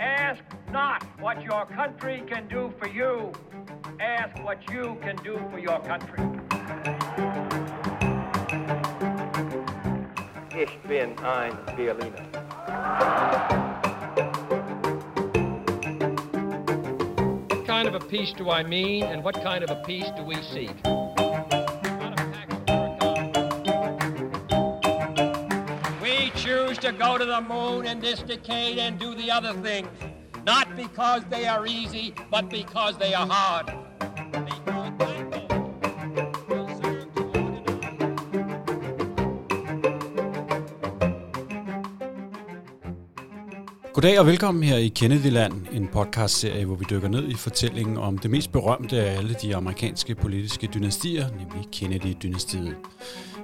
Ask 0.00 0.42
not 0.72 1.04
what 1.20 1.42
your 1.42 1.66
country 1.66 2.22
can 2.26 2.48
do 2.48 2.72
for 2.78 2.88
you. 2.88 3.32
Ask 4.00 4.42
what 4.42 4.58
you 4.70 4.96
can 5.02 5.16
do 5.16 5.38
for 5.50 5.58
your 5.58 5.80
country. 5.80 6.20
Ich 10.56 10.78
bin 10.88 11.16
ein 11.24 11.52
Berliner. 11.76 12.26
What 17.48 17.66
kind 17.66 17.88
of 17.88 17.94
a 17.94 18.00
peace 18.00 18.32
do 18.36 18.50
I 18.50 18.62
mean, 18.62 19.04
and 19.04 19.22
what 19.22 19.34
kind 19.42 19.64
of 19.64 19.70
a 19.70 19.82
peace 19.86 20.10
do 20.16 20.24
we 20.24 20.36
seek? 20.42 20.76
To 26.80 26.92
go 26.92 27.18
to 27.18 27.26
the 27.26 27.40
moon 27.42 27.84
in 27.86 28.00
this 28.00 28.20
decade 28.20 28.78
and 28.78 28.98
do 28.98 29.14
the 29.14 29.30
other 29.30 29.52
things, 29.54 29.88
not 30.46 30.74
because 30.76 31.22
they 31.28 31.46
are 31.46 31.66
easy, 31.66 32.14
but 32.30 32.48
because 32.48 32.96
they 32.96 33.12
are 33.12 33.26
hard. 33.26 33.79
Goddag 44.00 44.20
og 44.20 44.26
velkommen 44.26 44.62
her 44.62 44.76
i 44.76 44.88
Kennedyland, 44.88 45.66
en 45.72 45.88
podcastserie, 45.88 46.64
hvor 46.64 46.74
vi 46.74 46.84
dykker 46.90 47.08
ned 47.08 47.28
i 47.28 47.34
fortællingen 47.34 47.96
om 47.96 48.18
det 48.18 48.30
mest 48.30 48.52
berømte 48.52 49.02
af 49.02 49.18
alle 49.18 49.34
de 49.42 49.56
amerikanske 49.56 50.14
politiske 50.14 50.68
dynastier, 50.74 51.28
nemlig 51.30 51.68
Kennedy-dynastiet. 51.72 52.76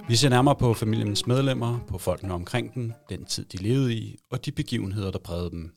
Vi 0.09 0.16
ser 0.16 0.29
nærmere 0.29 0.55
på 0.55 0.74
familiens 0.74 1.27
medlemmer, 1.27 1.79
på 1.88 1.98
folkene 1.98 2.34
omkring 2.34 2.74
dem, 2.74 2.92
den 3.09 3.24
tid 3.24 3.45
de 3.45 3.56
levede 3.56 3.95
i, 3.95 4.19
og 4.30 4.46
de 4.46 4.52
begivenheder, 4.52 5.10
der 5.10 5.19
prægede 5.19 5.51
dem. 5.51 5.74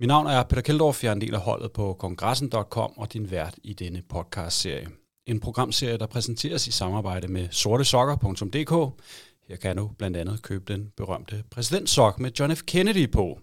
Mit 0.00 0.08
navn 0.08 0.26
er 0.26 0.42
Peter 0.42 0.62
Keldorf, 0.62 1.04
jeg 1.04 1.08
er 1.08 1.14
en 1.14 1.20
del 1.20 1.34
af 1.34 1.40
holdet 1.40 1.72
på 1.72 1.96
kongressen.com 1.98 2.92
og 2.96 3.12
din 3.12 3.30
vært 3.30 3.54
i 3.64 3.72
denne 3.72 4.02
podcastserie. 4.08 4.88
En 5.26 5.40
programserie, 5.40 5.98
der 5.98 6.06
præsenteres 6.06 6.68
i 6.68 6.70
samarbejde 6.70 7.28
med 7.28 7.48
sortesokker.dk. 7.50 9.02
Her 9.48 9.56
kan 9.56 9.76
du 9.76 9.90
blandt 9.98 10.16
andet 10.16 10.42
købe 10.42 10.72
den 10.72 10.92
berømte 10.96 11.44
præsidentsok 11.50 12.20
med 12.20 12.30
John 12.38 12.56
F. 12.56 12.62
Kennedy 12.62 13.10
på. 13.10 13.40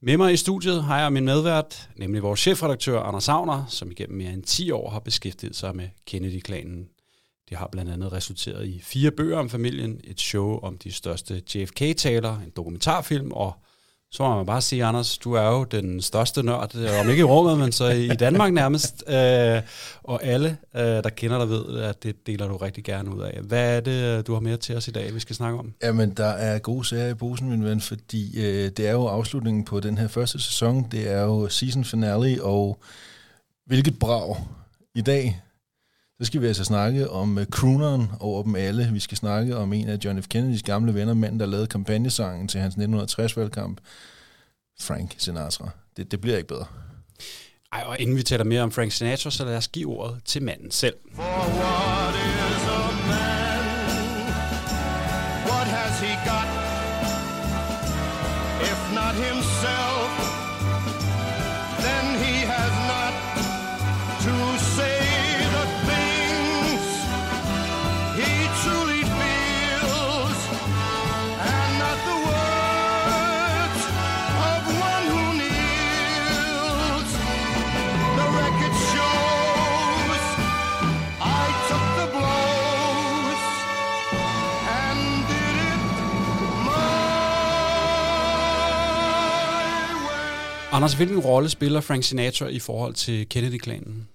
Med 0.00 0.16
mig 0.16 0.32
i 0.32 0.36
studiet 0.36 0.84
har 0.84 1.00
jeg 1.00 1.12
min 1.12 1.24
medvært, 1.24 1.88
nemlig 1.96 2.22
vores 2.22 2.40
chefredaktør 2.40 3.00
Anders 3.00 3.24
Savner, 3.24 3.64
som 3.68 3.90
igennem 3.90 4.18
mere 4.18 4.32
end 4.32 4.42
10 4.42 4.70
år 4.70 4.90
har 4.90 5.00
beskæftiget 5.00 5.56
sig 5.56 5.76
med 5.76 5.88
Kennedy-klanen. 6.06 6.88
Det 7.48 7.56
har 7.56 7.68
blandt 7.72 7.90
andet 7.90 8.12
resulteret 8.12 8.66
i 8.66 8.80
fire 8.80 9.10
bøger 9.10 9.38
om 9.38 9.50
familien, 9.50 10.00
et 10.04 10.20
show 10.20 10.58
om 10.60 10.78
de 10.78 10.92
største 10.92 11.42
JFK-taler, 11.54 12.40
en 12.40 12.52
dokumentarfilm 12.56 13.32
og 13.32 13.52
så 14.12 14.22
må 14.22 14.36
man 14.36 14.46
bare 14.46 14.60
sige, 14.60 14.84
Anders, 14.84 15.18
du 15.18 15.32
er 15.32 15.50
jo 15.50 15.64
den 15.64 16.02
største 16.02 16.42
nørd, 16.42 16.76
øh, 16.76 17.00
om 17.00 17.10
ikke 17.10 17.20
i 17.20 17.24
rummet, 17.24 17.58
men 17.58 17.72
så 17.72 17.88
i 17.88 18.08
Danmark 18.08 18.52
nærmest. 18.52 19.04
Øh, 19.08 19.62
og 20.02 20.24
alle, 20.24 20.56
øh, 20.74 20.82
der 20.82 21.08
kender 21.08 21.38
dig, 21.38 21.48
ved, 21.48 21.80
at 21.82 22.02
det 22.02 22.26
deler 22.26 22.48
du 22.48 22.56
rigtig 22.56 22.84
gerne 22.84 23.14
ud 23.14 23.22
af. 23.22 23.40
Hvad 23.42 23.76
er 23.76 23.80
det, 23.80 24.18
øh, 24.18 24.26
du 24.26 24.32
har 24.32 24.40
mere 24.40 24.56
til 24.56 24.76
os 24.76 24.88
i 24.88 24.90
dag, 24.90 25.14
vi 25.14 25.20
skal 25.20 25.36
snakke 25.36 25.58
om? 25.58 25.74
Jamen, 25.82 26.10
der 26.10 26.26
er 26.26 26.58
gode 26.58 26.84
sager 26.84 27.08
i 27.08 27.14
posen, 27.14 27.50
min 27.50 27.64
ven, 27.64 27.80
fordi 27.80 28.40
øh, 28.40 28.70
det 28.70 28.88
er 28.88 28.92
jo 28.92 29.06
afslutningen 29.06 29.64
på 29.64 29.80
den 29.80 29.98
her 29.98 30.08
første 30.08 30.38
sæson. 30.38 30.86
Det 30.92 31.10
er 31.12 31.22
jo 31.22 31.48
season 31.48 31.84
finale, 31.84 32.42
og 32.42 32.78
hvilket 33.66 33.98
brag. 33.98 34.36
I 34.94 35.00
dag, 35.00 35.40
så 36.20 36.24
skal 36.24 36.42
vi 36.42 36.46
altså 36.46 36.64
snakke 36.64 37.10
om 37.10 37.36
uh, 37.36 37.44
crooneren 37.44 38.10
over 38.20 38.42
dem 38.42 38.54
alle. 38.56 38.90
Vi 38.92 39.00
skal 39.00 39.16
snakke 39.16 39.56
om 39.56 39.72
en 39.72 39.88
af 39.88 39.98
John 40.04 40.22
F. 40.22 40.28
Kennedys 40.28 40.62
gamle 40.62 40.94
venner, 40.94 41.14
manden, 41.14 41.40
der 41.40 41.46
lavede 41.46 41.66
kampagnesangen 41.66 42.48
til 42.48 42.60
hans 42.60 42.74
1960-valgkamp, 42.74 43.76
Frank 44.80 45.14
Sinatra. 45.18 45.70
Det, 45.96 46.10
det 46.10 46.20
bliver 46.20 46.36
ikke 46.36 46.48
bedre. 46.48 46.66
Ej, 47.72 47.82
og 47.86 48.00
inden 48.00 48.16
vi 48.16 48.22
taler 48.22 48.44
mere 48.44 48.62
om 48.62 48.70
Frank 48.70 48.92
Sinatra, 48.92 49.30
så 49.30 49.44
lad 49.44 49.56
os 49.56 49.68
give 49.68 49.88
ordet 49.88 50.20
til 50.24 50.42
manden 50.42 50.70
selv. 50.70 50.94
For 51.14 51.97
Anders, 90.78 90.94
hvilken 90.94 91.18
rolle 91.18 91.48
spiller 91.48 91.80
Frank 91.80 92.04
Sinatra 92.04 92.46
i 92.46 92.58
forhold 92.58 92.94
til 92.94 93.28
Kennedy-klanen? 93.28 94.08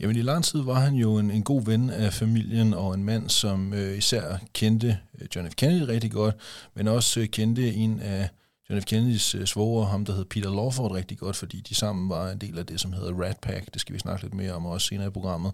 Jamen 0.00 0.16
i 0.16 0.22
lang 0.22 0.44
tid 0.44 0.62
var 0.62 0.74
han 0.74 0.94
jo 0.94 1.18
en, 1.18 1.30
en 1.30 1.42
god 1.42 1.64
ven 1.64 1.90
af 1.90 2.12
familien 2.12 2.74
og 2.74 2.94
en 2.94 3.04
mand, 3.04 3.28
som 3.28 3.74
øh, 3.74 3.98
især 3.98 4.38
kendte 4.52 4.98
øh, 5.20 5.26
John 5.36 5.50
F. 5.50 5.54
Kennedy 5.54 5.82
rigtig 5.82 6.10
godt, 6.10 6.34
men 6.76 6.88
også 6.88 7.20
øh, 7.20 7.26
kendte 7.26 7.74
en 7.74 8.00
af 8.00 8.28
John 8.70 8.82
F. 8.82 8.84
Kennedys 8.84 9.34
øh, 9.34 9.46
svoger, 9.46 9.86
ham 9.86 10.04
der 10.04 10.14
hed 10.14 10.24
Peter 10.24 10.54
Lawford 10.54 10.92
rigtig 10.92 11.18
godt, 11.18 11.36
fordi 11.36 11.60
de 11.60 11.74
sammen 11.74 12.08
var 12.08 12.30
en 12.30 12.38
del 12.38 12.58
af 12.58 12.66
det, 12.66 12.80
som 12.80 12.92
hedder 12.92 13.22
Rat 13.22 13.38
Pack. 13.42 13.72
Det 13.72 13.80
skal 13.80 13.94
vi 13.94 13.98
snakke 13.98 14.22
lidt 14.22 14.34
mere 14.34 14.52
om 14.52 14.66
også 14.66 14.86
senere 14.86 15.06
i 15.06 15.10
programmet. 15.10 15.52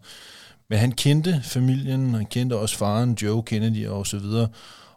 Men 0.70 0.78
han 0.78 0.92
kendte 0.92 1.40
familien, 1.44 2.14
han 2.14 2.26
kendte 2.26 2.56
også 2.56 2.76
faren 2.76 3.18
Joe 3.22 3.42
Kennedy 3.42 3.86
og 3.86 4.06
så 4.06 4.18
videre, 4.18 4.48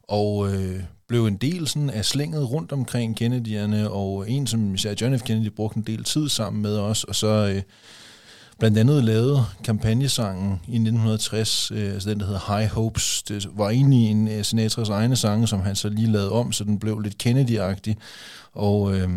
og 0.03 0.53
øh, 0.53 0.83
blev 1.07 1.25
en 1.25 1.37
del 1.37 1.67
sådan 1.67 1.89
af 1.89 2.05
slænget 2.05 2.51
rundt 2.51 2.71
omkring 2.71 3.15
Kennedyerne, 3.15 3.89
og 3.89 4.29
en, 4.29 4.47
som 4.47 4.75
især 4.75 4.93
John 5.01 5.19
F. 5.19 5.21
Kennedy 5.21 5.47
brugte 5.47 5.77
en 5.77 5.83
del 5.83 6.03
tid 6.03 6.29
sammen 6.29 6.61
med 6.61 6.77
os, 6.77 7.03
og 7.03 7.15
så 7.15 7.27
øh, 7.27 7.61
blandt 8.59 8.77
andet 8.77 9.03
lavede 9.03 9.45
kampagnesangen 9.63 10.51
i 10.51 10.75
1960, 10.75 11.71
øh, 11.71 11.93
altså 11.93 12.09
den, 12.09 12.19
der 12.19 12.25
hedder 12.25 12.57
High 12.57 12.69
Hopes. 12.71 13.23
Det 13.23 13.47
var 13.53 13.69
egentlig 13.69 14.11
en 14.11 14.27
af 14.27 14.45
Sinatras 14.45 14.89
egne 14.89 15.15
sange, 15.15 15.47
som 15.47 15.59
han 15.59 15.75
så 15.75 15.89
lige 15.89 16.11
lavede 16.11 16.31
om, 16.31 16.51
så 16.51 16.63
den 16.63 16.79
blev 16.79 16.99
lidt 16.99 17.23
Kennedy-agtig. 17.23 17.95
Og 18.53 18.95
øh, 18.95 19.09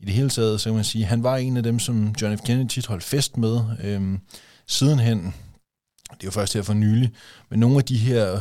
i 0.00 0.04
det 0.04 0.14
hele 0.14 0.30
taget, 0.30 0.60
så 0.60 0.68
kan 0.68 0.74
man 0.74 0.84
sige, 0.84 1.04
han 1.04 1.22
var 1.22 1.36
en 1.36 1.56
af 1.56 1.62
dem, 1.62 1.78
som 1.78 2.14
John 2.22 2.38
F. 2.38 2.40
Kennedy 2.40 2.68
tit 2.68 2.86
holdt 2.86 3.04
fest 3.04 3.36
med. 3.36 3.60
Øh, 3.84 4.18
sidenhen, 4.66 5.18
det 6.10 6.22
er 6.22 6.24
jo 6.24 6.30
først 6.30 6.54
her 6.54 6.62
for 6.62 6.74
nylig, 6.74 7.10
men 7.50 7.60
nogle 7.60 7.76
af 7.76 7.84
de 7.84 7.96
her 7.96 8.40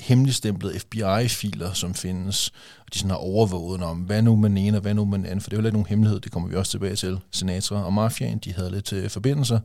hemmeligstemplede 0.00 0.78
FBI-filer, 0.78 1.72
som 1.72 1.94
findes, 1.94 2.48
og 2.78 2.94
de 2.94 2.98
sådan 2.98 3.10
har 3.10 3.16
overvåget 3.16 3.82
om, 3.82 3.98
hvad 3.98 4.22
nu 4.22 4.36
man 4.36 4.56
ene 4.56 4.76
og 4.76 4.80
hvad 4.80 4.94
nu 4.94 5.04
man 5.04 5.24
anden, 5.24 5.40
for 5.40 5.50
det 5.50 5.56
er 5.56 5.60
jo 5.60 5.66
ikke 5.66 5.76
nogen 5.76 5.88
hemmelighed, 5.88 6.20
det 6.20 6.32
kommer 6.32 6.48
vi 6.48 6.56
også 6.56 6.70
tilbage 6.70 6.96
til. 6.96 7.18
Sinatra 7.32 7.84
og 7.84 7.92
mafiaen, 7.92 8.38
de 8.38 8.52
havde 8.52 8.70
lidt 8.70 8.92
øh, 8.92 9.10
forbindelser. 9.10 9.60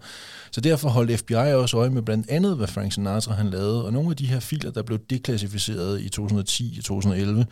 Så 0.52 0.62
derfor 0.62 0.90
holdt 0.90 1.20
FBI 1.20 1.34
også 1.34 1.78
øje 1.78 1.90
med 1.90 2.02
blandt 2.02 2.30
andet, 2.30 2.58
hvad 2.58 2.68
Frank 2.68 2.94
Sinatra 2.94 3.34
han 3.34 3.50
lavede, 3.50 3.86
og 3.86 3.94
nogle 3.94 4.10
af 4.10 4.16
de 4.16 4.26
her 4.26 4.40
filer, 4.40 4.72
der 4.72 4.84
blev 4.84 5.00
deklassificeret 5.10 6.02
i 6.02 6.10
2010 6.10 6.76
og 6.78 6.84
2011, 6.84 7.46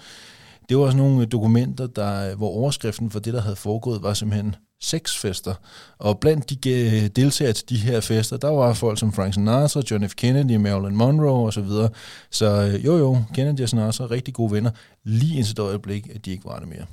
det 0.70 0.78
var 0.78 0.86
sådan 0.86 0.98
nogle 0.98 1.26
dokumenter, 1.26 1.88
der, 1.88 2.36
hvor 2.36 2.50
overskriften 2.50 3.12
for 3.12 3.20
det, 3.20 3.34
der 3.34 3.42
havde 3.42 3.56
foregået, 3.56 4.04
var 4.04 4.14
simpelthen 4.14 4.56
sexfester. 4.86 5.54
Og 6.00 6.20
blandt 6.20 6.50
de 6.50 7.10
deltagere 7.16 7.54
til 7.54 7.70
de 7.70 7.78
her 7.78 8.00
fester, 8.00 8.38
der 8.38 8.50
var 8.50 8.74
folk 8.74 9.00
som 9.00 9.14
Frank 9.14 9.34
Sinatra, 9.34 9.82
John 9.92 10.10
F. 10.10 10.14
Kennedy, 10.16 10.56
Marilyn 10.56 10.96
Monroe 10.96 11.48
osv. 11.48 11.68
Så, 11.68 11.90
så 12.32 12.46
øh, 12.46 12.86
jo 12.86 12.98
jo, 12.98 13.24
Kennedy 13.34 13.62
og 13.62 13.70
Sinatra 13.70 14.04
er 14.04 14.12
rigtig 14.12 14.34
gode 14.34 14.52
venner, 14.52 14.72
lige 15.04 15.38
indtil 15.38 15.52
et 15.52 15.60
øjeblik, 15.60 16.08
at 16.16 16.26
de 16.26 16.32
ikke 16.32 16.46
var 16.46 16.60
det 16.60 16.68
mere. 16.68 16.86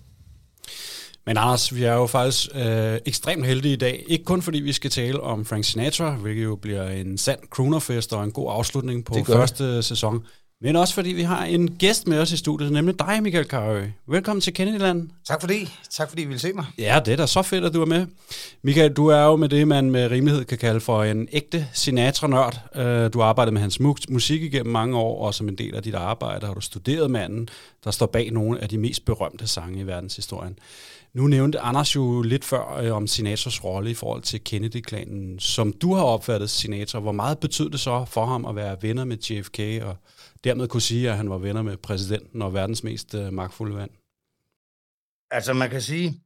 Men 1.26 1.36
Anders, 1.36 1.74
vi 1.74 1.84
er 1.84 1.94
jo 1.94 2.06
faktisk 2.06 2.48
øh, 2.54 2.98
ekstremt 3.06 3.46
heldige 3.46 3.72
i 3.74 3.76
dag. 3.76 4.04
Ikke 4.08 4.24
kun 4.24 4.42
fordi 4.42 4.60
vi 4.60 4.72
skal 4.72 4.90
tale 4.90 5.20
om 5.20 5.44
Frank 5.44 5.64
Sinatra, 5.64 6.10
hvilket 6.14 6.44
jo 6.44 6.56
bliver 6.56 6.88
en 6.88 7.18
sand 7.18 7.38
croonerfest 7.50 8.12
og 8.12 8.24
en 8.24 8.30
god 8.32 8.52
afslutning 8.52 9.04
på 9.04 9.14
Det 9.14 9.26
det. 9.26 9.34
første 9.36 9.82
sæson. 9.82 10.22
Men 10.64 10.76
også 10.76 10.94
fordi 10.94 11.10
vi 11.10 11.22
har 11.22 11.44
en 11.44 11.70
gæst 11.76 12.06
med 12.08 12.18
os 12.18 12.32
i 12.32 12.36
studiet, 12.36 12.72
nemlig 12.72 12.98
dig, 12.98 13.22
Michael 13.22 13.44
Carøe. 13.46 13.92
Velkommen 14.06 14.40
til 14.40 14.54
Kennedyland. 14.54 15.08
Tak 15.28 15.40
for 15.40 15.48
det. 15.48 15.68
Tak 15.90 16.08
fordi 16.08 16.22
I 16.22 16.24
ville 16.24 16.38
se 16.40 16.52
mig. 16.52 16.64
Ja, 16.78 17.00
det 17.04 17.12
er 17.12 17.16
da 17.16 17.26
så 17.26 17.42
fedt, 17.42 17.64
at 17.64 17.74
du 17.74 17.80
er 17.82 17.86
med. 17.86 18.06
Michael, 18.62 18.92
du 18.92 19.06
er 19.06 19.24
jo 19.24 19.36
med 19.36 19.48
det, 19.48 19.68
man 19.68 19.90
med 19.90 20.10
rimelighed 20.10 20.44
kan 20.44 20.58
kalde 20.58 20.80
for 20.80 21.02
en 21.04 21.28
ægte 21.32 21.66
Sinatra-nørd. 21.72 22.60
Øh, 22.76 23.12
Du 23.12 23.20
har 23.20 23.26
arbejdet 23.26 23.52
med 23.52 23.60
hans 23.60 23.80
mu- 23.80 23.94
musik 24.08 24.42
igennem 24.42 24.72
mange 24.72 24.96
år, 24.96 25.26
og 25.26 25.34
som 25.34 25.48
en 25.48 25.58
del 25.58 25.74
af 25.74 25.82
dit 25.82 25.94
arbejde 25.94 26.46
har 26.46 26.54
du 26.54 26.60
studeret 26.60 27.10
manden, 27.10 27.48
der 27.84 27.90
står 27.90 28.06
bag 28.06 28.30
nogle 28.30 28.60
af 28.62 28.68
de 28.68 28.78
mest 28.78 29.04
berømte 29.04 29.46
sange 29.46 29.80
i 29.80 29.86
verdenshistorien. 29.86 30.58
Nu 31.14 31.26
nævnte 31.26 31.60
Anders 31.60 31.94
jo 31.96 32.22
lidt 32.22 32.44
før 32.44 32.80
øh, 32.82 32.96
om 32.96 33.06
Sinatras 33.06 33.64
rolle 33.64 33.90
i 33.90 33.94
forhold 33.94 34.22
til 34.22 34.44
Kennedy-klanen. 34.44 35.38
Som 35.38 35.72
du 35.72 35.94
har 35.94 36.02
opfattet 36.02 36.50
Sinatra, 36.50 36.98
hvor 37.00 37.12
meget 37.12 37.38
betød 37.38 37.70
det 37.70 37.80
så 37.80 38.04
for 38.08 38.26
ham 38.26 38.44
at 38.46 38.56
være 38.56 38.76
venner 38.82 39.04
med 39.04 39.16
JFK, 39.18 39.58
og 39.82 39.96
dermed 40.44 40.68
kunne 40.68 40.80
sige, 40.80 41.10
at 41.10 41.16
han 41.16 41.30
var 41.30 41.38
venner 41.38 41.62
med 41.62 41.76
præsidenten 41.76 42.42
og 42.42 42.54
verdens 42.54 42.84
mest 42.84 43.14
øh, 43.14 43.32
magtfulde 43.32 43.74
mand? 43.74 43.90
Altså, 45.30 45.52
man 45.52 45.70
kan 45.70 45.82
sige, 45.82 46.22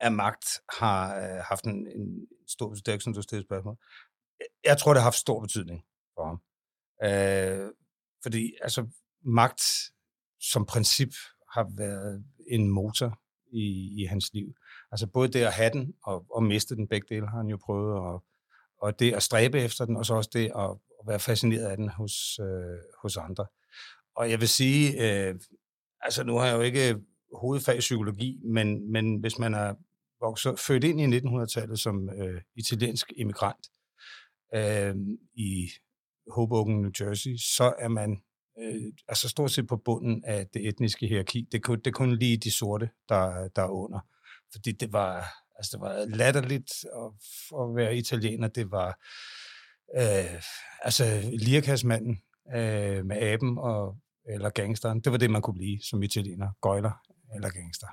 at 0.00 0.12
magt 0.12 0.46
har 0.78 1.16
øh, 1.16 1.42
haft 1.48 1.64
en, 1.64 1.88
en 1.88 2.26
stor 2.48 2.68
betydning. 2.68 2.86
Det 2.86 2.88
er 2.88 2.92
ikke 2.92 3.04
sådan, 3.04 3.40
du 3.40 3.46
spørgsmål. 3.46 3.76
Jeg 4.64 4.78
tror, 4.78 4.92
det 4.92 5.00
har 5.00 5.06
haft 5.06 5.16
stor 5.16 5.40
betydning 5.40 5.84
for 6.14 6.26
ham. 6.26 6.40
Øh, 7.04 7.70
fordi 8.22 8.52
altså, 8.62 8.86
magt 9.24 9.62
som 10.40 10.66
princip 10.66 11.12
har 11.54 11.76
været 11.76 12.24
en 12.46 12.68
motor 12.68 13.20
i, 13.52 13.94
i 14.02 14.04
hans 14.04 14.30
liv. 14.32 14.54
Altså 14.92 15.06
både 15.06 15.28
det 15.28 15.44
at 15.44 15.52
have 15.52 15.70
den 15.70 15.94
og, 16.04 16.26
og 16.30 16.42
miste 16.42 16.76
den, 16.76 16.88
begge 16.88 17.14
dele 17.14 17.28
har 17.28 17.36
han 17.36 17.46
jo 17.46 17.56
prøvet, 17.56 17.94
og, 17.98 18.24
og 18.78 18.98
det 18.98 19.14
at 19.14 19.22
stræbe 19.22 19.60
efter 19.60 19.84
den, 19.84 19.96
og 19.96 20.06
så 20.06 20.14
også 20.14 20.30
det 20.32 20.44
at, 20.44 20.76
at 21.04 21.08
være 21.08 21.20
fascineret 21.20 21.66
af 21.66 21.76
den 21.76 21.88
hos, 21.88 22.38
øh, 22.38 22.78
hos 23.02 23.16
andre. 23.16 23.46
Og 24.16 24.30
jeg 24.30 24.40
vil 24.40 24.48
sige, 24.48 24.84
øh, 25.04 25.34
altså 26.00 26.24
nu 26.24 26.36
har 26.36 26.46
jeg 26.46 26.56
jo 26.56 26.60
ikke 26.60 26.96
hovedfag 27.34 27.76
i 27.76 27.80
psykologi, 27.80 28.40
men, 28.44 28.92
men 28.92 29.20
hvis 29.20 29.38
man 29.38 29.54
er 29.54 29.74
vokset, 30.20 30.58
født 30.58 30.84
ind 30.84 31.00
i 31.00 31.18
1900-tallet 31.18 31.78
som 31.80 32.10
øh, 32.10 32.40
italiensk 32.56 33.12
immigrant 33.16 33.66
øh, 34.54 34.94
i 35.34 35.70
Hoboken, 36.34 36.82
New 36.82 36.90
Jersey, 37.00 37.36
så 37.36 37.74
er 37.78 37.88
man 37.88 38.22
øh, 38.60 38.92
altså 39.08 39.28
stort 39.28 39.50
set 39.50 39.66
på 39.66 39.76
bunden 39.76 40.24
af 40.24 40.46
det 40.46 40.68
etniske 40.68 41.06
hierarki. 41.06 41.48
Det 41.52 41.58
er 41.58 41.62
kun, 41.62 41.78
det 41.78 41.86
er 41.86 41.90
kun 41.90 42.16
lige 42.16 42.36
de 42.36 42.50
sorte, 42.50 42.90
der, 43.08 43.48
der 43.48 43.62
er 43.62 43.68
under. 43.68 44.00
Fordi 44.52 44.72
det 44.72 44.92
var, 44.92 45.26
altså 45.56 45.70
det 45.72 45.80
var 45.80 46.04
latterligt 46.16 46.72
at, 46.84 47.10
at 47.60 47.76
være 47.76 47.96
italiener. 47.96 48.48
Det 48.48 48.70
var 48.70 48.98
øh, 49.96 50.42
altså 50.82 51.30
lirakassmanden 51.32 52.18
øh, 52.54 53.04
med 53.06 53.16
aben 53.22 53.58
og, 53.58 53.96
eller 54.28 54.50
gangsteren. 54.50 55.00
Det 55.00 55.12
var 55.12 55.18
det, 55.18 55.30
man 55.30 55.42
kunne 55.42 55.54
blive 55.54 55.78
som 55.82 56.02
italiener. 56.02 56.48
Gøjler 56.60 56.92
eller 57.34 57.50
gangster. 57.50 57.86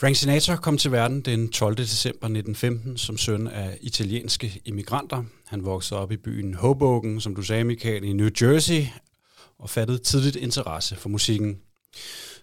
Frank 0.00 0.16
Sinatra 0.16 0.56
kom 0.56 0.78
til 0.78 0.92
verden 0.92 1.20
den 1.20 1.52
12. 1.52 1.76
december 1.76 2.26
1915 2.26 2.96
som 2.96 3.16
søn 3.16 3.46
af 3.46 3.78
italienske 3.80 4.60
immigranter. 4.64 5.24
Han 5.46 5.64
voksede 5.64 6.00
op 6.00 6.12
i 6.12 6.16
byen 6.16 6.54
Hoboken, 6.54 7.20
som 7.20 7.34
du 7.34 7.42
sagde, 7.42 7.64
Michael, 7.64 8.04
i 8.04 8.12
New 8.12 8.28
Jersey, 8.42 8.82
og 9.58 9.70
fattede 9.70 9.98
tidligt 9.98 10.36
interesse 10.36 10.96
for 10.96 11.08
musikken. 11.08 11.60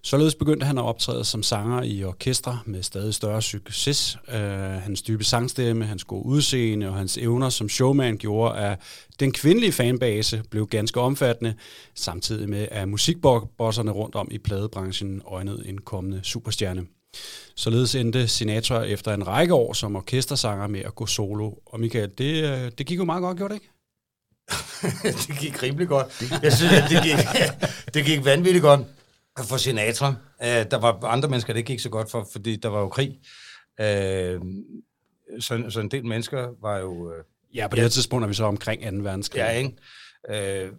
Således 0.05 0.35
begyndte 0.35 0.65
han 0.65 0.77
at 0.77 0.83
optræde 0.83 1.25
som 1.25 1.43
sanger 1.43 1.83
i 1.83 2.03
orkestre 2.03 2.59
med 2.65 2.83
stadig 2.83 3.13
større 3.13 3.41
succes. 3.41 4.17
Uh, 4.27 4.35
hans 4.83 5.01
dybe 5.01 5.23
sangstemme, 5.23 5.85
hans 5.85 6.03
gode 6.03 6.25
udseende 6.25 6.87
og 6.87 6.95
hans 6.95 7.17
evner 7.17 7.49
som 7.49 7.69
showman 7.69 8.17
gjorde, 8.17 8.55
at 8.55 8.79
den 9.19 9.31
kvindelige 9.31 9.71
fanbase 9.71 10.43
blev 10.49 10.67
ganske 10.67 10.99
omfattende, 10.99 11.55
samtidig 11.95 12.49
med 12.49 12.67
at 12.71 12.87
musikbosserne 12.87 13.91
rundt 13.91 14.15
om 14.15 14.27
i 14.31 14.37
pladebranchen 14.37 15.21
øjnede 15.25 15.63
en 15.67 15.77
kommende 15.77 16.19
superstjerne. 16.23 16.85
Således 17.55 17.95
endte 17.95 18.27
Sinatra 18.27 18.83
efter 18.83 19.13
en 19.13 19.27
række 19.27 19.53
år 19.53 19.73
som 19.73 19.95
orkestersanger 19.95 20.67
med 20.67 20.81
at 20.81 20.95
gå 20.95 21.05
solo. 21.05 21.51
Og 21.65 21.79
Michael, 21.79 22.11
det, 22.17 22.43
øh, 22.43 22.71
det 22.77 22.85
gik 22.85 22.97
jo 22.97 23.05
meget 23.05 23.21
godt, 23.21 23.37
gjorde 23.37 23.53
det 23.53 23.61
ikke? 23.61 23.69
det 25.27 25.39
gik 25.39 25.63
rimelig 25.63 25.87
godt. 25.87 26.21
Jeg 26.43 26.53
synes, 26.53 26.73
at 26.73 26.89
det 26.89 27.03
gik, 27.03 27.15
det 27.93 28.05
gik 28.05 28.25
vanvittigt 28.25 28.61
godt 28.61 28.81
for 29.39 29.57
Sinatra. 29.57 30.09
Uh, 30.39 30.45
der 30.45 30.77
var 30.77 31.03
andre 31.03 31.29
mennesker, 31.29 31.53
det 31.53 31.65
gik 31.65 31.79
så 31.79 31.89
godt 31.89 32.11
for, 32.11 32.27
fordi 32.31 32.55
der 32.55 32.69
var 32.69 32.79
jo 32.79 32.89
krig. 32.89 33.09
Uh, 33.79 34.47
så, 35.39 35.65
så 35.69 35.79
en 35.79 35.91
del 35.91 36.05
mennesker 36.05 36.49
var 36.61 36.77
jo... 36.77 36.91
Uh, 36.91 37.13
Ja, 37.55 37.67
på 37.67 37.75
det 37.75 37.83
her 37.83 37.89
tidspunkt 37.89 38.23
er 38.23 38.27
vi 38.27 38.33
så 38.33 38.43
omkring 38.43 38.83
2. 38.83 39.03
verdenskrig. 39.03 39.39
Ja, 39.39 39.49
ikke? 39.49 40.69
Uh, 40.69 40.77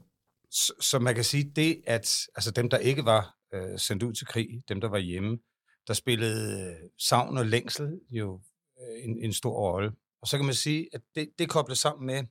så, 0.51 0.73
så 0.81 0.99
man 0.99 1.15
kan 1.15 1.25
sige, 1.25 1.53
det 1.57 1.83
at 1.87 2.27
altså 2.35 2.51
dem, 2.51 2.71
der 2.71 2.79
ikke 2.79 3.05
var 3.05 3.37
uh, 3.57 3.79
sendt 3.79 4.03
ud 4.03 4.13
til 4.13 4.27
krig, 4.27 4.49
dem, 4.69 4.81
der 4.81 4.89
var 4.89 4.99
hjemme, 4.99 5.39
der 5.87 5.95
spillede 5.95 6.61
øh, 6.61 6.91
savn 6.99 7.39
og 7.39 7.47
længsel 7.47 8.01
jo 8.11 8.41
øh, 8.81 9.05
en, 9.05 9.19
en 9.19 9.33
stor 9.33 9.53
rolle. 9.53 9.93
Og 10.23 10.29
så 10.29 10.37
kan 10.37 10.47
man 10.47 10.55
sige, 10.55 10.89
at 10.93 11.01
det, 11.15 11.31
det 11.39 11.49
kobler 11.49 11.75
sammen 11.75 12.07
med, 12.07 12.25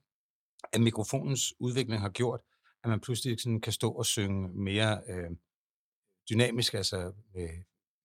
at 0.73 0.81
mikrofonens 0.81 1.53
udvikling 1.59 2.01
har 2.01 2.09
gjort, 2.09 2.39
at 2.83 2.89
man 2.89 2.99
pludselig 2.99 3.39
sådan 3.39 3.61
kan 3.61 3.73
stå 3.73 3.91
og 3.91 4.05
synge 4.05 4.49
mere 4.63 5.01
øh, 5.09 5.29
dynamisk, 6.29 6.73
altså 6.73 7.13
med, 7.35 7.49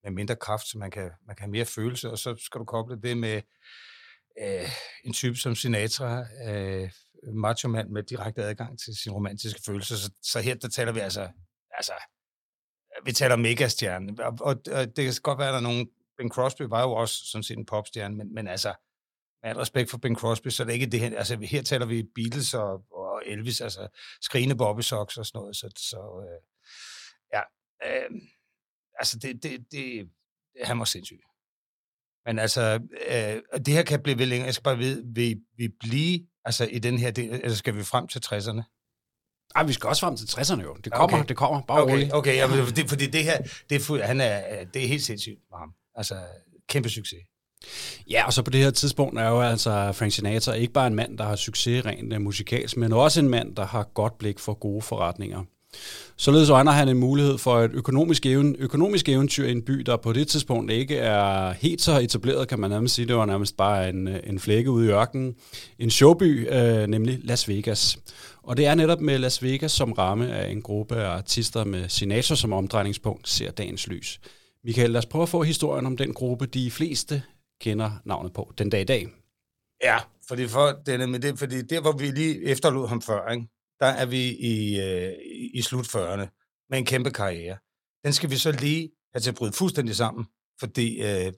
med 0.04 0.10
mindre 0.10 0.36
kraft, 0.36 0.66
så 0.66 0.78
man 0.78 0.90
kan, 0.90 1.10
man 1.26 1.36
kan 1.36 1.44
have 1.44 1.50
mere 1.50 1.64
følelse, 1.64 2.10
og 2.10 2.18
så 2.18 2.36
skal 2.36 2.58
du 2.58 2.64
koble 2.64 3.00
det 3.02 3.16
med 3.16 3.42
øh, 4.40 4.68
en 5.04 5.12
type 5.12 5.36
som 5.36 5.54
Sinatra, 5.54 6.24
øh, 6.48 6.90
macho 7.32 7.68
mand 7.68 7.88
med 7.88 8.02
direkte 8.02 8.42
adgang 8.42 8.78
til 8.78 8.96
sine 8.96 9.14
romantiske 9.14 9.60
følelser. 9.66 9.96
Så, 9.96 10.10
så 10.22 10.40
her, 10.40 10.54
der 10.54 10.68
taler 10.68 10.92
vi 10.92 11.00
altså, 11.00 11.28
altså 11.70 11.92
vi 13.04 13.12
taler 13.12 13.36
megastjerne, 13.36 14.24
og, 14.24 14.38
og, 14.40 14.56
og 14.72 14.96
det 14.96 15.04
kan 15.04 15.14
godt 15.22 15.38
være, 15.38 15.48
at 15.48 15.52
der 15.52 15.58
er 15.58 15.62
nogen, 15.62 15.88
Ben 16.18 16.30
Crosby 16.30 16.62
var 16.62 16.82
jo 16.82 16.92
også 16.92 17.14
sådan 17.30 17.42
set 17.42 17.58
en 17.58 17.66
popstjerne, 17.66 18.16
men, 18.16 18.34
men 18.34 18.48
altså, 18.48 18.74
med 19.42 19.50
al 19.50 19.56
respekt 19.56 19.90
for 19.90 19.98
Ben 19.98 20.16
Crosby, 20.16 20.48
så 20.48 20.62
er 20.62 20.64
det 20.64 20.74
ikke 20.74 20.86
det 20.86 21.00
her, 21.00 21.18
altså 21.18 21.38
her 21.42 21.62
taler 21.62 21.86
vi 21.86 22.02
Beatles 22.14 22.54
og, 22.54 22.84
og 22.92 23.22
Elvis, 23.26 23.60
altså 23.60 23.88
skrigende 24.20 24.56
Bobby 24.56 24.80
Socks 24.80 25.16
og 25.16 25.26
sådan 25.26 25.38
noget, 25.38 25.56
så, 25.56 25.70
så 25.76 26.26
øh, 26.26 26.40
øh, 27.86 28.20
altså 28.98 29.18
det, 29.18 29.42
det, 29.42 29.66
det, 29.72 30.08
han 30.64 30.78
var 30.78 30.84
sindssyg. 30.84 31.20
Men 32.26 32.38
altså, 32.38 32.80
øh, 33.10 33.60
det 33.66 33.74
her 33.74 33.82
kan 33.82 34.02
blive 34.02 34.18
ved 34.18 34.26
længere, 34.26 34.46
jeg 34.46 34.54
skal 34.54 34.62
bare 34.64 34.78
vide, 34.78 35.02
vil 35.14 35.40
vi 35.56 35.68
blive, 35.80 36.26
altså 36.44 36.64
i 36.66 36.78
den 36.78 36.98
her 36.98 37.10
del, 37.10 37.30
eller 37.30 37.54
skal 37.54 37.76
vi 37.76 37.82
frem 37.82 38.08
til 38.08 38.18
60'erne? 38.26 38.62
Ej, 39.56 39.62
vi 39.62 39.72
skal 39.72 39.88
også 39.88 40.00
frem 40.00 40.16
til 40.16 40.24
60'erne 40.26 40.62
jo. 40.62 40.74
Det 40.84 40.92
kommer, 40.92 41.16
Okay. 41.18 41.28
det 41.28 41.36
kommer. 41.36 41.62
Bare 41.62 41.82
Okay, 41.82 41.92
roligt. 41.92 42.12
okay 42.14 42.36
ja, 42.36 42.46
det, 42.76 42.88
fordi 42.88 43.06
det 43.06 43.24
her, 43.24 43.38
det 43.70 43.76
er, 43.76 43.80
fu- 43.80 44.02
han 44.06 44.20
er, 44.20 44.64
det 44.64 44.84
er 44.84 44.88
helt 44.88 45.02
sindssygt 45.02 45.38
for 45.50 45.56
ham. 45.56 45.74
Altså, 45.94 46.16
kæmpe 46.68 46.88
succes. 46.88 47.18
Ja, 48.10 48.26
og 48.26 48.32
så 48.32 48.42
på 48.42 48.50
det 48.50 48.60
her 48.60 48.70
tidspunkt 48.70 49.18
er 49.18 49.28
jo 49.28 49.40
altså 49.40 49.92
Frank 49.92 50.12
Sinatra 50.12 50.52
ikke 50.52 50.72
bare 50.72 50.86
en 50.86 50.94
mand, 50.94 51.18
der 51.18 51.24
har 51.24 51.36
succes 51.36 51.86
rent 51.86 52.12
uh, 52.12 52.20
musikalsk, 52.20 52.76
men 52.76 52.92
også 52.92 53.20
en 53.20 53.28
mand, 53.28 53.56
der 53.56 53.66
har 53.66 53.82
godt 53.94 54.18
blik 54.18 54.38
for 54.38 54.54
gode 54.54 54.82
forretninger. 54.82 55.44
Således 56.16 56.50
øjner 56.50 56.72
han 56.72 56.88
en 56.88 56.98
mulighed 56.98 57.38
for 57.38 57.60
et 57.60 57.70
økonomisk, 57.74 58.26
even, 58.26 58.56
økonomisk 58.58 59.08
eventyr 59.08 59.46
i 59.46 59.52
en 59.52 59.62
by, 59.62 59.72
der 59.72 59.96
på 59.96 60.12
det 60.12 60.28
tidspunkt 60.28 60.72
ikke 60.72 60.96
er 60.96 61.52
helt 61.52 61.80
så 61.80 61.98
etableret, 61.98 62.48
kan 62.48 62.60
man 62.60 62.70
nærmest 62.70 62.94
sige. 62.94 63.08
Det 63.08 63.16
var 63.16 63.26
nærmest 63.26 63.56
bare 63.56 63.88
en, 63.88 64.08
øh, 64.08 64.20
en 64.24 64.38
flække 64.38 64.70
ude 64.70 64.86
i 64.86 64.90
ørkenen. 64.90 65.34
En 65.78 65.90
showby, 65.90 66.48
øh, 66.52 66.86
nemlig 66.86 67.20
Las 67.22 67.48
Vegas. 67.48 67.98
Og 68.42 68.56
det 68.56 68.66
er 68.66 68.74
netop 68.74 69.00
med 69.00 69.18
Las 69.18 69.42
Vegas 69.42 69.72
som 69.72 69.92
ramme 69.92 70.32
af 70.32 70.50
en 70.50 70.62
gruppe 70.62 70.96
af 70.96 71.08
artister 71.08 71.64
med 71.64 71.88
Sinatra 71.88 72.36
som 72.36 72.52
omdrejningspunkt 72.52 73.28
ser 73.28 73.50
dagens 73.50 73.86
lys. 73.86 74.20
Michael, 74.64 74.90
lad 74.90 74.98
os 74.98 75.06
prøve 75.06 75.22
at 75.22 75.28
få 75.28 75.42
historien 75.42 75.86
om 75.86 75.96
den 75.96 76.14
gruppe, 76.14 76.46
de 76.46 76.70
fleste 76.70 77.22
kender 77.60 77.90
navnet 78.04 78.32
på 78.32 78.52
den 78.58 78.70
dag 78.70 78.80
i 78.80 78.84
dag. 78.84 79.08
Ja, 79.82 79.96
fordi, 80.28 80.48
for, 80.48 80.78
det 80.86 80.94
er 80.94 81.06
det, 81.06 81.38
fordi 81.38 81.62
der, 81.62 81.80
hvor 81.80 81.92
vi 81.92 82.06
lige 82.06 82.44
efterlod 82.44 82.88
ham 82.88 83.02
før, 83.02 83.30
ikke? 83.30 83.46
Der 83.80 83.86
er 83.86 84.06
vi 84.06 84.22
i, 84.36 84.80
øh, 84.80 85.14
i- 85.54 85.62
slut 85.62 85.86
40'erne 85.86 86.26
med 86.70 86.78
en 86.78 86.86
kæmpe 86.86 87.10
karriere. 87.10 87.58
Den 88.04 88.12
skal 88.12 88.30
vi 88.30 88.36
så 88.36 88.52
lige 88.52 88.90
have 89.14 89.20
til 89.20 89.30
at 89.30 89.36
bryde 89.36 89.52
fuldstændig 89.52 89.96
sammen, 89.96 90.26
fordi 90.60 91.02
øh, 91.02 91.32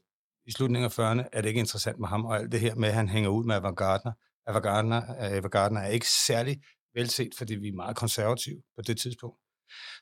i 0.46 0.52
slutningen 0.52 0.84
af 0.90 0.98
40'erne 0.98 1.28
er 1.32 1.40
det 1.40 1.48
ikke 1.48 1.60
interessant 1.60 1.98
med 1.98 2.08
ham, 2.08 2.24
og 2.24 2.36
alt 2.36 2.52
det 2.52 2.60
her 2.60 2.74
med, 2.74 2.88
at 2.88 2.94
han 2.94 3.08
hænger 3.08 3.30
ud 3.30 3.44
med 3.44 3.54
Ava 3.54 3.70
Gardner. 3.70 4.12
Ava 4.46 4.58
Gardner, 4.58 5.34
øh, 5.36 5.42
Gardner 5.50 5.80
er 5.80 5.88
ikke 5.88 6.08
særlig 6.08 6.62
velset, 6.94 7.30
fordi 7.38 7.54
vi 7.54 7.68
er 7.68 7.72
meget 7.72 7.96
konservative 7.96 8.62
på 8.76 8.82
det 8.82 9.00
tidspunkt. 9.00 9.38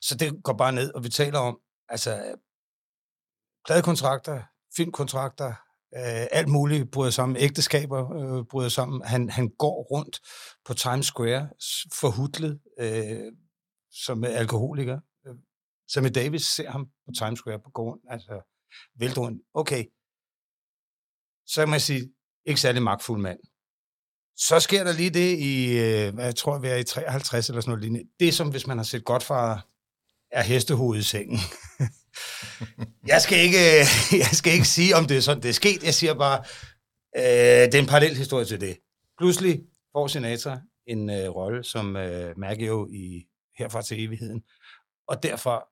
Så 0.01 0.15
det 0.19 0.43
går 0.43 0.53
bare 0.53 0.71
ned, 0.71 0.93
og 0.93 1.03
vi 1.03 1.09
taler 1.09 1.39
om, 1.39 1.59
altså, 1.89 2.35
pladekontrakter, 3.67 4.41
filmkontrakter, 4.75 5.53
øh, 5.95 6.27
alt 6.31 6.47
muligt 6.47 6.91
bryder 6.91 7.11
sammen, 7.11 7.37
ægteskaber 7.37 8.01
øh, 8.17 8.45
bryder 8.45 8.69
sammen. 8.69 9.01
Han, 9.05 9.29
han 9.29 9.49
går 9.49 9.83
rundt 9.91 10.19
på 10.65 10.73
Times 10.73 11.05
Square, 11.05 11.49
forhudlet, 11.93 12.59
øh, 12.79 13.31
som 13.91 14.23
alkoholiker. 14.23 14.99
Øh, 15.27 15.35
Sammy 15.93 16.09
Davis 16.15 16.45
ser 16.45 16.69
ham 16.71 16.85
på 16.85 17.11
Times 17.19 17.39
Square 17.39 17.59
på 17.59 17.69
gården, 17.69 18.01
altså 18.09 18.41
vælter. 18.99 19.37
Okay, 19.53 19.85
så 21.47 21.61
kan 21.61 21.69
man 21.69 21.79
sige, 21.79 22.13
ikke 22.45 22.61
særlig 22.61 22.81
magtfuld 22.81 23.21
mand. 23.21 23.39
Så 24.37 24.59
sker 24.59 24.83
der 24.83 24.93
lige 24.93 25.09
det 25.09 25.37
i, 25.39 25.77
øh, 25.77 26.13
hvad 26.13 26.25
jeg 26.25 26.35
tror, 26.35 26.59
vi 26.59 26.67
er 26.67 26.75
i 26.75 26.83
53 26.83 27.49
eller 27.49 27.61
sådan 27.61 27.69
noget 27.69 27.83
lignende. 27.83 28.09
Det 28.19 28.27
er 28.27 28.31
som 28.31 28.49
hvis 28.49 28.67
man 28.67 28.77
har 28.77 28.83
set 28.83 29.05
Godfather, 29.05 29.57
er 30.31 30.43
hestehovedet 30.43 31.01
i 31.01 31.05
sengen. 31.05 31.39
jeg, 33.07 33.21
skal 33.21 33.39
ikke, 33.39 33.63
jeg 34.25 34.33
skal 34.33 34.53
ikke 34.53 34.67
sige, 34.67 34.95
om 34.95 35.05
det 35.05 35.17
er 35.17 35.21
sådan, 35.21 35.43
det 35.43 35.49
er 35.49 35.53
sket. 35.53 35.83
Jeg 35.83 35.93
siger 35.93 36.13
bare, 36.13 36.39
øh, 37.17 37.65
det 37.71 37.75
er 37.75 37.79
en 37.79 37.85
parallel 37.85 38.15
historie 38.15 38.45
til 38.45 38.61
det. 38.61 38.77
Pludselig 39.17 39.61
får 39.91 40.07
Sinatra 40.07 40.59
en 40.87 41.09
øh, 41.09 41.29
rolle 41.29 41.63
som 41.63 41.95
øh, 41.95 42.37
Maggio 42.37 42.87
i 42.91 43.25
Herfra 43.57 43.81
til 43.81 44.05
evigheden, 44.05 44.43
og 45.07 45.23
derfor 45.23 45.69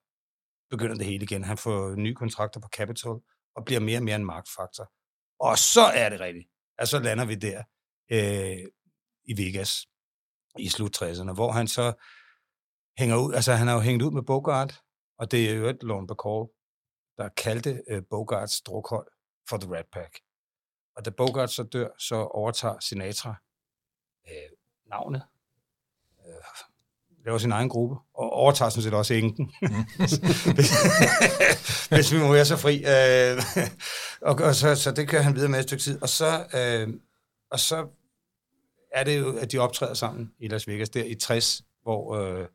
begynder 0.69 0.95
det 0.95 1.05
hele 1.05 1.23
igen. 1.23 1.43
Han 1.43 1.57
får 1.57 1.95
nye 1.95 2.15
kontrakter 2.15 2.59
på 2.59 2.67
Capitol, 2.77 3.21
og 3.55 3.65
bliver 3.65 3.79
mere 3.79 3.99
og 3.99 4.03
mere 4.03 4.15
en 4.15 4.25
magtfaktor. 4.25 4.91
Og 5.39 5.57
så 5.57 5.81
er 5.81 6.09
det 6.09 6.19
rigtigt. 6.19 6.47
Altså, 6.77 6.97
så 6.97 7.03
lander 7.03 7.25
vi 7.25 7.35
der 7.35 7.63
øh, 8.11 8.67
i 9.25 9.37
Vegas 9.37 9.87
i 10.59 10.69
slut 10.69 11.01
60'erne, 11.01 11.33
hvor 11.33 11.51
han 11.51 11.67
så 11.67 11.93
hænger 12.97 13.17
ud, 13.17 13.33
altså 13.33 13.53
han 13.53 13.67
har 13.67 13.73
jo 13.73 13.79
hængt 13.79 14.03
ud 14.03 14.11
med 14.11 14.23
Bogart, 14.23 14.81
og 15.17 15.31
det 15.31 15.49
er 15.49 15.53
jo 15.53 15.67
et 15.67 15.83
Lone 15.83 16.07
Bacall, 16.07 16.47
der 17.17 17.29
kaldte 17.37 17.83
øh, 17.87 18.01
Bogarts 18.09 18.61
drukhold 18.61 19.07
for 19.49 19.57
The 19.57 19.75
Rat 19.75 19.85
Pack. 19.91 20.19
Og 20.97 21.05
da 21.05 21.09
Bogart 21.09 21.51
så 21.51 21.63
dør, 21.63 21.87
så 21.97 22.15
overtager 22.15 22.79
Sinatra 22.79 23.35
øh, 24.27 24.57
navnet, 24.89 25.21
øh, 26.27 26.33
laver 27.25 27.37
sin 27.37 27.51
egen 27.51 27.69
gruppe, 27.69 27.95
og 28.13 28.29
overtager 28.29 28.69
sådan 28.69 28.83
set 28.83 28.93
også 28.93 29.13
enken. 29.13 29.51
hvis, 29.97 30.13
hvis 31.95 32.13
vi 32.13 32.19
må 32.19 32.31
være 32.31 32.45
så 32.45 32.57
fri. 32.57 32.75
Øh, 32.77 33.43
og, 34.21 34.35
og 34.47 34.55
så, 34.55 34.75
så 34.75 34.91
det 34.91 35.09
kører 35.09 35.21
han 35.21 35.35
videre 35.35 35.49
med 35.49 35.59
et 35.59 35.65
stykke 35.65 35.83
tid. 35.83 36.01
Og 36.01 36.09
så, 36.09 36.45
øh, 36.53 36.93
og 37.51 37.59
så 37.59 37.87
er 38.91 39.03
det 39.03 39.19
jo, 39.19 39.37
at 39.37 39.51
de 39.51 39.57
optræder 39.57 39.93
sammen 39.93 40.33
i 40.39 40.47
Las 40.47 40.67
Vegas 40.67 40.89
der 40.89 41.03
i 41.03 41.15
60, 41.15 41.61
hvor 41.81 42.15
øh, 42.15 42.47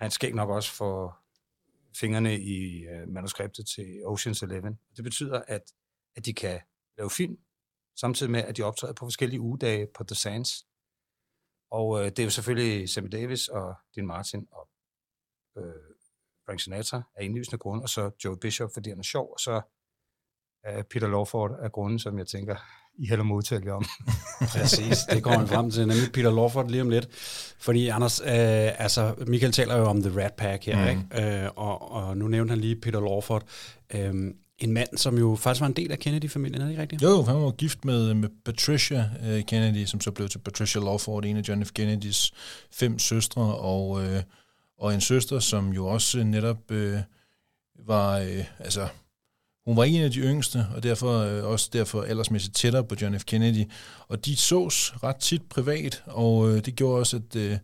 han 0.00 0.10
skal 0.10 0.34
nok 0.34 0.48
også 0.48 0.72
for 0.72 1.18
fingrene 2.00 2.40
i 2.40 2.84
øh, 2.84 3.08
manuskriptet 3.08 3.66
til 3.66 4.02
Ocean's 4.06 4.44
Eleven. 4.44 4.78
Det 4.96 5.04
betyder, 5.04 5.42
at, 5.48 5.62
at 6.16 6.26
de 6.26 6.34
kan 6.34 6.60
lave 6.98 7.10
film, 7.10 7.38
samtidig 8.00 8.32
med, 8.32 8.40
at 8.40 8.56
de 8.56 8.62
optræder 8.62 8.94
på 8.94 9.04
forskellige 9.04 9.40
ugedage 9.40 9.86
på 9.94 10.04
The 10.04 10.14
Sands. 10.14 10.66
Og 11.70 11.98
øh, 11.98 12.04
det 12.04 12.18
er 12.18 12.24
jo 12.24 12.30
selvfølgelig 12.30 12.88
Sammy 12.88 13.08
Davis 13.12 13.48
og 13.48 13.74
Dean 13.94 14.06
Martin 14.06 14.48
og 14.50 14.68
øh, 15.58 15.96
Frank 16.46 16.60
Sinatra 16.60 17.02
af 17.14 17.24
indlysende 17.24 17.58
grunde, 17.58 17.82
og 17.82 17.88
så 17.88 18.10
Joe 18.24 18.38
Bishop, 18.38 18.70
fordi 18.74 18.90
han 18.90 18.98
er 18.98 19.02
sjov, 19.02 19.32
og 19.32 19.40
så 19.40 19.62
øh, 20.66 20.84
Peter 20.84 21.08
Lawford 21.08 21.58
af 21.60 21.72
grunden, 21.72 21.98
som 21.98 22.18
jeg 22.18 22.26
tænker, 22.26 22.56
i 22.98 23.08
hælder 23.08 23.24
modtale 23.24 23.72
om. 23.72 23.84
Præcis, 24.52 24.98
det 25.10 25.22
kommer 25.22 25.38
man 25.38 25.48
frem 25.48 25.70
til, 25.70 25.86
nemlig 25.86 26.12
Peter 26.12 26.30
Lawford 26.30 26.70
lige 26.70 26.82
om 26.82 26.90
lidt. 26.90 27.08
Fordi 27.58 27.88
Anders, 27.88 28.20
øh, 28.20 28.28
altså 28.82 29.14
Michael 29.26 29.52
taler 29.52 29.76
jo 29.76 29.84
om 29.84 30.02
The 30.02 30.22
Rat 30.22 30.32
Pack 30.32 30.64
her, 30.64 30.94
mm. 30.94 31.04
ikke? 31.16 31.42
Øh, 31.44 31.50
og, 31.56 31.92
og 31.92 32.16
nu 32.16 32.28
nævnte 32.28 32.50
han 32.50 32.60
lige 32.60 32.76
Peter 32.76 33.00
Lawford. 33.00 33.42
Øh, 33.94 34.14
en 34.58 34.72
mand, 34.72 34.96
som 34.96 35.18
jo 35.18 35.36
faktisk 35.36 35.60
var 35.60 35.66
en 35.66 35.72
del 35.72 35.92
af 35.92 35.98
Kennedy-familien, 35.98 36.60
er 36.60 36.64
det 36.64 36.70
ikke 36.70 36.82
rigtigt? 36.82 37.02
Jo, 37.02 37.22
han 37.22 37.36
var 37.36 37.50
gift 37.50 37.84
med, 37.84 38.14
med 38.14 38.28
Patricia 38.44 39.10
uh, 39.20 39.40
Kennedy, 39.46 39.84
som 39.84 40.00
så 40.00 40.10
blev 40.10 40.28
til 40.28 40.38
Patricia 40.38 40.82
Lawford, 40.82 41.24
en 41.24 41.36
af 41.36 41.42
John 41.48 41.64
F. 41.64 41.70
Kennedys 41.72 42.32
fem 42.70 42.98
søstre, 42.98 43.42
og, 43.42 43.88
uh, 43.88 44.02
og 44.78 44.94
en 44.94 45.00
søster, 45.00 45.38
som 45.38 45.72
jo 45.72 45.86
også 45.86 46.24
netop 46.24 46.70
uh, 46.70 46.98
var, 47.86 48.20
uh, 48.20 48.44
altså, 48.58 48.88
hun 49.66 49.76
var 49.76 49.84
en 49.84 50.02
af 50.02 50.10
de 50.10 50.18
yngste, 50.18 50.66
og 50.74 50.82
derfor 50.82 51.18
øh, 51.18 51.44
også 51.44 51.70
derfor 51.72 52.02
aldersmæssigt 52.02 52.54
tættere 52.54 52.84
på 52.84 52.94
John 53.02 53.18
F. 53.18 53.24
Kennedy. 53.24 53.70
Og 54.08 54.26
de 54.26 54.36
sås 54.36 54.94
ret 55.02 55.16
tit 55.16 55.42
privat, 55.42 56.02
og 56.06 56.50
øh, 56.50 56.64
det 56.64 56.76
gjorde 56.76 56.98
også, 56.98 57.16
at 57.16 57.36
øh, 57.36 57.58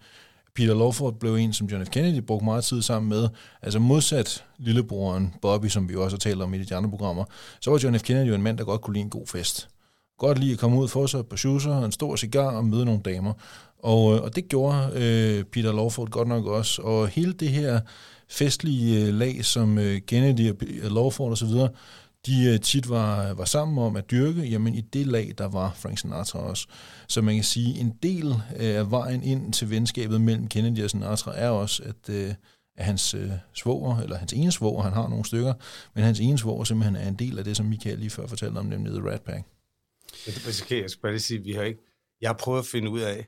Peter 0.54 0.74
Lawford 0.74 1.18
blev 1.20 1.34
en, 1.34 1.52
som 1.52 1.66
John 1.66 1.86
F. 1.86 1.88
Kennedy 1.88 2.22
brugte 2.22 2.44
meget 2.44 2.64
tid 2.64 2.82
sammen 2.82 3.08
med. 3.08 3.28
Altså 3.62 3.78
modsat 3.78 4.44
lillebroren 4.58 5.34
Bobby, 5.42 5.66
som 5.66 5.88
vi 5.88 5.96
også 5.96 6.16
har 6.16 6.18
talt 6.18 6.42
om 6.42 6.54
i 6.54 6.64
de 6.64 6.76
andre 6.76 6.90
programmer, 6.90 7.24
så 7.60 7.70
var 7.70 7.80
John 7.82 7.98
F. 7.98 8.02
Kennedy 8.02 8.28
jo 8.28 8.34
en 8.34 8.42
mand, 8.42 8.58
der 8.58 8.64
godt 8.64 8.80
kunne 8.80 8.94
lide 8.94 9.04
en 9.04 9.10
god 9.10 9.26
fest. 9.26 9.68
Godt 10.18 10.38
lide 10.38 10.52
at 10.52 10.58
komme 10.58 10.78
ud 10.78 10.88
for 10.88 11.06
sig 11.06 11.26
på 11.26 11.36
shoeser, 11.36 11.84
en 11.84 11.92
stor 11.92 12.16
cigar 12.16 12.56
og 12.56 12.64
møde 12.64 12.84
nogle 12.84 13.00
damer. 13.04 13.32
Og, 13.78 14.14
øh, 14.14 14.22
og 14.22 14.36
det 14.36 14.48
gjorde 14.48 14.90
øh, 14.94 15.44
Peter 15.44 15.72
Lawford 15.72 16.08
godt 16.08 16.28
nok 16.28 16.46
også. 16.46 16.82
Og 16.82 17.08
hele 17.08 17.32
det 17.32 17.48
her 17.48 17.80
festlige 18.32 19.06
øh, 19.06 19.14
lag, 19.14 19.44
som 19.44 19.78
øh, 19.78 20.00
Kennedy 20.00 20.50
og 20.50 20.56
øh, 20.66 20.92
Lawford 20.92 21.32
osv., 21.32 21.48
de 22.26 22.58
tit 22.58 22.88
var, 22.88 23.34
var 23.34 23.44
sammen 23.44 23.78
om 23.78 23.96
at 23.96 24.10
dyrke, 24.10 24.42
jamen 24.42 24.74
i 24.74 24.80
det 24.80 25.06
lag, 25.06 25.32
der 25.38 25.48
var 25.48 25.72
Frank 25.76 25.98
Sinatra 25.98 26.38
også. 26.38 26.66
Så 27.08 27.22
man 27.22 27.34
kan 27.34 27.44
sige, 27.44 27.80
en 27.80 27.92
del 28.02 28.34
af 28.56 28.90
vejen 28.90 29.22
ind 29.22 29.52
til 29.52 29.70
venskabet 29.70 30.20
mellem 30.20 30.48
Kennedy 30.48 30.84
og 30.84 30.90
Sinatra 30.90 31.32
er 31.36 31.48
også, 31.48 31.82
at, 31.82 32.10
at 32.76 32.84
hans 32.84 33.16
svoger, 33.54 33.98
eller 33.98 34.16
hans 34.16 34.32
ene 34.32 34.52
svoger, 34.52 34.82
han 34.82 34.92
har 34.92 35.08
nogle 35.08 35.24
stykker, 35.24 35.54
men 35.94 36.04
hans 36.04 36.20
ene 36.20 36.38
svoger 36.38 36.64
simpelthen 36.64 36.96
er 36.96 37.08
en 37.08 37.14
del 37.14 37.38
af 37.38 37.44
det, 37.44 37.56
som 37.56 37.66
Michael 37.66 37.98
lige 37.98 38.10
før 38.10 38.26
fortalte 38.26 38.58
om, 38.58 38.66
nemlig 38.66 38.92
The 38.92 39.10
Rat 39.10 39.22
Pack. 39.22 39.46
Jeg, 40.26 40.34
jeg 40.70 40.90
skal 40.90 41.02
bare 41.02 41.12
lige 41.12 41.20
sige, 41.20 41.42
vi 41.42 41.52
har 41.52 41.62
ikke... 41.62 41.80
Jeg 42.20 42.28
har 42.28 42.36
prøvet 42.40 42.58
at 42.58 42.66
finde 42.66 42.90
ud 42.90 43.00
af, 43.00 43.26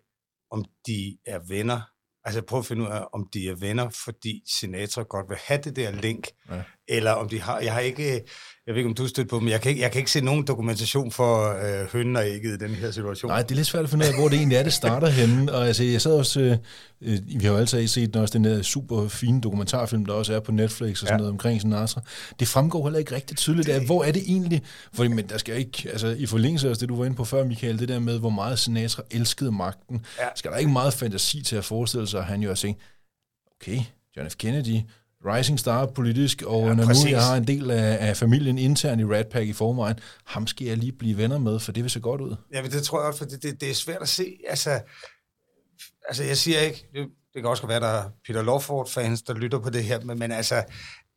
om 0.51 0.65
de 0.87 1.19
er 1.27 1.41
venner. 1.49 1.81
Altså 2.25 2.43
prøv 2.43 2.59
at 2.59 2.67
finde 2.67 2.83
ud 2.83 2.89
af, 2.89 3.05
om 3.13 3.29
de 3.33 3.49
er 3.49 3.55
venner, 3.55 3.89
fordi 3.91 4.43
Sinatra 4.47 5.03
godt 5.03 5.29
vil 5.29 5.39
have 5.47 5.61
det 5.63 5.77
der 5.77 5.91
link, 5.91 6.29
ja 6.51 6.63
eller 6.89 7.11
om 7.11 7.29
de 7.29 7.41
har... 7.41 7.61
Jeg 7.61 7.73
har 7.73 7.81
ikke... 7.81 8.25
Jeg 8.67 8.75
ved 8.75 8.79
ikke, 8.79 8.89
om 8.89 8.95
du 8.95 9.07
stødt 9.07 9.29
på 9.29 9.39
dem. 9.39 9.49
Jeg 9.49 9.61
kan 9.61 9.71
ikke, 9.71 9.83
jeg 9.83 9.93
kan 9.93 9.99
ikke 9.99 10.11
se 10.11 10.21
nogen 10.21 10.47
dokumentation 10.47 11.11
for 11.11 11.49
øh, 11.49 11.93
hønnen 11.93 12.17
og 12.17 12.27
ægget 12.27 12.55
i 12.55 12.57
den 12.57 12.75
her 12.75 12.91
situation. 12.91 13.31
Nej, 13.31 13.43
det 13.43 13.51
er 13.51 13.55
lidt 13.55 13.67
svært 13.67 13.85
at 13.85 13.91
finde 13.91 14.05
ud 14.05 14.09
af, 14.09 14.19
hvor 14.19 14.29
det 14.29 14.37
egentlig 14.37 14.59
er, 14.59 14.63
det 14.63 14.73
starter 14.73 15.09
henne. 15.09 15.53
Og 15.53 15.67
altså, 15.67 15.85
jeg 15.85 16.01
sad 16.01 16.13
også, 16.13 16.41
øh, 16.41 16.57
øh, 17.03 17.19
vi 17.27 17.45
har 17.45 17.53
jo 17.53 17.59
altid 17.59 17.89
set 17.89 18.17
også 18.17 18.33
den 18.33 18.45
der 18.45 18.63
super 18.63 19.09
fine 19.09 19.41
dokumentarfilm, 19.41 20.07
der 20.07 20.13
også 20.13 20.35
er 20.35 20.41
på 20.41 20.53
Netflix 20.53 20.91
og 20.91 20.97
sådan 20.97 21.13
ja. 21.13 21.17
noget 21.17 21.31
omkring 21.31 21.61
Sinatra. 21.61 22.01
Det 22.41 22.49
fremgår 22.49 22.85
heller 22.85 22.99
ikke 22.99 23.15
rigtig 23.15 23.37
tydeligt 23.37 23.69
af, 23.69 23.87
hvor 23.87 24.05
er 24.05 24.13
det 24.13 24.23
egentlig? 24.27 24.63
Fordi, 24.93 25.09
men 25.09 25.29
der 25.29 25.39
skal 25.39 25.59
ikke, 25.59 25.89
altså 25.91 26.09
i 26.09 26.27
forlængelse 26.27 26.71
af 26.71 26.77
det, 26.77 26.89
du 26.89 26.97
var 26.97 27.05
inde 27.05 27.17
på 27.17 27.25
før, 27.25 27.45
Michael, 27.45 27.79
det 27.79 27.89
der 27.89 27.99
med, 27.99 28.19
hvor 28.19 28.31
meget 28.31 28.59
Sinatra 28.59 29.03
elskede 29.11 29.53
magten, 29.53 30.07
ja. 30.19 30.27
skal 30.35 30.51
der 30.51 30.57
ikke 30.57 30.73
meget 30.73 30.95
fantasi 30.95 31.43
til 31.43 31.57
at 31.57 31.65
forestille 31.65 32.07
sig, 32.07 32.21
at 32.21 32.27
han 32.27 32.43
jo 32.43 32.49
har 32.49 32.57
tænkt, 32.57 32.81
okay, 33.61 33.81
John 34.17 34.31
F. 34.31 34.35
Kennedy, 34.37 34.81
rising 35.27 35.61
star 35.61 35.87
politisk, 35.87 36.43
og 36.43 36.67
ja, 36.67 36.75
når 36.75 36.85
præcis. 36.85 37.05
nu 37.05 37.11
jeg 37.11 37.27
har 37.27 37.37
en 37.37 37.47
del 37.47 37.71
af, 37.71 38.09
af 38.09 38.17
familien 38.17 38.59
intern 38.59 39.01
i 39.01 39.05
Rat 39.05 39.27
Pack 39.27 39.47
i 39.47 39.53
forvejen, 39.53 39.99
ham 40.25 40.47
skal 40.47 40.67
jeg 40.67 40.77
lige 40.77 40.93
blive 40.93 41.17
venner 41.17 41.39
med, 41.39 41.61
for 41.61 41.73
det 41.73 41.83
vil 41.83 41.91
se 41.91 42.01
godt 42.01 42.21
ud. 42.21 42.37
Ja, 42.53 42.63
men 42.63 42.71
det 42.71 42.83
tror 42.83 43.01
jeg 43.01 43.07
også, 43.07 43.19
for 43.19 43.25
det, 43.25 43.43
det, 43.43 43.61
det 43.61 43.71
er 43.71 43.75
svært 43.75 44.03
at 44.03 44.09
se. 44.09 44.37
Altså, 44.49 44.81
altså 46.09 46.25
jeg 46.25 46.37
siger 46.37 46.61
ikke, 46.61 46.87
det, 46.93 47.09
det 47.35 47.43
kan 47.43 47.51
også 47.51 47.67
være, 47.67 47.81
der 47.81 47.87
er 47.87 48.11
Peter 48.27 48.43
Lawford-fans, 48.43 49.23
der 49.23 49.35
lytter 49.35 49.59
på 49.59 49.71
det 49.71 49.85
her, 49.85 50.01
men, 50.01 50.19
men 50.19 50.33
altså, 50.33 50.63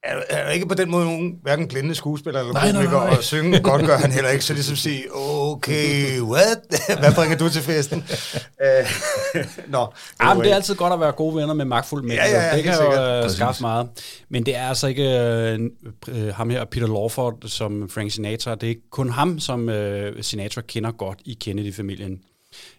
er, 0.03 0.21
er 0.29 0.51
ikke 0.51 0.65
på 0.65 0.73
den 0.73 0.91
måde 0.91 1.05
nogen, 1.05 1.35
hverken 1.43 1.67
blinde 1.67 1.95
skuespiller 1.95 2.39
eller 2.39 2.53
nej, 2.53 2.71
komiker, 2.71 2.91
nej, 2.91 3.07
nej. 3.07 3.17
og 3.17 3.23
synge 3.23 3.59
godt 3.69 3.85
gør 3.85 3.97
han 3.97 4.11
heller 4.11 4.29
ikke, 4.29 4.45
så 4.45 4.53
ligesom 4.53 4.75
sige, 4.75 5.03
okay, 5.15 6.19
what? 6.19 6.57
Hvad 6.99 7.15
bringer 7.15 7.37
du 7.37 7.49
til 7.49 7.61
festen? 7.61 7.97
uh, 7.99 9.41
Nå, 9.73 9.87
ja, 10.21 10.33
men 10.33 10.43
det 10.43 10.51
er 10.51 10.55
altid 10.55 10.75
godt 10.75 10.93
at 10.93 10.99
være 10.99 11.11
gode 11.11 11.35
venner 11.35 11.53
med 11.53 11.65
magtfuld 11.65 12.03
mænd. 12.03 12.19
Ja, 12.19 12.29
ja, 12.29 12.47
ja, 12.47 12.55
det 12.55 12.63
kan 12.63 12.73
jo 12.73 13.23
uh, 13.23 13.29
skaffe 13.31 13.61
meget. 13.61 13.89
Men 14.29 14.45
det 14.45 14.55
er 14.55 14.67
altså 14.67 14.87
ikke 14.87 15.69
uh, 16.11 16.27
ham 16.27 16.49
her, 16.49 16.65
Peter 16.65 16.87
Lawford, 16.87 17.37
som 17.45 17.89
Frank 17.89 18.11
Sinatra. 18.11 18.55
Det 18.55 18.71
er 18.71 18.75
kun 18.91 19.09
ham, 19.09 19.39
som 19.39 19.69
uh, 19.69 19.75
Sinatra 20.21 20.61
kender 20.61 20.91
godt 20.91 21.19
i 21.25 21.37
Kennedy-familien. 21.41 22.19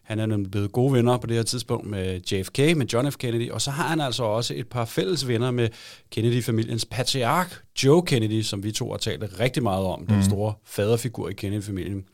Han 0.09 0.19
er 0.19 0.27
nemlig 0.27 0.51
blevet 0.51 0.73
gode 0.73 0.93
venner 0.93 1.19
på 1.19 1.27
det 1.27 1.37
her 1.37 1.43
tidspunkt 1.43 1.87
med 1.87 2.21
JFK, 2.21 2.59
med 2.59 2.87
John 2.87 3.13
F. 3.13 3.17
Kennedy, 3.17 3.51
og 3.51 3.61
så 3.61 3.71
har 3.71 3.89
han 3.89 4.01
altså 4.01 4.25
også 4.25 4.55
et 4.57 4.69
par 4.69 4.85
fælles 4.85 5.29
venner 5.29 5.51
med 5.51 5.69
Kennedy-familiens 6.11 6.85
patriark, 6.85 7.63
Joe 7.85 8.03
Kennedy, 8.03 8.43
som 8.43 8.63
vi 8.63 8.73
to 8.73 8.91
har 8.91 8.99
talt 8.99 9.41
rigtig 9.41 9.63
meget 9.63 9.85
om, 9.85 10.01
mm. 10.01 10.07
den 10.07 10.25
store 10.25 10.55
faderfigur 10.65 11.29
i 11.29 11.33
Kennedy-familien. 11.33 12.05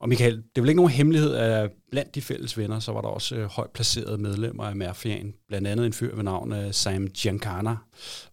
Og 0.00 0.08
Michael, 0.08 0.36
det 0.36 0.42
er 0.56 0.60
vel 0.60 0.68
ikke 0.68 0.76
nogen 0.76 0.92
hemmelighed, 0.92 1.34
at 1.34 1.70
blandt 1.90 2.14
de 2.14 2.22
fælles 2.22 2.58
venner, 2.58 2.80
så 2.80 2.92
var 2.92 3.00
der 3.00 3.08
også 3.08 3.36
øh, 3.36 3.44
højt 3.44 3.70
placerede 3.70 4.18
medlemmer 4.18 4.64
af 4.64 4.76
mafiaen, 4.76 5.34
blandt 5.48 5.68
andet 5.68 5.86
en 5.86 5.92
fyr 5.92 6.16
ved 6.16 6.24
navn 6.24 6.52
øh, 6.52 6.72
Sam 6.72 7.08
Giancana. 7.08 7.76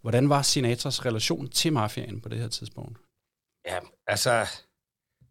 Hvordan 0.01 0.29
var 0.29 0.41
Sinatras 0.41 1.05
relation 1.05 1.49
til 1.49 1.73
mafiaen 1.73 2.21
på 2.21 2.29
det 2.29 2.37
her 2.37 2.47
tidspunkt? 2.47 2.97
Ja, 3.67 3.77
altså, 4.07 4.45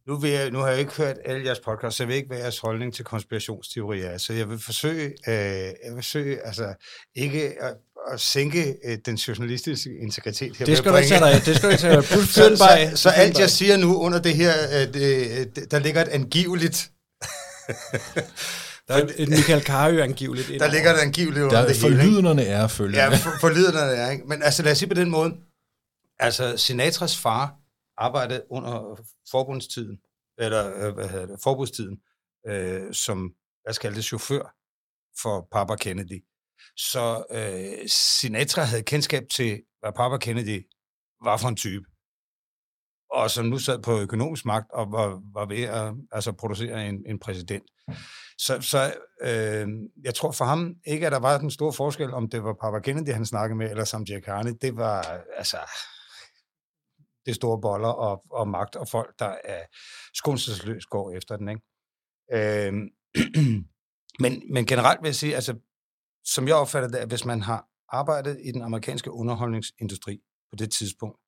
nu, 0.08 0.16
vil 0.16 0.30
jeg, 0.30 0.50
nu 0.50 0.58
har 0.58 0.68
jeg 0.68 0.78
ikke 0.78 0.92
hørt 0.92 1.16
alle 1.24 1.44
jeres 1.44 1.60
podcasts, 1.60 1.96
så 1.96 2.02
jeg 2.02 2.08
ved 2.08 2.16
ikke, 2.16 2.28
hvad 2.28 2.38
jeres 2.38 2.58
holdning 2.58 2.94
til 2.94 3.04
konspirationsteorier 3.04 4.08
er. 4.08 4.18
Så 4.18 4.32
jeg 4.32 4.50
vil 4.50 4.58
forsøge, 4.58 5.04
øh, 5.04 5.34
jeg 5.34 5.94
vil 5.94 5.94
forsøge 5.94 6.46
altså, 6.46 6.74
ikke 7.14 7.62
at, 7.62 7.74
at 8.12 8.20
sænke 8.20 8.74
øh, 8.84 8.98
den 9.06 9.14
journalistiske 9.14 9.90
integritet 10.02 10.56
her. 10.56 10.66
Det 10.66 10.78
skal 10.78 10.92
du 10.92 10.96
ikke 10.96 11.08
tage 11.08 11.20
dig 11.20 11.46
Det 11.46 11.56
skal 11.56 11.68
du 11.68 11.70
ikke 11.70 11.80
tage 11.80 11.96
dig 11.96 12.04
så, 12.26 12.56
så, 12.56 12.92
så 12.94 13.08
alt, 13.08 13.38
jeg 13.38 13.50
siger 13.50 13.76
nu 13.76 13.98
under 13.98 14.18
det 14.20 14.34
her, 14.34 14.52
øh, 14.72 14.94
det, 14.94 15.70
der 15.70 15.78
ligger 15.78 16.02
et 16.02 16.08
angiveligt... 16.08 16.90
Der 18.88 18.94
er 18.94 19.06
et 19.16 19.28
Michael 19.28 19.62
Carø 19.62 20.02
angiveligt. 20.02 20.60
Der 20.60 20.70
ligger 20.70 20.94
et 20.94 20.98
angiveligt 20.98 21.44
under 21.44 21.60
der, 21.60 21.66
det 21.66 21.76
hele. 21.76 21.94
Er 22.42 22.66
følgende. 22.66 23.00
Ja, 23.00 23.08
for, 23.08 23.30
forlydenderne 23.40 23.92
er. 23.92 24.10
Ikke? 24.10 24.24
Men 24.26 24.42
altså 24.42 24.62
lad 24.62 24.72
os 24.72 24.78
sige 24.78 24.88
på 24.88 24.94
den 24.94 25.10
måde. 25.10 25.34
Altså 26.18 26.56
Sinatras 26.56 27.16
far 27.16 27.54
arbejdet 27.98 28.44
under 28.50 29.04
forbundstiden, 29.30 29.98
eller 30.38 30.86
øh, 30.86 30.94
hvad 30.94 31.08
hedder 31.08 31.26
det, 31.26 31.40
forbudstiden, 31.42 31.98
øh, 32.46 32.94
som, 32.94 33.32
hvad 33.62 33.74
skal 33.74 33.94
det, 33.94 34.04
chauffør 34.04 34.54
for 35.22 35.48
Papa 35.52 35.76
Kennedy. 35.76 36.24
Så 36.76 37.24
øh, 37.30 37.88
Sinatra 37.88 38.62
havde 38.62 38.82
kendskab 38.82 39.22
til, 39.32 39.62
hvad 39.80 39.92
Papa 39.92 40.16
Kennedy 40.16 40.66
var 41.24 41.36
for 41.36 41.48
en 41.48 41.56
type. 41.56 41.84
Og 43.10 43.30
som 43.30 43.46
nu 43.46 43.58
sad 43.58 43.82
på 43.82 43.98
økonomisk 43.98 44.44
magt 44.44 44.70
og 44.72 44.92
var, 44.92 45.20
var 45.34 45.46
ved 45.46 45.62
at 45.62 45.94
altså, 46.12 46.32
producere 46.32 46.88
en, 46.88 47.04
en 47.06 47.18
præsident. 47.18 47.64
Så, 48.38 48.60
så 48.60 48.94
øh, 49.22 49.68
jeg 50.04 50.14
tror 50.14 50.32
for 50.32 50.44
ham 50.44 50.74
ikke, 50.86 51.06
at 51.06 51.12
der 51.12 51.18
var 51.18 51.38
den 51.38 51.50
store 51.50 51.72
forskel, 51.72 52.14
om 52.14 52.30
det 52.30 52.44
var 52.44 52.56
Papa 52.60 52.80
Kennedy, 52.80 53.12
han 53.12 53.26
snakkede 53.26 53.58
med, 53.58 53.70
eller 53.70 53.84
Sam 53.84 54.04
Giacani. 54.04 54.52
Det 54.52 54.76
var 54.76 55.20
altså 55.36 55.58
det 57.28 57.36
store 57.36 57.60
boller 57.60 57.88
og, 57.88 58.24
og 58.30 58.48
magt 58.48 58.76
og 58.76 58.88
folk, 58.88 59.18
der 59.18 59.36
er 59.44 59.62
skånselsløs 60.14 60.86
går 60.86 61.12
efter 61.12 61.36
den. 61.36 61.48
Ikke? 61.48 61.62
Øh, 62.32 62.72
men, 64.22 64.52
men 64.52 64.66
generelt 64.66 65.02
vil 65.02 65.08
jeg 65.08 65.14
sige, 65.14 65.34
altså, 65.34 65.58
som 66.24 66.48
jeg 66.48 66.56
opfatter 66.56 66.88
det, 66.88 66.98
at 66.98 67.08
hvis 67.08 67.24
man 67.24 67.42
har 67.42 67.68
arbejdet 67.88 68.40
i 68.44 68.52
den 68.52 68.62
amerikanske 68.62 69.10
underholdningsindustri 69.10 70.20
på 70.50 70.56
det 70.56 70.72
tidspunkt, 70.72 71.18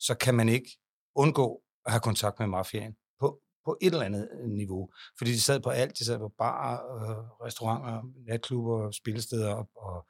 så 0.00 0.14
kan 0.14 0.34
man 0.34 0.48
ikke 0.48 0.70
undgå 1.14 1.62
at 1.86 1.92
have 1.92 2.00
kontakt 2.00 2.38
med 2.38 2.46
mafiaen 2.46 2.96
på, 3.20 3.40
på 3.64 3.78
et 3.80 3.92
eller 3.92 4.06
andet 4.06 4.28
niveau. 4.48 4.90
Fordi 5.18 5.32
de 5.32 5.40
sad 5.40 5.60
på 5.60 5.70
alt. 5.70 5.98
De 5.98 6.04
sad 6.04 6.18
på 6.18 6.32
barer, 6.38 6.76
øh, 6.96 7.46
restauranter, 7.46 8.02
natklubber, 8.28 8.90
spillesteder 8.90 9.54
og, 9.54 9.68
og 9.76 10.06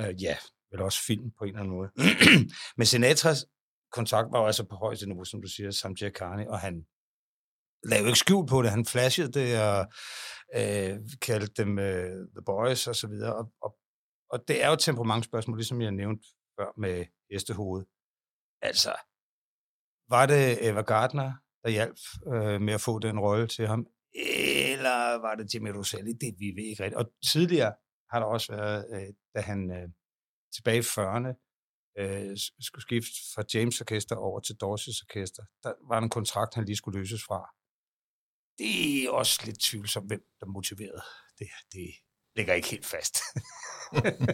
øh, 0.00 0.22
ja, 0.22 0.36
vel 0.70 0.82
også 0.82 1.02
film 1.06 1.30
på 1.38 1.44
en 1.44 1.48
eller 1.48 1.60
anden 1.60 1.74
måde. 1.76 1.90
Men 2.76 2.86
Sinatras 2.86 3.46
kontakt 3.98 4.32
var 4.32 4.40
jo 4.40 4.46
altså 4.46 4.64
på 4.64 4.76
højeste 4.76 5.06
niveau, 5.06 5.24
som 5.24 5.42
du 5.42 5.48
siger, 5.48 5.70
Sam 5.70 5.94
Giacani, 5.94 6.46
og 6.46 6.58
han 6.60 6.74
lavede 7.90 8.08
ikke 8.08 8.24
skjul 8.24 8.46
på 8.46 8.62
det. 8.62 8.70
Han 8.70 8.86
flashede 8.94 9.32
det 9.38 9.50
og 9.68 9.80
øh, 10.58 10.94
kaldte 11.26 11.62
dem 11.62 11.78
øh, 11.78 12.12
The 12.36 12.44
Boys 12.46 12.86
og 12.86 12.96
så 12.96 13.06
videre. 13.08 13.34
Og, 13.36 13.44
og, 13.62 13.70
og 14.32 14.38
det 14.48 14.62
er 14.62 14.66
jo 14.66 14.72
et 14.72 14.78
temperamentsspørgsmål, 14.78 15.58
ligesom 15.58 15.82
jeg 15.82 15.92
nævnte 15.92 16.24
før 16.56 16.70
med 16.76 17.06
hestehovedet. 17.30 17.86
Altså, 18.62 18.92
var 20.08 20.26
det 20.26 20.68
Eva 20.68 20.82
Gardner, 20.82 21.32
der 21.62 21.70
hjalp 21.70 21.98
øh, 22.34 22.60
med 22.60 22.74
at 22.74 22.80
få 22.80 22.98
den 22.98 23.20
rolle 23.20 23.46
til 23.46 23.66
ham, 23.66 23.86
eller 24.14 25.20
var 25.26 25.34
det 25.34 25.54
Jimmy 25.54 25.68
Roselli? 25.68 26.12
Det 26.12 26.34
vi 26.38 26.52
ved 26.56 26.64
ikke 26.70 26.82
rigtigt. 26.82 27.00
Og 27.00 27.06
tidligere 27.32 27.74
har 28.10 28.18
der 28.18 28.26
også 28.26 28.52
været, 28.52 28.86
øh, 28.94 29.08
da 29.34 29.40
han 29.40 29.70
øh, 29.70 29.88
tilbage 30.54 30.78
i 30.78 30.88
40'erne 30.94 31.43
øh, 31.98 32.36
skulle 32.60 32.82
skifte 32.82 33.10
fra 33.34 33.42
James 33.54 33.80
Orkester 33.80 34.16
over 34.16 34.40
til 34.40 34.52
Dorsey's 34.52 35.02
Orkester, 35.04 35.42
der 35.62 35.72
var 35.88 35.98
en 35.98 36.10
kontrakt, 36.10 36.54
han 36.54 36.64
lige 36.64 36.76
skulle 36.76 36.98
løses 36.98 37.22
fra. 37.24 37.50
Det 38.58 39.04
er 39.04 39.10
også 39.10 39.40
lidt 39.44 39.60
tvivlsomt, 39.60 40.06
hvem 40.06 40.22
der 40.40 40.46
motiverede 40.46 41.02
det. 41.38 41.48
Det 41.72 41.90
ligger 42.36 42.54
ikke 42.54 42.68
helt 42.68 42.86
fast. 42.86 43.16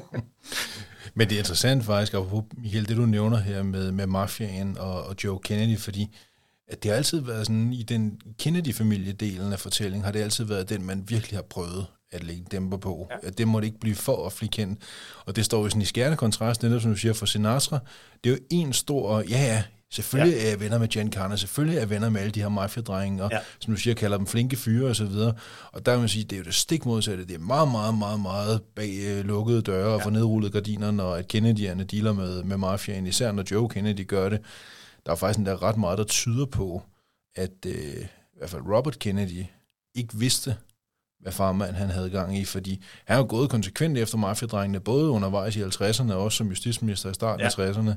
Men 1.17 1.29
det 1.29 1.35
er 1.35 1.39
interessant 1.39 1.85
faktisk, 1.85 2.15
og 2.15 2.49
Michael, 2.57 2.89
det 2.89 2.97
du 2.97 3.07
nævner 3.07 3.39
her 3.39 3.63
med, 3.63 3.93
med 3.93 4.07
mafiaen 4.07 4.79
og, 4.79 5.05
og 5.05 5.17
Joe 5.25 5.41
Kennedy, 5.41 5.79
fordi 5.79 6.17
at 6.67 6.83
det 6.83 6.91
har 6.91 6.97
altid 6.97 7.21
været 7.21 7.47
sådan, 7.47 7.73
i 7.73 7.83
den 7.83 8.21
Kennedy-familiedelen 8.39 9.53
af 9.53 9.61
fortællingen, 9.61 10.05
har 10.05 10.13
det 10.13 10.21
altid 10.21 10.45
været 10.45 10.69
den, 10.69 10.87
man 10.87 11.09
virkelig 11.09 11.39
har 11.39 11.43
prøvet 11.43 11.87
at 12.13 12.25
lægge 12.25 12.45
dæmper 12.51 12.77
på. 12.77 13.09
Ja. 13.11 13.29
At 13.29 13.39
det 13.39 13.49
må 13.49 13.61
det 13.61 13.67
ikke 13.67 13.81
blive 13.81 13.95
for 13.95 14.17
offentligt 14.17 14.53
kendt. 14.53 14.81
Og 15.27 15.37
det 15.37 15.45
står 15.45 15.63
jo 15.63 15.69
sådan 15.69 15.83
i 15.83 15.85
skærende 15.85 16.17
kontrast, 16.17 16.63
netop 16.63 16.83
som 16.83 16.91
du 16.91 16.97
siger, 16.97 17.13
for 17.13 17.27
Sinatra. 17.27 17.79
Det 18.25 18.33
er 18.33 18.35
jo 18.35 18.41
en 18.51 18.73
stor, 18.73 19.19
ja 19.19 19.43
ja, 19.43 19.63
selvfølgelig 19.91 20.37
ja. 20.37 20.45
er 20.45 20.49
jeg 20.49 20.61
venner 20.61 20.79
med 20.79 20.89
Jan 20.89 21.13
Carner, 21.13 21.37
selvfølgelig 21.37 21.77
er 21.77 21.81
jeg 21.81 21.91
venner 21.91 22.11
med 22.11 22.21
alle 22.21 22.31
de 22.31 22.41
her 22.41 22.49
mafia-drenge, 22.49 23.25
og 23.25 23.31
ja. 23.33 23.39
som 23.59 23.75
du 23.75 23.81
siger, 23.81 23.95
kalder 23.95 24.17
dem 24.17 24.27
flinke 24.27 24.57
fyre 24.57 24.89
og 24.89 24.97
så 24.97 25.05
videre. 25.05 25.35
Og 25.73 25.87
der 25.87 25.93
vil 25.93 26.01
man 26.01 26.09
sige, 26.09 26.25
det 26.25 26.33
er 26.33 26.39
jo 26.39 26.45
det 26.45 26.55
stik 26.55 26.87
modsatte. 26.87 27.27
Det 27.27 27.35
er 27.35 27.39
meget, 27.39 27.71
meget, 27.71 27.99
meget, 27.99 28.21
meget 28.21 28.63
bag 28.77 28.99
øh, 29.07 29.25
lukkede 29.25 29.63
døre 29.63 29.93
og 29.93 29.99
ja. 29.99 30.05
for 30.05 30.11
nedrullet 30.11 30.53
gardiner, 30.53 30.91
når 30.91 31.15
at 31.15 31.35
Kennedy'erne 31.35 31.85
dealer 31.85 32.13
med, 32.13 32.43
med 32.43 32.57
mafiaen, 32.57 33.07
især 33.07 33.33
når 33.33 33.45
Joe 33.51 33.69
Kennedy 33.69 34.07
gør 34.07 34.29
det. 34.29 34.41
Der 35.07 35.13
er 35.13 35.17
faktisk 35.17 35.39
en 35.39 35.47
der 35.47 35.63
ret 35.63 35.77
meget, 35.77 35.99
der 35.99 36.05
tyder 36.05 36.47
på, 36.47 36.83
at 37.37 37.67
øh, 37.67 37.73
i 37.75 38.39
hvert 38.39 38.51
fald 38.51 38.63
Robert 38.63 38.99
Kennedy 38.99 39.45
ikke 39.95 40.15
vidste, 40.15 40.57
hvad 41.21 41.33
farmand 41.33 41.75
han 41.75 41.91
havde 41.91 42.11
gang 42.11 42.39
i, 42.39 42.45
fordi 42.45 42.85
han 43.05 43.17
har 43.17 43.25
gået 43.25 43.51
konsekvent 43.51 43.99
efter 43.99 44.19
mafiadrengene, 44.19 44.81
både 44.81 45.11
undervejs 45.11 45.57
i 45.57 45.63
50'erne 45.63 46.13
og 46.13 46.25
også 46.25 46.39
som 46.39 46.49
justitsminister 46.49 47.11
i 47.11 47.15
starten 47.15 47.41
ja. 47.59 47.63
af 47.63 47.73
60'erne. 47.73 47.95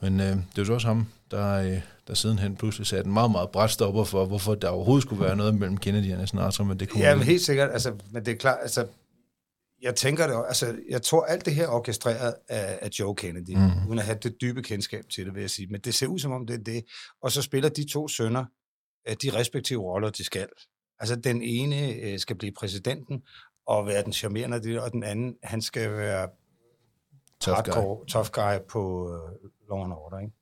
Men 0.00 0.20
øh, 0.20 0.26
det 0.26 0.58
er 0.58 0.64
jo 0.68 0.74
også 0.74 0.86
ham, 0.86 1.06
der, 1.30 1.52
øh, 1.52 1.80
der 2.06 2.14
sidenhen 2.14 2.56
pludselig 2.56 2.86
satte 2.86 3.08
en 3.08 3.12
meget, 3.12 3.30
meget 3.30 3.50
bræt 3.50 3.70
stopper 3.70 4.04
for, 4.04 4.24
hvorfor 4.24 4.54
der 4.54 4.68
overhovedet 4.68 5.02
skulle 5.02 5.24
være 5.24 5.36
noget 5.36 5.54
mellem 5.54 5.76
Kennedy 5.76 6.14
og 6.14 6.28
Sinatra, 6.28 6.64
men 6.64 6.80
det 6.80 6.88
kunne 6.88 7.04
Ja, 7.04 7.14
men 7.14 7.24
helt 7.24 7.42
sikkert, 7.42 7.70
altså, 7.72 7.94
men 8.10 8.24
det 8.24 8.32
er 8.32 8.36
klart, 8.36 8.58
altså, 8.62 8.86
jeg 9.82 9.94
tænker 9.94 10.26
det 10.26 10.36
altså, 10.48 10.76
jeg 10.88 11.02
tror 11.02 11.24
alt 11.24 11.46
det 11.46 11.54
her 11.54 11.64
er 11.64 11.68
orkestreret 11.68 12.34
af, 12.48 12.78
af 12.82 12.88
Joe 12.98 13.14
Kennedy, 13.14 13.56
mm. 13.56 13.88
uden 13.88 13.98
at 13.98 14.04
have 14.04 14.18
det 14.22 14.34
dybe 14.40 14.62
kendskab 14.62 15.04
til 15.14 15.26
det, 15.26 15.34
vil 15.34 15.40
jeg 15.40 15.50
sige. 15.50 15.68
Men 15.70 15.80
det 15.80 15.94
ser 15.94 16.06
ud 16.06 16.18
som 16.18 16.32
om 16.32 16.46
det 16.46 16.54
er 16.54 16.64
det. 16.64 16.84
Og 17.22 17.32
så 17.32 17.42
spiller 17.42 17.68
de 17.68 17.88
to 17.88 18.08
sønner 18.08 18.44
de 19.22 19.30
respektive 19.34 19.82
roller, 19.82 20.10
de 20.10 20.24
skal. 20.24 20.48
Altså 21.00 21.16
den 21.16 21.42
ene 21.42 21.94
øh, 21.94 22.18
skal 22.18 22.36
blive 22.36 22.52
præsidenten 22.52 23.22
og 23.66 23.86
være 23.86 24.04
den 24.04 24.12
charmerende, 24.12 24.82
og 24.82 24.92
den 24.92 25.02
anden, 25.02 25.36
han 25.42 25.62
skal 25.62 25.90
være 25.90 26.28
Tough 27.40 27.56
hardcore, 27.56 27.96
guy. 27.96 28.06
tough 28.06 28.28
guy 28.32 28.66
på 28.68 29.08
uh, 29.08 29.70
Law 29.70 29.84
and 29.84 29.92
Order, 29.92 30.18
ikke? 30.18 30.32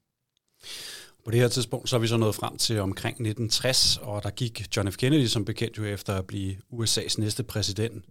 På 1.25 1.31
det 1.31 1.41
her 1.41 1.49
tidspunkt 1.49 1.89
så 1.89 1.97
er 1.97 2.01
vi 2.01 2.07
så 2.07 2.17
nået 2.17 2.35
frem 2.35 2.57
til 2.57 2.81
omkring 2.81 3.15
1960, 3.15 3.97
og 3.97 4.23
der 4.23 4.31
gik 4.31 4.77
John 4.77 4.93
F. 4.93 4.97
Kennedy 4.97 5.27
som 5.27 5.45
bekendt 5.45 5.79
jo 5.79 5.85
efter 5.85 6.15
at 6.15 6.27
blive 6.27 6.57
USA's 6.73 7.15
næste 7.19 7.43
præsident. 7.43 8.05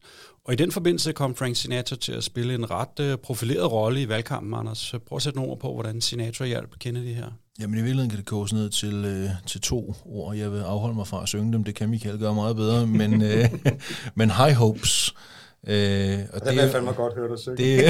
Og 0.43 0.54
i 0.54 0.56
den 0.56 0.71
forbindelse 0.71 1.13
kom 1.13 1.36
Frank 1.36 1.56
Sinatra 1.56 1.95
til 1.95 2.12
at 2.12 2.23
spille 2.23 2.56
en 2.56 2.71
ret 2.71 2.99
uh, 2.99 3.19
profileret 3.19 3.71
rolle 3.71 4.02
i 4.02 4.10
valgkampen, 4.10 4.54
Anders. 4.54 4.95
Prøv 5.06 5.15
at 5.15 5.21
sætte 5.21 5.39
nogle 5.39 5.52
ord 5.52 5.60
på, 5.60 5.73
hvordan 5.73 6.02
Sinatra 6.02 6.45
hjalp 6.45 6.80
Kennedy 6.80 7.13
her. 7.15 7.32
Jamen 7.60 7.74
i 7.74 7.82
virkeligheden 7.82 8.10
kan 8.10 8.17
det 8.17 8.26
koges 8.26 8.54
ned 8.54 8.69
til, 8.69 9.06
øh, 9.06 9.30
til 9.45 9.62
to 9.62 9.95
ord. 10.06 10.36
Jeg 10.36 10.52
vil 10.52 10.60
afholde 10.60 10.95
mig 10.95 11.08
fra 11.08 11.22
at 11.22 11.28
synge 11.28 11.54
dem, 11.54 11.63
det 11.63 11.76
kan 11.76 11.89
Michael 11.89 12.19
gøre 12.19 12.36
meget 12.36 12.56
bedre, 12.56 12.88
men, 12.88 13.22
øh, 13.32 13.50
men 14.15 14.32
High 14.32 14.54
Hopes. 14.54 15.15
Øh, 15.67 16.19
og 16.34 16.41
det, 16.41 16.54
det 16.54 16.63
er 16.63 16.72
fandme 16.72 16.91
godt 16.91 17.15
høre 17.15 17.30
dig 17.30 17.39
synge. 17.39 17.58
Det, 17.58 17.86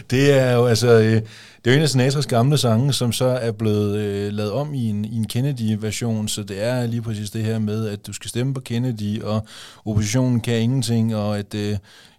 det 0.10 0.32
er 0.32 0.52
jo 0.52 0.66
altså, 0.66 0.88
øh, 0.88 1.12
det 1.12 1.22
er 1.64 1.70
jo 1.70 1.76
en 1.76 1.82
af 1.82 1.88
Sinatras 1.88 2.26
gamle 2.26 2.58
sange, 2.58 2.92
som 2.92 3.12
så 3.12 3.24
er 3.24 3.52
blevet 3.52 3.98
øh, 3.98 4.32
lavet 4.32 4.52
om 4.52 4.74
i 4.74 4.88
en, 4.88 5.04
i 5.04 5.16
en 5.16 5.26
Kennedy-version, 5.26 6.28
så 6.28 6.42
det 6.42 6.62
er 6.62 6.86
lige 6.86 7.02
præcis 7.02 7.30
det 7.30 7.44
her 7.44 7.58
med, 7.58 7.88
at 7.88 8.06
du 8.06 8.12
skal 8.12 8.30
stemme 8.30 8.54
på 8.54 8.60
Kennedy, 8.60 9.22
og 9.22 9.46
oppositionen 9.84 10.40
kan 10.40 10.60
ingenting, 10.60 11.16
og 11.16 11.38
at 11.38 11.54
øh, 11.54 11.76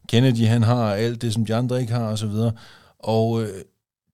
Kennedy 0.10 0.47
han 0.47 0.63
har 0.63 0.93
alt 0.93 1.21
det, 1.21 1.34
som 1.34 1.45
de 1.45 1.55
andre 1.55 1.81
ikke 1.81 1.93
har, 1.93 2.08
og 2.08 2.17
så 2.17 2.27
videre. 2.27 2.51
Og 2.99 3.41
øh, 3.43 3.49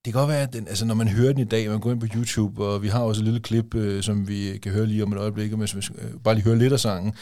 det 0.04 0.12
kan 0.12 0.20
godt 0.20 0.28
være, 0.28 0.42
at 0.42 0.52
den, 0.52 0.68
altså, 0.68 0.84
når 0.84 0.94
man 0.94 1.08
hører 1.08 1.32
den 1.32 1.40
i 1.40 1.44
dag, 1.44 1.70
man 1.70 1.80
går 1.80 1.90
ind 1.90 2.00
på 2.00 2.06
YouTube, 2.14 2.64
og 2.64 2.82
vi 2.82 2.88
har 2.88 3.00
også 3.00 3.20
et 3.20 3.24
lille 3.24 3.40
klip, 3.40 3.74
øh, 3.74 4.02
som 4.02 4.28
vi 4.28 4.58
kan 4.58 4.72
høre 4.72 4.86
lige 4.86 5.02
om 5.02 5.12
et 5.12 5.18
øjeblik, 5.18 5.50
men 5.50 5.68
vi 5.74 5.86
øh, 5.98 6.10
bare 6.24 6.34
lige 6.34 6.44
høre 6.44 6.58
lidt 6.58 6.72
af 6.72 6.80
sangen. 6.80 7.14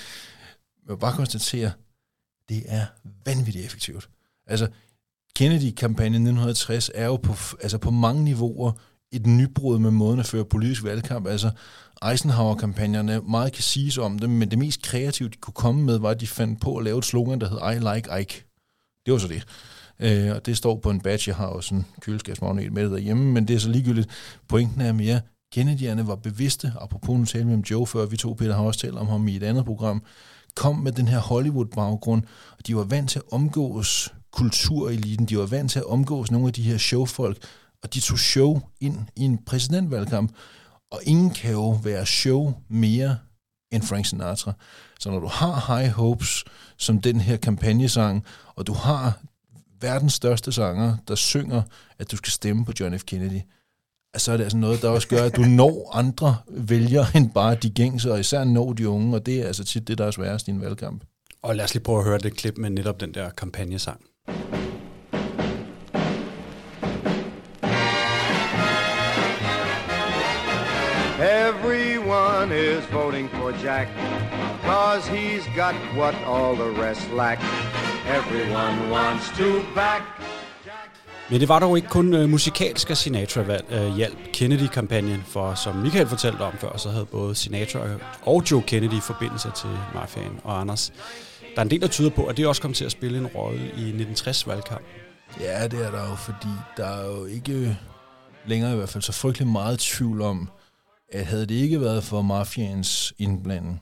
Men 0.88 0.98
bare 0.98 1.12
konstatere, 1.12 1.70
det 2.48 2.62
er 2.66 2.86
vanvittigt 3.24 3.64
effektivt. 3.64 4.08
Altså, 4.46 4.68
Kennedy-kampagnen 5.34 6.14
1960 6.14 6.90
er 6.94 7.06
jo 7.06 7.16
på, 7.16 7.34
altså 7.62 7.78
på 7.78 7.90
mange 7.90 8.24
niveauer 8.24 8.72
et 9.12 9.26
nybrud 9.26 9.78
med 9.78 9.90
måden 9.90 10.20
at 10.20 10.26
føre 10.26 10.44
politisk 10.44 10.84
valgkamp. 10.84 11.26
Altså, 11.26 11.50
Eisenhower-kampagnerne, 12.10 13.20
meget 13.20 13.52
kan 13.52 13.62
siges 13.62 13.98
om 13.98 14.18
dem, 14.18 14.30
men 14.30 14.50
det 14.50 14.58
mest 14.58 14.82
kreative, 14.82 15.28
de 15.28 15.36
kunne 15.36 15.54
komme 15.54 15.82
med, 15.82 15.98
var, 15.98 16.10
at 16.10 16.20
de 16.20 16.26
fandt 16.26 16.60
på 16.60 16.76
at 16.76 16.84
lave 16.84 16.98
et 16.98 17.04
slogan, 17.04 17.40
der 17.40 17.48
hed 17.48 17.76
I 17.76 17.94
like 17.94 18.20
Ike. 18.20 18.44
Det 19.06 19.12
var 19.12 19.18
så 19.18 19.28
det. 19.28 19.46
Øh, 20.00 20.34
og 20.34 20.46
det 20.46 20.56
står 20.56 20.76
på 20.76 20.90
en 20.90 21.00
badge, 21.00 21.24
jeg 21.26 21.36
har 21.36 21.46
også 21.46 21.74
en 21.74 21.86
køleskabsmagnet 22.00 22.72
med 22.72 22.90
derhjemme, 22.90 23.32
men 23.32 23.48
det 23.48 23.56
er 23.56 23.60
så 23.60 23.68
ligegyldigt. 23.68 24.08
Pointen 24.48 24.80
er 24.80 24.92
mere, 24.92 25.20
Kennedy'erne 25.56 26.02
var 26.06 26.16
bevidste, 26.16 26.72
apropos 26.80 27.18
nu 27.18 27.24
talte 27.24 27.46
vi 27.46 27.54
om 27.54 27.60
Joe 27.60 27.86
før, 27.86 28.06
vi 28.06 28.16
to 28.16 28.32
Peter 28.32 28.54
har 28.54 28.62
også 28.62 28.80
talt 28.80 28.98
om 28.98 29.06
ham 29.06 29.28
i 29.28 29.36
et 29.36 29.42
andet 29.42 29.64
program, 29.64 30.02
kom 30.54 30.76
med 30.76 30.92
den 30.92 31.08
her 31.08 31.18
Hollywood-baggrund, 31.18 32.22
og 32.58 32.66
de 32.66 32.76
var 32.76 32.84
vant 32.84 33.10
til 33.10 33.18
at 33.18 33.32
omgås 33.32 34.14
kultureliten, 34.32 35.26
de 35.26 35.38
var 35.38 35.46
vant 35.46 35.70
til 35.70 35.78
at 35.78 35.86
omgås 35.86 36.30
nogle 36.30 36.46
af 36.46 36.52
de 36.52 36.62
her 36.62 36.78
showfolk, 36.78 37.36
og 37.82 37.94
de 37.94 38.00
tog 38.00 38.18
show 38.18 38.60
ind 38.80 38.96
i 39.16 39.22
en 39.22 39.38
præsidentvalgkamp, 39.44 40.32
og 40.92 41.00
ingen 41.04 41.30
kan 41.30 41.52
jo 41.52 41.70
være 41.70 42.06
show 42.06 42.54
mere 42.68 43.16
end 43.72 43.82
Frank 43.82 44.06
Sinatra. 44.06 44.52
Så 45.00 45.10
når 45.10 45.20
du 45.20 45.26
har 45.26 45.76
High 45.76 45.92
Hopes 45.92 46.44
som 46.76 47.00
den 47.00 47.20
her 47.20 47.36
kampagnesang, 47.36 48.24
og 48.56 48.66
du 48.66 48.72
har 48.72 49.20
verdens 49.80 50.12
største 50.12 50.52
sanger, 50.52 50.96
der 51.08 51.14
synger, 51.14 51.62
at 51.98 52.10
du 52.10 52.16
skal 52.16 52.32
stemme 52.32 52.64
på 52.64 52.72
John 52.80 52.98
F. 52.98 53.04
Kennedy, 53.04 53.40
så 54.16 54.32
er 54.32 54.36
det 54.36 54.44
altså 54.44 54.58
noget, 54.58 54.82
der 54.82 54.88
også 54.88 55.08
gør, 55.08 55.24
at 55.24 55.36
du 55.36 55.42
når 55.42 55.90
andre 55.94 56.36
vælger 56.48 57.04
end 57.14 57.30
bare 57.30 57.54
de 57.54 57.70
gængse, 57.70 58.12
og 58.12 58.20
især 58.20 58.44
når 58.44 58.72
de 58.72 58.88
unge, 58.88 59.16
og 59.16 59.26
det 59.26 59.40
er 59.40 59.46
altså 59.46 59.64
tit 59.64 59.88
det, 59.88 59.98
der 59.98 60.06
er 60.06 60.10
sværest 60.10 60.48
i 60.48 60.50
en 60.50 60.60
valgkamp. 60.60 61.04
Og 61.42 61.56
lad 61.56 61.64
os 61.64 61.74
lige 61.74 61.84
prøve 61.84 61.98
at 61.98 62.04
høre 62.04 62.18
det 62.18 62.36
klip 62.36 62.58
med 62.58 62.70
netop 62.70 63.00
den 63.00 63.14
der 63.14 63.30
kampagnesang. 63.30 64.00
Everyone 71.20 72.50
is 72.52 72.92
voting 72.92 73.30
for 73.30 73.50
Jack, 73.64 73.88
cause 74.62 75.10
he's 75.10 75.44
got 75.56 75.74
what 75.96 76.14
all 76.14 76.54
the 76.54 76.82
rest 76.82 77.10
lack. 77.12 77.38
Everyone 78.18 78.92
wants 78.92 79.28
to 79.38 79.48
back 79.74 80.02
Men 81.30 81.40
det 81.40 81.48
var 81.48 81.58
dog 81.58 81.76
ikke 81.76 81.88
kun 81.88 82.14
øh, 82.14 82.28
musikalsk, 82.28 82.90
at 82.90 82.98
Sinatra 82.98 83.42
valg, 83.42 83.64
øh, 83.70 83.96
hjalp 83.96 84.18
Kennedy-kampagnen, 84.32 85.22
for 85.26 85.54
som 85.54 85.76
Michael 85.76 86.06
fortalte 86.06 86.40
om 86.40 86.52
før, 86.58 86.76
så 86.76 86.90
havde 86.90 87.06
både 87.06 87.34
Sinatra 87.34 87.78
og 88.22 88.42
Joe 88.50 88.62
Kennedy 88.62 89.00
forbindelser 89.02 89.50
til 89.50 89.70
mafiaen 89.94 90.40
og 90.44 90.60
Anders. 90.60 90.92
Der 91.40 91.56
er 91.56 91.62
en 91.62 91.70
del, 91.70 91.80
der 91.80 91.88
tyder 91.88 92.10
på, 92.10 92.24
at 92.26 92.36
det 92.36 92.46
også 92.46 92.62
kom 92.62 92.72
til 92.72 92.84
at 92.84 92.92
spille 92.92 93.18
en 93.18 93.26
rolle 93.26 93.72
i 93.76 93.92
1960-valgkampen. 93.92 95.00
Ja, 95.40 95.68
det 95.68 95.86
er 95.86 95.90
der 95.90 96.08
jo, 96.08 96.14
fordi 96.14 96.48
der 96.76 96.86
er 96.86 97.06
jo 97.06 97.24
ikke 97.24 97.78
længere 98.46 98.72
i 98.72 98.76
hvert 98.76 98.88
fald 98.88 99.02
så 99.02 99.12
frygtelig 99.12 99.48
meget 99.48 99.78
tvivl 99.78 100.22
om, 100.22 100.50
at 101.12 101.26
havde 101.26 101.46
det 101.46 101.54
ikke 101.54 101.80
været 101.80 102.04
for 102.04 102.22
mafians 102.22 103.12
indblanding, 103.18 103.80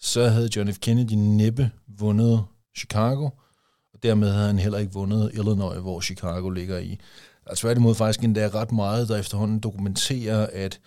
så 0.00 0.28
havde 0.28 0.50
John 0.56 0.72
F. 0.72 0.78
Kennedy 0.78 1.12
næppe 1.12 1.70
vundet 1.98 2.44
Chicago, 2.76 3.28
dermed 4.02 4.32
havde 4.32 4.46
han 4.46 4.58
heller 4.58 4.78
ikke 4.78 4.92
vundet 4.92 5.30
Illinois, 5.34 5.78
hvor 5.78 6.00
Chicago 6.00 6.50
ligger 6.50 6.78
i. 6.78 6.98
Er 7.46 7.54
tværtimod 7.54 7.94
faktisk 7.94 8.24
endda 8.24 8.48
ret 8.54 8.72
meget, 8.72 9.08
der 9.08 9.16
efterhånden 9.16 9.60
dokumenterer, 9.60 10.46
at 10.52 10.80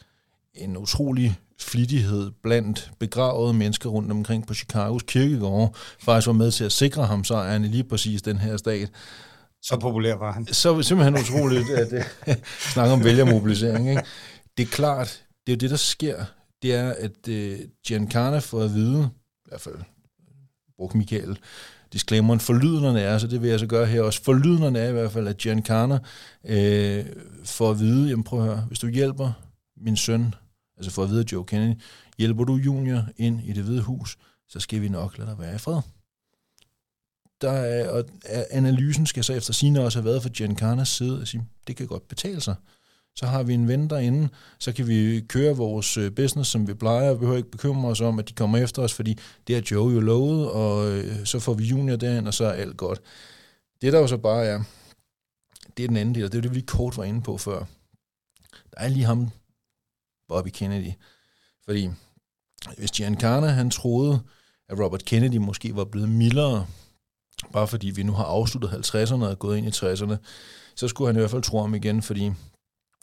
en 0.54 0.78
utrolig 0.78 1.39
flittighed 1.60 2.32
blandt 2.43 2.91
begravede 2.99 3.54
mennesker 3.54 3.89
rundt 3.89 4.12
omkring 4.12 4.47
på 4.47 4.54
Chicagos 4.54 5.04
kirkegårde 5.08 5.71
faktisk 5.99 6.28
var 6.28 6.34
med 6.34 6.52
til 6.52 6.63
at 6.63 6.71
sikre 6.71 7.06
ham 7.06 7.23
sejren 7.23 7.63
i 7.63 7.67
lige 7.67 7.84
præcis 7.84 8.21
den 8.21 8.38
her 8.38 8.58
stat. 8.58 8.89
Så 9.62 9.78
populær 9.80 10.15
var 10.15 10.32
han. 10.32 10.47
Så 10.47 10.78
er 10.78 10.82
simpelthen 10.82 11.15
utroligt 11.15 11.69
at 11.69 11.93
uh, 12.28 12.34
snakke 12.73 12.93
om 12.93 13.04
vælgermobilisering. 13.04 13.89
Ikke? 13.89 14.02
Det 14.58 14.63
er 14.63 14.67
klart, 14.67 15.23
det 15.47 15.54
er 15.54 15.56
jo 15.56 15.60
det, 15.60 15.69
der 15.69 15.76
sker. 15.76 16.26
Det 16.62 16.73
er, 16.73 16.93
at 16.99 17.28
uh, 17.30 17.60
Giancarlo 17.88 18.39
får 18.39 18.62
at 18.62 18.73
vide, 18.73 19.10
i 19.45 19.49
hvert 19.49 19.62
fald 19.62 19.76
brugte 20.78 20.98
Michael 20.98 21.38
disclaimeren, 21.94 22.40
forlydnerne 22.40 23.02
er, 23.02 23.18
så 23.18 23.28
det 23.28 23.42
vil 23.42 23.50
jeg 23.50 23.60
så 23.60 23.68
gøre 23.68 23.86
her 23.86 24.02
også. 24.02 24.24
forlydnerne 24.24 24.80
er 24.80 24.90
i 24.90 24.92
hvert 24.92 25.12
fald, 25.12 25.28
at 25.28 25.38
Giancarlo 25.38 25.98
øh, 26.44 27.06
får 27.44 27.72
at 27.72 27.80
vide, 27.80 28.10
jamen 28.10 28.24
prøv 28.24 28.40
at 28.40 28.46
høre, 28.46 28.66
hvis 28.68 28.80
du 28.80 28.88
hjælper 28.88 29.32
min 29.78 29.98
søn, 29.98 30.36
altså 30.78 30.92
for 30.92 31.04
at 31.04 31.10
vide 31.10 31.26
Joe 31.32 31.46
Kennedy, 31.46 31.82
hjælper 32.18 32.44
du 32.44 32.56
Junior 32.56 33.04
ind 33.18 33.42
i 33.42 33.54
det 33.54 33.64
hvide 33.64 33.82
hus, 33.82 34.18
så 34.48 34.60
skal 34.60 34.82
vi 34.82 34.90
nok 34.90 35.18
lade 35.18 35.30
dig 35.30 35.40
være 35.40 35.56
i 35.56 35.58
fred. 35.58 35.82
Der 37.42 37.52
er, 37.52 37.90
og 37.90 38.06
analysen 38.52 39.06
skal 39.06 39.24
så 39.24 39.34
efter 39.34 39.54
sine 39.54 39.82
også 39.82 40.00
have 40.00 40.06
været 40.06 40.22
for 40.22 40.30
Giancarlos 40.30 40.90
side 40.90 41.22
at 41.22 41.28
sige, 41.28 41.46
det 41.68 41.76
kan 41.76 41.88
godt 41.88 42.08
betale 42.08 42.42
sig. 42.42 42.56
Så 43.15 43.26
har 43.26 43.43
vi 43.43 43.54
en 43.54 43.67
ven 43.67 43.89
derinde, 43.89 44.30
så 44.60 44.73
kan 44.73 44.88
vi 44.88 45.21
køre 45.28 45.56
vores 45.56 45.97
øh, 45.97 46.12
business, 46.12 46.49
som 46.49 46.67
vi 46.67 46.73
plejer, 46.73 47.10
og 47.10 47.15
vi 47.15 47.19
behøver 47.19 47.38
ikke 47.38 47.52
bekymre 47.52 47.89
os 47.89 48.02
om, 48.02 48.19
at 48.19 48.30
de 48.30 48.34
kommer 48.34 48.58
efter 48.58 48.82
os, 48.82 48.93
fordi 48.93 49.17
det 49.47 49.58
er 49.58 49.62
Joe 49.71 49.93
jo 49.93 49.99
lovet, 49.99 50.52
og 50.52 50.91
øh, 50.91 51.26
så 51.26 51.39
får 51.39 51.54
vi 51.54 51.63
Junior 51.63 51.95
derind, 51.95 52.28
og 52.28 52.34
så 52.34 52.45
er 52.45 52.52
alt 52.52 52.78
godt. 52.78 53.02
Det 53.82 53.93
der 53.93 53.99
jo 53.99 54.08
så 54.08 54.17
bare 54.17 54.45
er, 54.45 54.63
det 55.78 55.84
er 55.84 55.88
den 55.88 55.97
anden 55.97 56.15
del, 56.15 56.26
og 56.26 56.32
det 56.32 56.38
er 56.38 56.41
det, 56.41 56.56
vi 56.56 56.62
kort 56.62 56.97
var 56.97 57.04
inde 57.04 57.21
på 57.21 57.38
før. 57.38 57.65
Der 58.71 58.78
er 58.78 58.88
lige 58.88 59.06
ham, 59.06 59.30
Bobby 60.28 60.49
Kennedy. 60.49 60.91
Fordi 61.65 61.89
hvis 62.78 62.91
Giancarlo, 62.91 63.47
han 63.47 63.69
troede, 63.69 64.21
at 64.69 64.80
Robert 64.80 65.06
Kennedy 65.06 65.38
måske 65.38 65.76
var 65.76 65.86
blevet 65.86 66.10
mildere, 66.10 66.67
bare 67.54 67.67
fordi 67.67 67.89
vi 67.89 68.04
nu 68.04 68.13
har 68.13 68.23
afsluttet 68.23 68.69
50'erne 68.69 69.23
og 69.23 69.39
gået 69.39 69.58
ind 69.58 69.67
i 69.67 69.69
60'erne, 69.69 70.15
så 70.76 70.88
skulle 70.88 71.08
han 71.08 71.15
i 71.15 71.19
hvert 71.19 71.32
fald 71.32 71.41
tro 71.41 71.58
om 71.58 71.76
igen, 71.76 72.02
fordi 72.02 72.32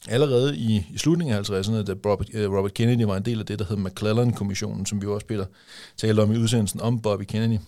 allerede 0.08 0.56
i, 0.56 0.86
i 0.90 0.98
slutningen 0.98 1.36
af 1.36 1.50
50'erne, 1.50 1.82
da 1.82 1.94
Robert, 2.10 2.28
øh, 2.32 2.52
Robert 2.52 2.74
Kennedy 2.74 3.02
var 3.02 3.16
en 3.16 3.24
del 3.24 3.40
af 3.40 3.46
det, 3.46 3.58
der 3.58 3.64
hed 3.64 3.76
McClellan-kommissionen, 3.76 4.86
som 4.86 5.02
vi 5.02 5.06
også 5.06 5.24
spiller, 5.24 5.46
talte 5.96 6.20
om 6.20 6.32
i 6.32 6.38
udsendelsen 6.38 6.80
om 6.80 7.02
Bobby 7.02 7.24
Kennedy, 7.24 7.58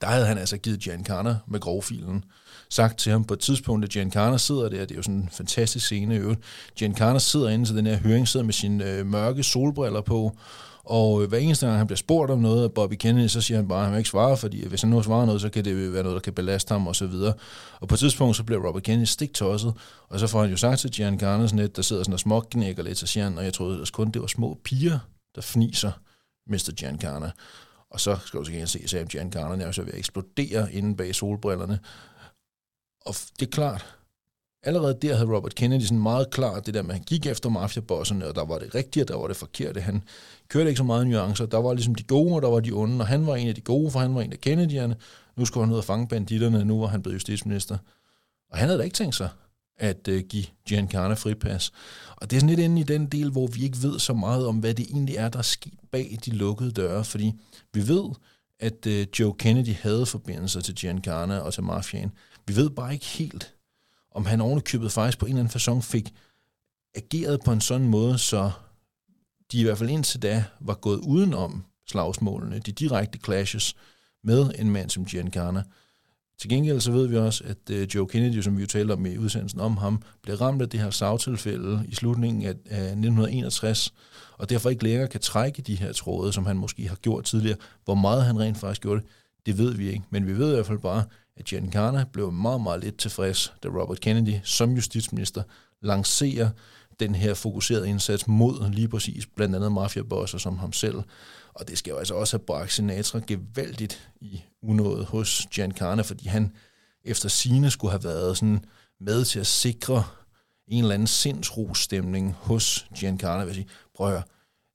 der 0.00 0.06
havde 0.06 0.26
han 0.26 0.38
altså 0.38 0.56
givet 0.56 0.80
Giancarlo 0.80 1.34
med 1.46 1.60
grovfilen 1.60 2.24
sagt 2.70 2.98
til 2.98 3.12
ham 3.12 3.24
på 3.24 3.34
et 3.34 3.40
tidspunkt, 3.40 3.84
at 3.84 3.90
Giancarlo 3.90 4.38
sidder 4.38 4.68
der, 4.68 4.80
det 4.80 4.90
er 4.90 4.96
jo 4.96 5.02
sådan 5.02 5.14
en 5.14 5.28
fantastisk 5.32 5.84
scene 5.84 6.14
i 6.14 6.18
øvrigt, 6.18 6.40
Giancarlo 6.76 7.18
sidder 7.18 7.48
inde 7.48 7.64
til 7.64 7.76
den 7.76 7.86
her 7.86 7.96
høring, 7.96 8.28
sidder 8.28 8.46
med 8.46 8.52
sine 8.52 8.90
øh, 8.90 9.06
mørke 9.06 9.42
solbriller 9.42 10.00
på, 10.00 10.36
og 10.84 11.22
øh, 11.22 11.28
hver 11.28 11.38
eneste 11.38 11.66
gang 11.66 11.78
han 11.78 11.86
bliver 11.86 11.96
spurgt 11.96 12.30
om 12.30 12.38
noget 12.38 12.64
af 12.64 12.72
Bobby 12.72 12.94
Kennedy, 12.94 13.26
så 13.26 13.40
siger 13.40 13.58
han 13.58 13.68
bare, 13.68 13.78
at 13.78 13.84
han 13.84 13.92
vil 13.92 13.98
ikke 13.98 14.10
svare, 14.10 14.36
fordi 14.36 14.68
hvis 14.68 14.80
han 14.80 14.90
nu 14.90 15.02
svarer 15.02 15.26
noget, 15.26 15.40
så 15.40 15.48
kan 15.48 15.64
det 15.64 15.92
være 15.92 16.02
noget, 16.02 16.14
der 16.14 16.20
kan 16.20 16.32
belaste 16.32 16.72
ham 16.72 16.86
og 16.86 16.96
så 16.96 17.06
videre. 17.06 17.34
Og 17.80 17.88
på 17.88 17.94
et 17.94 17.98
tidspunkt, 17.98 18.36
så 18.36 18.44
bliver 18.44 18.66
Robert 18.66 18.82
Kennedy 18.82 19.06
stiktosset, 19.06 19.74
og 20.08 20.20
så 20.20 20.26
får 20.26 20.40
han 20.40 20.50
jo 20.50 20.56
sagt 20.56 20.80
til 20.80 20.90
Gian 20.92 21.20
sådan 21.20 21.48
net, 21.52 21.76
der 21.76 21.82
sidder 21.82 22.02
sådan 22.02 22.12
og 22.12 22.20
småknækker 22.20 22.82
lidt, 22.82 22.98
så 22.98 23.06
siger 23.06 23.24
han, 23.24 23.38
og 23.38 23.44
jeg 23.44 23.52
troede 23.52 23.80
også 23.80 23.92
kun, 23.92 24.10
det 24.10 24.20
var 24.20 24.26
små 24.28 24.58
piger, 24.64 24.98
der 25.34 25.40
fniser 25.40 25.92
Mr. 26.46 26.72
Giancarlo. 26.76 27.28
Og 27.90 28.00
så 28.00 28.18
skal 28.24 28.40
du 28.40 28.44
sikkert 28.44 28.68
se, 28.68 28.80
at 28.84 28.90
Sam 28.90 29.06
Giancarlo 29.06 29.66
er 29.66 29.72
så 29.72 29.82
ved 29.82 29.92
at 29.92 29.98
eksplodere 29.98 30.72
inde 30.72 30.96
bag 30.96 31.14
solbrillerne. 31.14 31.78
Og 33.06 33.14
det 33.40 33.46
er 33.46 33.50
klart, 33.50 33.96
allerede 34.62 34.98
der 35.02 35.14
havde 35.14 35.36
Robert 35.36 35.54
Kennedy 35.54 35.82
sådan 35.82 35.98
meget 35.98 36.30
klart 36.30 36.66
det 36.66 36.74
der 36.74 36.82
med, 36.82 36.90
at 36.90 36.96
han 36.96 37.04
gik 37.04 37.26
efter 37.26 37.48
mafiabosserne, 37.48 38.26
og 38.26 38.34
der 38.34 38.44
var 38.44 38.58
det 38.58 38.74
rigtige, 38.74 39.04
og 39.04 39.08
der 39.08 39.16
var 39.16 39.26
det 39.26 39.36
forkerte. 39.36 39.80
Han 39.80 40.02
kørte 40.48 40.68
ikke 40.70 40.78
så 40.78 40.84
meget 40.84 41.06
nuancer. 41.06 41.46
Der 41.46 41.58
var 41.58 41.74
ligesom 41.74 41.94
de 41.94 42.02
gode, 42.02 42.34
og 42.34 42.42
der 42.42 42.48
var 42.48 42.60
de 42.60 42.72
onde, 42.72 43.00
og 43.00 43.06
han 43.06 43.26
var 43.26 43.36
en 43.36 43.48
af 43.48 43.54
de 43.54 43.60
gode, 43.60 43.90
for 43.90 43.98
han 43.98 44.14
var 44.14 44.22
en 44.22 44.32
af 44.32 44.38
Kennedy'erne. 44.46 44.94
Nu 45.36 45.44
skulle 45.44 45.66
han 45.66 45.72
ud 45.72 45.78
og 45.78 45.84
fange 45.84 46.08
banditterne, 46.08 46.64
nu 46.64 46.80
var 46.80 46.86
han 46.86 47.02
blevet 47.02 47.14
justitsminister. 47.14 47.78
Og 48.50 48.58
han 48.58 48.68
havde 48.68 48.78
da 48.78 48.84
ikke 48.84 48.94
tænkt 48.94 49.14
sig 49.14 49.28
at 49.76 50.08
uh, 50.08 50.18
give 50.18 50.44
Giancarlo 50.68 51.14
fripas. 51.14 51.72
Og 52.16 52.30
det 52.30 52.36
er 52.36 52.40
sådan 52.40 52.48
lidt 52.48 52.60
inde 52.60 52.80
i 52.80 52.84
den 52.84 53.06
del, 53.06 53.30
hvor 53.30 53.46
vi 53.46 53.62
ikke 53.64 53.82
ved 53.82 53.98
så 53.98 54.14
meget 54.14 54.46
om, 54.46 54.56
hvad 54.56 54.74
det 54.74 54.86
egentlig 54.90 55.16
er, 55.16 55.28
der 55.28 55.38
er 55.38 55.42
sket 55.42 55.78
bag 55.92 56.18
de 56.24 56.30
lukkede 56.30 56.72
døre, 56.72 57.04
fordi 57.04 57.32
vi 57.74 57.88
ved, 57.88 58.04
at 58.60 58.86
uh, 58.86 59.20
Joe 59.20 59.34
Kennedy 59.34 59.74
havde 59.74 60.06
forbindelser 60.06 60.60
til 60.60 60.74
Giancarlo 60.74 61.44
og 61.44 61.54
til 61.54 61.62
mafiaen. 61.62 62.12
Vi 62.46 62.56
ved 62.56 62.70
bare 62.70 62.92
ikke 62.92 63.06
helt, 63.06 63.54
om 64.14 64.26
han 64.26 64.40
ovenikøbet 64.40 64.92
faktisk 64.92 65.18
på 65.18 65.26
en 65.26 65.32
eller 65.32 65.40
anden 65.40 65.60
façon 65.60 65.82
fik 65.82 66.14
ageret 66.94 67.40
på 67.44 67.52
en 67.52 67.60
sådan 67.60 67.88
måde, 67.88 68.18
så 68.18 68.50
de 69.52 69.60
i 69.60 69.62
hvert 69.62 69.78
fald 69.78 69.90
indtil 69.90 70.22
da 70.22 70.44
var 70.60 70.74
gået 70.74 70.98
udenom 70.98 71.64
slagsmålene, 71.88 72.58
de 72.58 72.72
direkte 72.72 73.18
clashes 73.24 73.76
med 74.24 74.50
en 74.58 74.70
mand 74.70 74.90
som 74.90 75.04
Giancana. 75.04 75.62
Til 76.38 76.50
gengæld 76.50 76.80
så 76.80 76.92
ved 76.92 77.06
vi 77.06 77.16
også, 77.16 77.44
at 77.44 77.70
øh, 77.70 77.88
Joe 77.94 78.08
Kennedy, 78.08 78.40
som 78.40 78.56
vi 78.56 78.60
jo 78.60 78.66
talte 78.66 78.92
om 78.92 79.06
i 79.06 79.18
udsendelsen 79.18 79.60
om 79.60 79.76
ham, 79.76 80.02
blev 80.22 80.36
ramt 80.36 80.62
af 80.62 80.68
det 80.68 80.80
her 80.80 80.90
savtilfælde 80.90 81.84
i 81.88 81.94
slutningen 81.94 82.42
af, 82.42 82.54
af 82.70 82.82
1961, 82.82 83.94
og 84.38 84.50
derfor 84.50 84.70
ikke 84.70 84.84
længere 84.84 85.08
kan 85.08 85.20
trække 85.20 85.62
de 85.62 85.74
her 85.74 85.92
tråde, 85.92 86.32
som 86.32 86.46
han 86.46 86.56
måske 86.56 86.88
har 86.88 86.96
gjort 86.96 87.24
tidligere. 87.24 87.56
Hvor 87.84 87.94
meget 87.94 88.24
han 88.24 88.40
rent 88.40 88.58
faktisk 88.58 88.82
gjorde 88.82 89.00
det, 89.00 89.08
det 89.46 89.58
ved 89.58 89.74
vi 89.74 89.88
ikke. 89.88 90.04
Men 90.10 90.26
vi 90.26 90.38
ved 90.38 90.50
i 90.50 90.54
hvert 90.54 90.66
fald 90.66 90.78
bare, 90.78 91.04
at 91.36 91.44
Giancana 91.44 92.04
blev 92.12 92.32
meget, 92.32 92.60
meget 92.60 92.80
lidt 92.80 92.98
tilfreds, 92.98 93.52
da 93.62 93.68
Robert 93.68 94.00
Kennedy 94.00 94.34
som 94.44 94.70
justitsminister 94.70 95.42
lancerer 95.82 96.50
den 97.00 97.14
her 97.14 97.34
fokuserede 97.34 97.88
indsats 97.88 98.28
mod 98.28 98.70
lige 98.70 98.88
præcis 98.88 99.26
blandt 99.26 99.56
andet 99.56 99.72
mafiabosser 99.72 100.38
som 100.38 100.58
ham 100.58 100.72
selv. 100.72 101.02
Og 101.54 101.68
det 101.68 101.78
skal 101.78 101.90
jo 101.90 101.96
altså 101.96 102.14
også 102.14 102.36
have 102.36 102.44
bragt 102.46 102.72
Sinatra 102.72 103.20
gevaldigt 103.26 104.10
i 104.20 104.42
unået 104.62 105.06
hos 105.06 105.46
Giancana, 105.50 106.02
fordi 106.02 106.28
han 106.28 106.52
efter 107.04 107.28
sine 107.28 107.70
skulle 107.70 107.90
have 107.90 108.04
været 108.04 108.36
sådan 108.36 108.64
med 109.00 109.24
til 109.24 109.40
at 109.40 109.46
sikre 109.46 110.04
en 110.68 110.82
eller 110.82 110.94
anden 110.94 111.06
sindsro-stemning 111.06 112.36
hos 112.38 112.86
Giancana. 112.98 113.38
Jeg 113.38 113.46
vil 113.46 113.54
sige, 113.54 113.68
prøv 113.94 114.06
at 114.06 114.12
høre, 114.12 114.22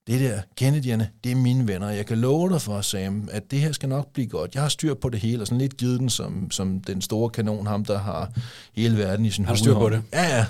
det 0.08 0.20
der, 0.20 0.41
Kennedy'erne, 0.62 1.06
det 1.24 1.32
er 1.32 1.36
mine 1.36 1.67
venner. 1.67 1.89
Jeg 1.89 2.06
kan 2.06 2.17
love 2.17 2.50
dig 2.50 2.62
for, 2.62 2.82
Sam, 2.82 3.30
at 3.32 3.52
det 3.52 3.60
her 3.60 3.72
skal 3.72 3.89
nok 3.89 4.13
blive 4.13 4.28
godt. 4.28 4.56
Jeg 4.56 4.62
har 4.62 4.70
styr 4.70 4.93
på 4.93 5.10
det 5.10 5.20
hele, 5.20 5.41
og 5.41 5.48
sådan 5.48 5.58
lidt 5.58 5.78
givet 5.78 6.00
den 6.00 6.10
som, 6.10 6.52
som 6.52 6.80
den 6.80 7.02
store 7.02 7.30
kanon, 7.30 7.67
ham 7.67 7.86
der 7.86 8.00
har 8.00 8.32
hele 8.74 8.98
verden 8.98 9.26
i 9.26 9.32
sin 9.32 9.46
Har 9.46 9.54
du 9.54 9.60
styr 9.60 9.74
på 9.74 9.89
det? 9.89 10.04
Ja, 10.13 10.38
ja. 10.38 10.46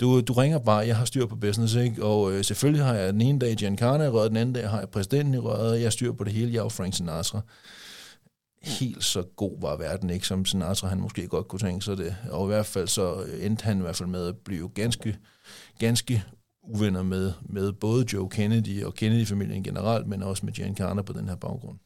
Du, 0.00 0.20
du 0.20 0.32
ringer 0.32 0.58
bare, 0.58 0.86
jeg 0.86 0.96
har 0.96 1.04
styr 1.04 1.26
på 1.26 1.36
business, 1.36 1.74
ikke? 1.74 2.04
Og 2.04 2.32
øh, 2.32 2.44
selvfølgelig 2.44 2.84
har 2.84 2.94
jeg 2.94 3.12
den 3.12 3.20
ene 3.20 3.38
dag 3.38 3.56
Giancarlo 3.56 4.04
i 4.04 4.08
røret, 4.08 4.30
den 4.30 4.36
anden 4.36 4.54
dag 4.54 4.70
har 4.70 4.78
jeg 4.78 4.88
præsidenten 4.88 5.34
i 5.34 5.38
røret, 5.38 5.76
jeg 5.76 5.84
har 5.84 5.90
styr 5.90 6.12
på 6.12 6.24
det 6.24 6.32
hele, 6.32 6.52
jeg 6.52 6.58
er 6.58 6.62
jo 6.62 6.68
Frank 6.68 6.94
Sinatra. 6.94 7.40
Helt 8.62 9.04
så 9.04 9.22
god 9.36 9.60
var 9.60 9.76
verden 9.76 10.10
ikke, 10.10 10.26
som 10.26 10.44
Sinatra 10.44 10.88
han 10.88 11.00
måske 11.00 11.28
godt 11.28 11.48
kunne 11.48 11.58
tænke 11.58 11.84
sig 11.84 11.96
det. 11.96 12.16
Og 12.30 12.44
i 12.44 12.46
hvert 12.46 12.66
fald 12.66 12.88
så 12.88 13.24
endte 13.40 13.64
han 13.64 13.78
i 13.78 13.80
hvert 13.80 13.96
fald 13.96 14.08
med 14.08 14.28
at 14.28 14.36
blive 14.44 14.68
ganske, 14.68 15.16
ganske 15.78 16.24
uvenner 16.66 17.02
med, 17.02 17.32
med 17.42 17.72
både 17.72 18.06
Joe 18.12 18.28
Kennedy 18.28 18.84
og 18.84 18.94
Kennedy-familien 18.94 19.62
generelt, 19.62 20.06
men 20.06 20.22
også 20.22 20.46
med 20.46 20.52
Giancarlo 20.52 21.02
på 21.02 21.12
den 21.12 21.28
her 21.28 21.36
baggrund. 21.36 21.78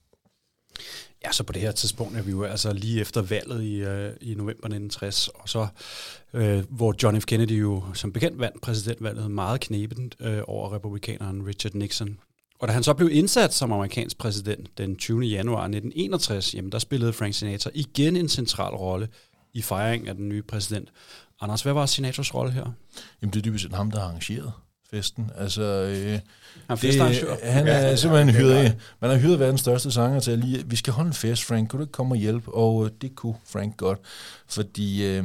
Ja, 1.25 1.33
så 1.33 1.45
på 1.45 1.53
det 1.53 1.63
her 1.63 1.73
tidspunkt 1.73 2.17
er 2.17 2.23
vi 2.23 2.31
jo 2.31 2.43
altså 2.45 2.73
lige 2.73 3.01
efter 3.01 3.23
valget 3.23 3.63
i, 3.63 3.75
øh, 3.75 4.13
i 4.21 4.35
november 4.35 4.67
1960, 4.67 5.29
og 5.29 5.49
så 5.49 5.67
øh, 6.33 6.65
hvor 6.71 6.95
John 7.03 7.21
F. 7.21 7.25
Kennedy 7.25 7.61
jo 7.61 7.85
som 7.95 8.13
bekendt 8.13 8.39
vandt 8.39 8.61
præsidentvalget 8.63 9.31
meget 9.31 9.61
knebent 9.61 10.17
øh, 10.21 10.43
over 10.47 10.73
republikaneren 10.75 11.47
Richard 11.47 11.75
Nixon. 11.75 12.19
Og 12.61 12.69
da 12.69 12.73
han 12.73 12.83
så 12.83 12.95
blev 12.95 13.11
indsat 13.13 13.55
som 13.55 13.73
amerikansk 13.73 14.19
præsident 14.19 14.79
den 14.79 14.97
20. 14.97 15.21
januar 15.21 15.63
1961, 15.63 16.55
jamen 16.55 16.73
der 16.73 16.79
spillede 16.79 17.13
Frank 17.13 17.35
Sinatra 17.35 17.71
igen 17.75 18.17
en 18.17 18.29
central 18.29 18.75
rolle 18.75 19.09
i 19.53 19.63
fejringen 19.63 20.09
af 20.09 20.15
den 20.15 20.29
nye 20.29 20.43
præsident. 20.43 20.89
Anders, 21.41 21.63
hvad 21.63 21.73
var 21.73 21.87
Sinatras 21.87 22.35
rolle 22.35 22.53
her? 22.53 22.73
Jamen, 23.23 23.33
det 23.33 23.39
er 23.39 23.43
dybest 23.43 23.63
set 23.63 23.73
ham, 23.73 23.91
der 23.91 23.99
har 23.99 24.07
arrangeret 24.07 24.53
festen. 24.91 25.31
Altså, 25.39 25.63
øh, 25.63 26.19
Han 26.69 26.79
er 26.99 27.09
det, 27.09 27.39
han 27.43 27.67
er 27.67 27.97
simpelthen 27.97 28.35
hyret, 28.35 28.77
man 29.01 29.11
har 29.11 29.19
hyret 29.19 29.41
verdens 29.41 29.61
største 29.61 29.91
sanger 29.91 30.21
til 30.21 30.31
at 30.31 30.39
lige, 30.39 30.65
vi 30.67 30.77
skal 30.77 30.93
holde 30.93 31.09
en 31.09 31.15
fest, 31.15 31.45
Frank, 31.45 31.69
kunne 31.71 31.79
du 31.79 31.83
ikke 31.83 31.93
komme 31.93 32.15
og 32.15 32.19
hjælpe? 32.19 32.55
Og 32.55 32.85
øh, 32.85 32.91
det 33.01 33.15
kunne 33.15 33.35
Frank 33.53 33.77
godt, 33.77 33.99
fordi 34.49 35.07
øh, 35.07 35.25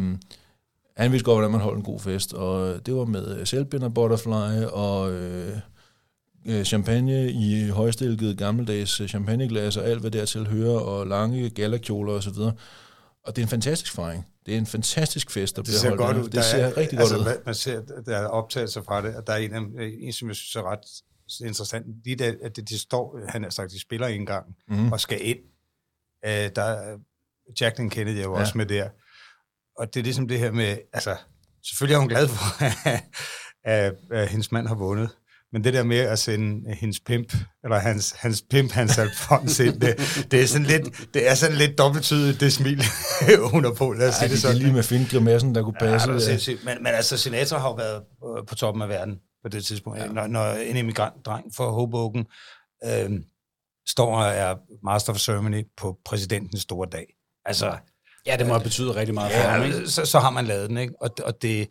Han 0.97 1.11
vidste 1.11 1.25
godt, 1.25 1.35
hvordan 1.35 1.51
man 1.51 1.61
holdt 1.61 1.77
en 1.77 1.83
god 1.83 1.99
fest, 1.99 2.33
og 2.33 2.85
det 2.85 2.95
var 2.95 3.05
med 3.05 3.37
øh, 3.37 3.47
selvbinder 3.47 3.89
butterfly 3.89 4.65
og 4.71 5.11
øh, 5.11 5.57
øh, 6.45 6.63
champagne 6.63 7.31
i 7.31 7.69
højstilket 7.69 8.37
gammeldags 8.37 9.01
øh, 9.01 9.07
champagneglas 9.07 9.77
og 9.77 9.85
alt, 9.85 10.01
hvad 10.01 10.11
dertil 10.11 10.47
hører, 10.47 10.79
og 10.79 11.07
lange 11.07 11.49
galakjoler 11.49 12.13
osv. 12.13 12.29
Og 12.29 12.53
det 13.27 13.37
er 13.37 13.45
en 13.45 13.49
fantastisk 13.49 13.93
fejring. 13.93 14.25
Det 14.45 14.53
er 14.53 14.57
en 14.57 14.65
fantastisk 14.65 15.31
fest, 15.31 15.55
der 15.55 15.61
Det 15.61 15.69
bliver 15.69 15.79
ser 15.79 15.89
holdt. 15.89 16.01
godt 16.01 16.17
ud. 16.17 16.23
Det 16.23 16.33
Der 16.33 16.41
ser 16.41 16.57
er, 16.57 16.77
rigtig 16.77 16.99
altså, 16.99 17.15
godt 17.15 17.27
ud. 17.27 17.41
Man 17.45 17.55
ser, 17.55 17.81
der 18.05 18.17
er 18.17 18.27
optagelser 18.27 18.81
fra 18.83 19.01
det, 19.01 19.15
og 19.15 19.27
der 19.27 19.33
er 19.33 19.37
en, 19.37 19.53
af, 19.53 19.91
en 19.99 20.13
som 20.13 20.27
jeg 20.27 20.35
synes 20.35 20.55
er 20.55 20.71
ret 20.71 20.79
interessant. 21.47 21.85
Lige 22.03 22.15
da, 22.15 22.33
at 22.43 22.55
det, 22.55 22.69
de 22.69 22.79
står, 22.79 23.19
han 23.29 23.43
har 23.43 23.49
sagt, 23.49 23.71
de 23.71 23.81
spiller 23.81 24.07
en 24.07 24.25
gang 24.25 24.45
Mhm. 24.67 24.91
og 24.91 24.99
skal 24.99 25.27
ind. 25.27 25.39
Øh, 26.25 26.31
der 26.55 26.63
er 26.63 26.97
Jacqueline 27.61 27.89
Kennedy 27.89 28.15
er 28.17 28.23
jo 28.23 28.33
ja. 28.35 28.39
også 28.41 28.57
med 28.57 28.65
der. 28.65 28.89
Og 29.77 29.93
det 29.93 29.99
er 29.99 30.03
ligesom 30.03 30.27
det 30.27 30.39
her 30.39 30.51
med, 30.51 30.77
altså, 30.93 31.15
selvfølgelig 31.65 31.95
er 31.95 31.99
hun 31.99 32.09
glad 32.09 32.27
for, 32.27 32.63
at, 32.89 33.03
at, 33.63 33.93
at 34.11 34.27
hendes 34.29 34.51
mand 34.51 34.67
har 34.67 34.75
vundet. 34.75 35.09
Men 35.53 35.63
det 35.63 35.73
der 35.73 35.83
med 35.83 35.97
at 35.99 36.19
sende 36.19 36.75
hendes 36.75 36.99
pimp, 36.99 37.33
eller 37.63 37.79
hans, 37.79 38.11
hans 38.17 38.43
pimp, 38.49 38.71
hans 38.71 38.97
Alfons 38.97 39.59
ind, 39.59 39.81
det, 39.81 40.27
det, 40.31 40.41
er 40.41 40.47
sådan 40.47 40.67
lidt, 40.67 41.13
det 41.13 41.29
er 41.29 41.35
sådan 41.35 41.55
lidt 41.57 41.77
dobbelttydigt, 41.77 42.39
det 42.39 42.53
smil, 42.53 42.83
hun 43.53 43.63
har 43.63 43.71
på. 43.73 43.91
Lad 43.93 44.09
os 44.09 44.13
Ja, 44.13 44.19
sige 44.19 44.23
det, 44.23 44.29
det 44.29 44.35
er 44.37 44.41
sådan. 44.41 44.57
lige 44.57 44.71
med 44.71 44.79
at 44.79 44.85
finde 44.85 45.07
grimassen, 45.09 45.55
der 45.55 45.63
kunne 45.63 45.75
Ja, 45.81 45.85
passe. 45.91 46.11
det 46.11 46.47
er 46.49 46.51
Ja. 46.51 46.57
Men, 46.73 46.83
men 46.83 46.93
altså, 46.93 47.17
Sinatra 47.17 47.57
har 47.57 47.67
jo 47.69 47.73
været 47.75 48.01
øh, 48.39 48.45
på 48.47 48.55
toppen 48.55 48.81
af 48.83 48.89
verden 48.89 49.15
på 49.43 49.49
det 49.49 49.65
tidspunkt. 49.65 49.99
Ja. 49.99 50.07
Når, 50.07 50.27
når 50.27 50.45
en 50.53 50.77
emigrant-dreng 50.77 51.55
fra 51.55 51.69
Hoboken 51.69 52.25
øh, 52.85 53.19
står 53.87 54.17
og 54.17 54.25
er 54.29 54.55
master 54.85 55.13
of 55.13 55.19
ceremony 55.19 55.63
på 55.77 55.97
præsidentens 56.05 56.61
store 56.61 56.87
dag. 56.91 57.05
Altså, 57.45 57.77
Ja, 58.25 58.37
det 58.37 58.47
må 58.47 58.53
have 58.53 58.63
betydet 58.63 58.95
rigtig 58.95 59.13
meget 59.15 59.31
for 59.31 59.41
ham, 59.41 59.63
ikke? 59.63 59.77
ja, 59.77 59.85
så, 59.85 60.05
så 60.05 60.19
har 60.19 60.29
man 60.29 60.45
lavet 60.45 60.69
den, 60.69 60.77
ikke? 60.77 60.93
Og, 61.01 61.09
og 61.23 61.41
det, 61.41 61.67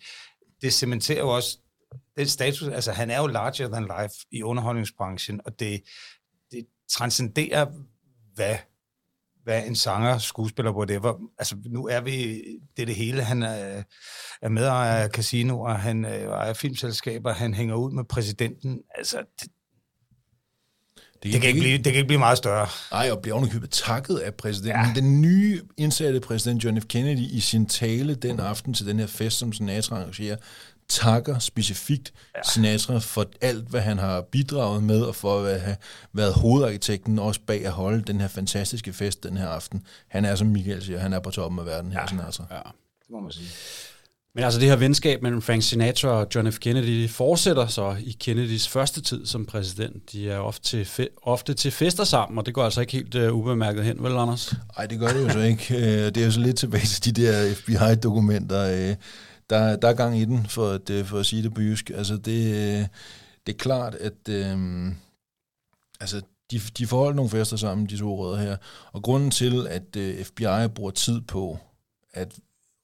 det 0.63 0.73
cementerer 0.75 1.19
jo 1.19 1.29
også 1.29 1.59
den 2.17 2.29
status, 2.29 2.69
altså 2.69 2.93
han 2.93 3.11
er 3.11 3.19
jo 3.19 3.27
larger 3.27 3.69
than 3.69 3.83
life 3.83 4.15
i 4.31 4.43
underholdningsbranchen, 4.43 5.41
og 5.45 5.61
det, 5.61 5.83
det 6.51 6.67
transcenderer, 6.91 7.67
hvad, 8.35 8.57
hvad 9.43 9.67
en 9.67 9.77
sanger, 9.77 10.19
skuespiller, 10.19 10.73
whatever. 10.73 11.15
Altså 11.39 11.57
nu 11.67 11.87
er 11.87 12.01
vi, 12.01 12.43
det 12.77 12.83
er 12.83 12.87
det 12.87 12.95
hele, 12.95 13.23
han 13.23 13.43
er, 13.43 13.83
er 14.43 14.49
medejer 14.49 15.05
af 15.05 15.11
casinoer, 15.11 15.75
han 15.75 16.05
øh, 16.05 16.23
ejer 16.23 16.53
filmselskaber, 16.53 17.33
han 17.33 17.55
hænger 17.55 17.75
ud 17.75 17.93
med 17.93 18.05
præsidenten, 18.05 18.83
altså 18.95 19.25
det, 21.23 21.33
det, 21.33 21.41
kan 21.41 21.49
ikke 21.49 21.61
blive, 21.61 21.77
det 21.77 21.85
kan 21.85 21.95
ikke 21.95 22.07
blive 22.07 22.19
meget 22.19 22.39
større. 22.39 22.69
Nej, 22.93 23.11
og 23.11 23.23
bliver 23.23 23.35
ovenikøbet 23.35 23.71
takket 23.71 24.19
af 24.19 24.35
præsidenten. 24.35 24.87
Ja. 24.87 24.93
Den 24.95 25.21
nye 25.21 25.63
indsatte 25.77 26.21
præsident 26.21 26.65
John 26.65 26.81
F. 26.81 26.85
Kennedy 26.85 27.19
i 27.19 27.41
sin 27.41 27.67
tale 27.67 28.15
den 28.15 28.41
aften 28.41 28.75
til 28.75 28.87
den 28.87 28.99
her 28.99 29.07
fest, 29.07 29.39
som 29.39 29.53
Sinatra 29.53 29.97
arrangerer, 29.97 30.37
takker 30.93 31.39
specifikt 31.39 32.13
ja. 32.37 32.41
Sinatra 32.53 32.99
for 32.99 33.27
alt, 33.41 33.65
hvad 33.69 33.81
han 33.81 33.99
har 33.99 34.21
bidraget 34.21 34.83
med, 34.83 35.03
og 35.03 35.15
for 35.15 35.41
at 35.45 35.61
have 35.61 35.77
været 36.13 36.35
hovedarkitekten 36.35 37.19
også 37.19 37.41
bag 37.47 37.67
at 37.67 37.73
holde 37.73 38.03
den 38.03 38.21
her 38.21 38.29
fantastiske 38.29 38.93
fest 38.93 39.23
den 39.23 39.37
her 39.37 39.49
aften. 39.49 39.83
Han 40.09 40.25
er, 40.25 40.35
som 40.35 40.47
Michael 40.47 40.83
siger, 40.83 40.99
han 40.99 41.13
er 41.13 41.21
på 41.21 41.31
toppen 41.31 41.59
af 41.61 41.67
verden 41.67 41.93
her, 41.93 42.01
ja. 42.01 42.07
Sinatra. 42.07 42.45
Ja. 42.51 42.57
Det 42.57 43.11
må 43.11 43.21
man 43.21 43.33
sige. 43.33 43.49
Men 44.35 44.45
altså 44.45 44.61
det 44.61 44.69
her 44.69 44.77
venskab 44.77 45.23
mellem 45.23 45.43
Frank 45.43 45.63
Sinatra 45.63 46.09
og 46.09 46.27
John 46.35 46.53
F. 46.53 46.59
Kennedy 46.59 47.11
fortsætter 47.11 47.67
så 47.67 47.97
i 48.01 48.17
Kennedys 48.21 48.69
første 48.69 49.01
tid 49.01 49.27
som 49.27 49.47
præsident. 49.47 50.13
De 50.13 50.31
er 50.31 50.39
ofte 50.39 50.63
til, 50.69 50.85
fe- 50.85 51.19
ofte 51.23 51.55
til 51.55 51.71
fester 51.71 52.05
sammen, 52.05 52.39
og 52.39 52.47
det 52.47 52.55
går 52.55 52.65
altså 52.65 52.81
ikke 52.81 52.93
helt 52.93 53.15
uh, 53.15 53.33
ubemærket 53.39 53.85
hen, 53.85 53.97
vel 54.03 54.13
Anders? 54.17 54.55
Nej, 54.77 54.87
det 54.87 54.99
gør 54.99 55.09
det 55.09 55.23
jo 55.25 55.31
så 55.31 55.39
ikke. 55.41 55.75
Øh, 55.77 55.83
Det 56.05 56.17
er 56.17 56.25
jo 56.25 56.31
så 56.31 56.41
lidt 56.41 56.57
tilbage 56.59 56.87
til 56.87 57.17
de 57.17 57.23
der 57.23 57.55
FBI-dokumenter. 57.55 58.95
Der, 59.53 59.77
der 59.77 59.89
er 59.89 59.95
gang 59.95 60.19
i 60.19 60.25
den, 60.25 60.47
for 60.47 60.71
at, 60.71 60.91
øh, 60.91 61.05
for 61.05 61.19
at 61.19 61.27
sige 61.27 61.43
det 61.43 61.55
på 61.55 61.61
jysk. 61.61 61.91
Altså, 61.91 62.17
det, 62.17 62.55
øh, 62.55 62.87
det 63.47 63.53
er 63.53 63.59
klart, 63.59 63.95
at 63.95 64.29
øh, 64.29 64.59
altså, 66.01 66.23
de, 66.51 66.61
de 66.79 66.87
får 66.87 67.13
nogle 67.13 67.31
fester 67.31 67.57
sammen, 67.57 67.87
de 67.87 67.99
to 67.99 68.19
rødder 68.19 68.43
her. 68.43 68.57
Og 68.93 69.03
grunden 69.03 69.31
til, 69.31 69.67
at 69.67 69.97
øh, 69.97 70.25
FBI 70.25 70.69
bruger 70.75 70.91
tid 70.91 71.21
på 71.21 71.59
at 72.15 72.35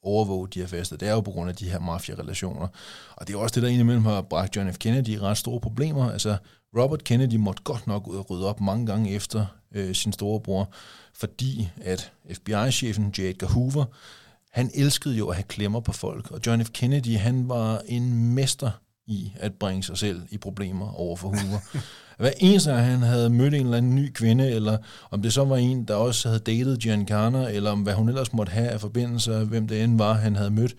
overvåge 0.03 0.49
de 0.49 0.61
her 0.61 0.67
fester, 0.67 0.97
det 0.97 1.09
er 1.09 1.13
jo 1.13 1.21
på 1.21 1.31
grund 1.31 1.51
af 1.51 1.57
de 1.57 1.71
her 1.71 1.81
mafia-relationer. 1.81 2.69
Og 3.17 3.29
det 3.29 3.35
er 3.35 3.39
også 3.39 3.55
det, 3.55 3.63
der 3.63 3.69
indimellem 3.69 4.05
har 4.05 4.23
bragt 4.23 4.57
John 4.57 4.73
F. 4.73 4.79
Kennedy 4.79 5.09
i 5.09 5.19
ret 5.19 5.39
store 5.39 5.61
problemer. 5.61 6.13
Altså, 6.13 6.37
Robert 6.77 7.05
Kennedy 7.05 7.37
måtte 7.37 7.63
godt 7.63 7.87
nok 7.87 8.07
ud 8.07 8.17
og 8.17 8.31
rydde 8.31 8.49
op 8.49 8.61
mange 8.61 8.87
gange 8.87 9.11
efter 9.11 9.47
øh, 9.73 9.95
sin 9.95 10.13
storebror, 10.13 10.71
fordi 11.15 11.71
at 11.81 12.13
FBI-chefen 12.33 13.15
J. 13.19 13.21
Edgar 13.21 13.49
Hoover, 13.49 13.85
han 14.53 14.71
elskede 14.75 15.15
jo 15.15 15.29
at 15.29 15.37
have 15.37 15.45
klemmer 15.45 15.81
på 15.81 15.93
folk, 15.93 16.31
og 16.31 16.41
John 16.47 16.65
F. 16.65 16.71
Kennedy, 16.71 17.17
han 17.17 17.49
var 17.49 17.83
en 17.87 18.35
mester 18.35 18.71
i 19.07 19.33
at 19.37 19.55
bringe 19.55 19.83
sig 19.83 19.99
selv 19.99 20.23
i 20.31 20.39
problemer 20.39 20.95
over 20.95 21.17
for 21.17 21.29
Hoover. 21.29 21.61
Hver 22.19 22.31
eneste 22.39 22.71
gang 22.71 22.85
han 22.85 23.03
havde 23.03 23.31
mødt 23.31 23.55
en 23.55 23.65
eller 23.65 23.77
anden 23.77 23.95
ny 23.95 24.13
kvinde, 24.13 24.51
eller 24.51 24.79
om 25.11 25.23
det 25.23 25.33
så 25.33 25.45
var 25.45 25.57
en, 25.57 25.85
der 25.85 25.95
også 25.95 26.29
havde 26.29 26.41
datet 26.41 26.81
Giancana, 26.81 27.51
eller 27.51 27.71
om 27.71 27.83
hvad 27.83 27.95
hun 27.95 28.09
ellers 28.09 28.33
måtte 28.33 28.53
have 28.53 28.69
af 28.69 28.81
forbindelser, 28.81 29.45
hvem 29.45 29.69
det 29.69 29.85
end 29.85 29.99
var, 29.99 30.13
han 30.13 30.37
havde 30.37 30.51
mødt, 30.51 30.77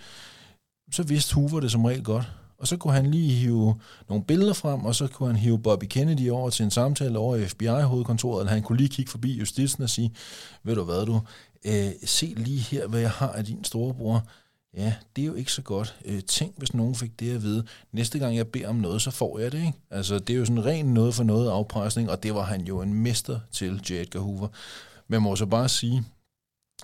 så 0.91 1.03
vidste 1.03 1.35
Hoover 1.35 1.59
det 1.59 1.71
som 1.71 1.85
regel 1.85 2.03
godt. 2.03 2.31
Og 2.59 2.67
så 2.67 2.77
kunne 2.77 2.93
han 2.93 3.11
lige 3.11 3.33
hive 3.33 3.75
nogle 4.09 4.23
billeder 4.23 4.53
frem, 4.53 4.85
og 4.85 4.95
så 4.95 5.07
kunne 5.07 5.29
han 5.29 5.35
hive 5.35 5.59
Bobby 5.59 5.85
Kennedy 5.85 6.29
over 6.29 6.49
til 6.49 6.63
en 6.63 6.71
samtale 6.71 7.19
over 7.19 7.35
i 7.35 7.47
FBI-hovedkontoret, 7.47 8.41
eller 8.41 8.53
han 8.53 8.63
kunne 8.63 8.77
lige 8.77 8.89
kigge 8.89 9.11
forbi 9.11 9.33
justitsen 9.33 9.83
og 9.83 9.89
sige, 9.89 10.13
ved 10.63 10.75
du 10.75 10.83
hvad 10.83 11.05
du, 11.05 11.21
øh, 11.65 11.91
se 12.05 12.33
lige 12.37 12.59
her, 12.59 12.87
hvad 12.87 12.99
jeg 12.99 13.11
har 13.11 13.31
af 13.31 13.45
din 13.45 13.63
storebror. 13.63 14.23
Ja, 14.77 14.93
det 15.15 15.21
er 15.21 15.25
jo 15.25 15.33
ikke 15.33 15.51
så 15.51 15.61
godt. 15.61 15.95
Øh, 16.05 16.23
tænk, 16.23 16.57
hvis 16.57 16.73
nogen 16.73 16.95
fik 16.95 17.19
det 17.19 17.35
at 17.35 17.43
vide. 17.43 17.63
Næste 17.91 18.19
gang 18.19 18.35
jeg 18.35 18.47
beder 18.47 18.67
om 18.67 18.75
noget, 18.75 19.01
så 19.01 19.11
får 19.11 19.39
jeg 19.39 19.51
det, 19.51 19.57
ikke? 19.57 19.73
Altså, 19.89 20.19
det 20.19 20.33
er 20.33 20.37
jo 20.37 20.45
sådan 20.45 20.65
ren 20.65 20.93
noget 20.93 21.15
for 21.15 21.23
noget 21.23 21.49
afpresning, 21.49 22.09
og 22.09 22.23
det 22.23 22.35
var 22.35 22.43
han 22.43 22.61
jo 22.61 22.81
en 22.81 22.93
mester 22.93 23.39
til, 23.51 23.81
J. 23.89 23.93
Edgar 23.93 24.19
Hoover. 24.19 24.47
Men 25.07 25.21
må 25.21 25.35
så 25.35 25.45
bare 25.45 25.69
sige, 25.69 26.03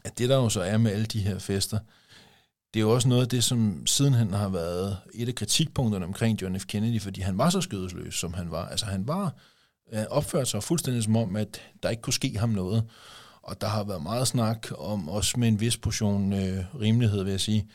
at 0.03 0.17
det 0.17 0.29
der 0.29 0.35
jo 0.35 0.49
så 0.49 0.61
er 0.61 0.77
med 0.77 0.91
alle 0.91 1.05
de 1.05 1.19
her 1.19 1.39
fester, 1.39 1.79
det 2.75 2.81
er 2.81 2.85
jo 2.85 2.93
også 2.93 3.07
noget 3.07 3.21
af 3.21 3.29
det, 3.29 3.43
som 3.43 3.87
sidenhen 3.87 4.33
har 4.33 4.49
været 4.49 4.97
et 5.13 5.27
af 5.27 5.35
kritikpunkterne 5.35 6.05
omkring 6.05 6.41
John 6.41 6.59
F. 6.59 6.65
Kennedy, 6.65 7.01
fordi 7.01 7.21
han 7.21 7.37
var 7.37 7.49
så 7.49 7.61
skødesløs, 7.61 8.15
som 8.15 8.33
han 8.33 8.51
var. 8.51 8.67
Altså 8.67 8.85
han 8.85 9.07
var 9.07 9.33
øh, 9.93 10.03
opført 10.09 10.47
sig 10.47 10.63
fuldstændig 10.63 11.03
som 11.03 11.15
om, 11.15 11.35
at 11.35 11.61
der 11.83 11.89
ikke 11.89 12.01
kunne 12.01 12.13
ske 12.13 12.37
ham 12.37 12.49
noget. 12.49 12.83
Og 13.41 13.61
der 13.61 13.67
har 13.67 13.83
været 13.83 14.03
meget 14.03 14.27
snak 14.27 14.67
om, 14.77 15.09
også 15.09 15.39
med 15.39 15.47
en 15.47 15.59
vis 15.59 15.77
portion 15.77 16.33
øh, 16.33 16.65
rimelighed, 16.81 17.23
vil 17.23 17.31
jeg 17.31 17.41
sige, 17.41 17.67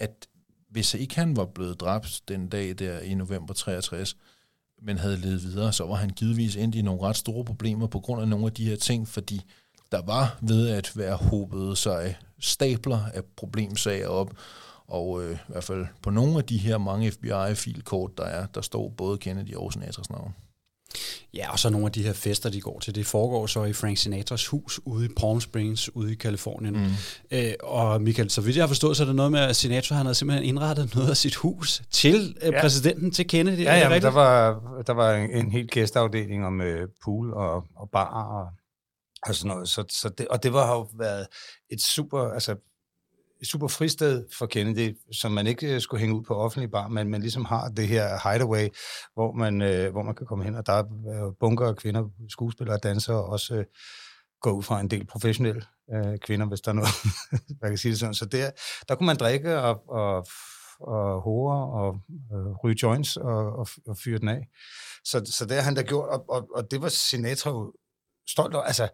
at 0.00 0.26
hvis 0.70 0.94
ikke 0.94 1.14
han 1.14 1.36
var 1.36 1.44
blevet 1.44 1.80
dræbt 1.80 2.20
den 2.28 2.48
dag 2.48 2.78
der 2.78 3.00
i 3.00 3.14
november 3.14 3.54
63, 3.54 4.16
men 4.82 4.98
havde 4.98 5.16
levet 5.16 5.42
videre, 5.42 5.72
så 5.72 5.84
var 5.86 5.94
han 5.94 6.10
givetvis 6.10 6.56
endt 6.56 6.74
i 6.74 6.82
nogle 6.82 7.02
ret 7.02 7.16
store 7.16 7.44
problemer 7.44 7.86
på 7.86 8.00
grund 8.00 8.22
af 8.22 8.28
nogle 8.28 8.46
af 8.46 8.52
de 8.52 8.68
her 8.68 8.76
ting, 8.76 9.08
fordi 9.08 9.40
der 9.92 10.02
var 10.02 10.38
ved 10.42 10.68
at 10.68 10.92
være 10.96 11.16
hobet 11.16 11.78
sig 11.78 12.16
stabler 12.40 12.98
af 13.14 13.20
problemsager 13.36 14.08
op, 14.08 14.30
og 14.88 15.22
øh, 15.24 15.32
i 15.34 15.38
hvert 15.48 15.64
fald 15.64 15.86
på 16.02 16.10
nogle 16.10 16.38
af 16.38 16.44
de 16.44 16.58
her 16.58 16.78
mange 16.78 17.10
FBI-filkort, 17.12 18.10
der 18.18 18.24
er, 18.24 18.46
der 18.46 18.60
står 18.60 18.88
både 18.96 19.18
Kennedy 19.18 19.54
og 19.54 19.72
Sinatras 19.72 20.10
navn. 20.10 20.34
Ja, 21.34 21.52
og 21.52 21.58
så 21.58 21.70
nogle 21.70 21.86
af 21.86 21.92
de 21.92 22.02
her 22.02 22.12
fester, 22.12 22.50
de 22.50 22.60
går 22.60 22.80
til, 22.80 22.94
det 22.94 23.06
foregår 23.06 23.46
så 23.46 23.64
i 23.64 23.72
Frank 23.72 23.96
Sinatras 23.98 24.46
hus 24.46 24.80
ude 24.84 25.04
i 25.06 25.08
Palm 25.16 25.40
Springs, 25.40 25.96
ude 25.96 26.12
i 26.12 26.14
Kalifornien. 26.14 26.74
Mm. 26.74 26.90
Øh, 27.30 27.52
og 27.62 28.02
Michael, 28.02 28.30
så 28.30 28.40
vidt 28.40 28.56
jeg 28.56 28.62
har 28.62 28.68
forstået, 28.68 28.96
så 28.96 29.02
er 29.02 29.06
det 29.06 29.16
noget 29.16 29.32
med, 29.32 29.40
at 29.40 29.56
Sinatra 29.56 29.94
han 29.94 30.06
havde 30.06 30.14
simpelthen 30.14 30.48
indrettet 30.48 30.94
noget 30.94 31.10
af 31.10 31.16
sit 31.16 31.34
hus 31.34 31.82
til 31.90 32.36
øh, 32.42 32.52
Ja. 32.52 32.60
præsidenten, 32.60 33.10
til 33.10 33.26
Kennedy. 33.28 33.58
Ja, 33.58 33.78
Er 33.80 33.88
det 33.88 33.94
ja, 33.94 34.00
der 34.00 34.10
var, 34.10 34.60
der 34.86 34.92
var 34.92 35.14
en, 35.14 35.30
en 35.30 35.50
hel 35.52 35.66
gæsteafdeling 35.68 36.46
om 36.46 36.60
øh, 36.60 36.88
pool 37.04 37.32
og, 37.32 37.64
og 37.76 37.90
bar 37.90 38.24
og, 38.24 38.48
og 39.28 39.34
sådan 39.34 39.48
noget. 39.48 39.68
Så, 39.68 39.84
så 39.88 40.08
det, 40.08 40.28
og 40.28 40.42
det 40.42 40.52
var 40.52 40.66
har 40.66 40.74
jo 40.74 40.88
været 40.98 41.26
et 41.70 41.82
super, 41.82 42.20
altså, 42.20 42.56
et 43.40 43.46
super 43.46 43.68
fristed 43.68 44.24
for 44.38 44.46
Kennedy, 44.46 44.96
som 45.12 45.32
man 45.32 45.46
ikke 45.46 45.74
øh, 45.74 45.80
skulle 45.80 46.00
hænge 46.00 46.16
ud 46.16 46.22
på 46.22 46.34
offentlig 46.34 46.70
bar, 46.70 46.88
men 46.88 47.08
man 47.08 47.20
ligesom 47.20 47.44
har 47.44 47.68
det 47.68 47.88
her 47.88 48.30
hideaway, 48.32 48.68
hvor 49.14 49.32
man, 49.32 49.62
øh, 49.62 49.92
hvor 49.92 50.02
man 50.02 50.14
kan 50.14 50.26
komme 50.26 50.44
hen, 50.44 50.54
og 50.54 50.66
der 50.66 50.72
er 50.72 51.34
bunker 51.40 51.68
af 51.68 51.76
kvinder, 51.76 52.08
skuespillere 52.28 52.78
dansere, 52.78 53.16
og 53.16 53.24
også 53.24 53.54
øh, 53.54 53.64
går 54.40 54.50
ud 54.50 54.62
fra 54.62 54.80
en 54.80 54.90
del 54.90 55.06
professionelle 55.06 55.62
øh, 55.94 56.18
kvinder, 56.18 56.46
hvis 56.46 56.60
der 56.60 56.70
er 56.70 56.74
noget, 56.74 56.88
man 57.62 57.70
kan 57.70 57.78
sige 57.78 57.92
det 57.92 58.00
sådan. 58.00 58.14
Så 58.14 58.26
der, 58.26 58.50
der 58.88 58.94
kunne 58.94 59.06
man 59.06 59.16
drikke 59.16 59.58
og, 59.60 59.88
og, 59.88 60.26
og 60.80 61.20
hore 61.20 61.80
og 61.80 62.00
øh, 62.34 62.52
ryge 62.64 62.76
joints 62.82 63.16
og, 63.16 63.56
og, 63.56 63.68
og 63.86 63.96
fyre 63.96 64.18
den 64.18 64.28
af. 64.28 64.48
Så, 65.04 65.22
så 65.24 65.44
det 65.44 65.56
har 65.56 65.62
han 65.62 65.74
da 65.74 65.82
gjort, 65.82 66.08
og, 66.08 66.24
og, 66.28 66.48
og 66.54 66.70
det 66.70 66.82
var 66.82 66.88
Sinatra 66.88 67.50
jo 67.50 67.72
stolt 68.28 68.54
over. 68.54 68.64
Altså, 68.64 68.88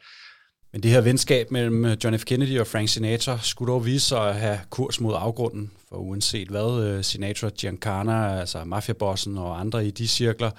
Men 0.72 0.82
det 0.82 0.90
her 0.90 1.00
venskab 1.00 1.50
mellem 1.50 1.84
øh, 1.84 1.96
John 2.04 2.18
F. 2.18 2.24
Kennedy 2.24 2.60
og 2.60 2.66
Frank 2.66 2.88
Sinatra 2.88 3.38
skulle 3.42 3.72
dog 3.72 3.86
vise 3.86 4.06
sig 4.06 4.28
at 4.28 4.34
have 4.34 4.60
kurs 4.70 5.00
mod 5.00 5.14
afgrunden, 5.18 5.70
for 5.88 5.96
uanset 5.96 6.48
hvad 6.48 6.84
øh, 6.84 7.04
Sinatra, 7.04 7.48
Giancana, 7.48 8.40
altså 8.40 8.64
mafiabossen 8.64 9.38
og 9.38 9.60
andre 9.60 9.86
i 9.86 9.90
de 9.90 10.08
cirkler 10.08 10.50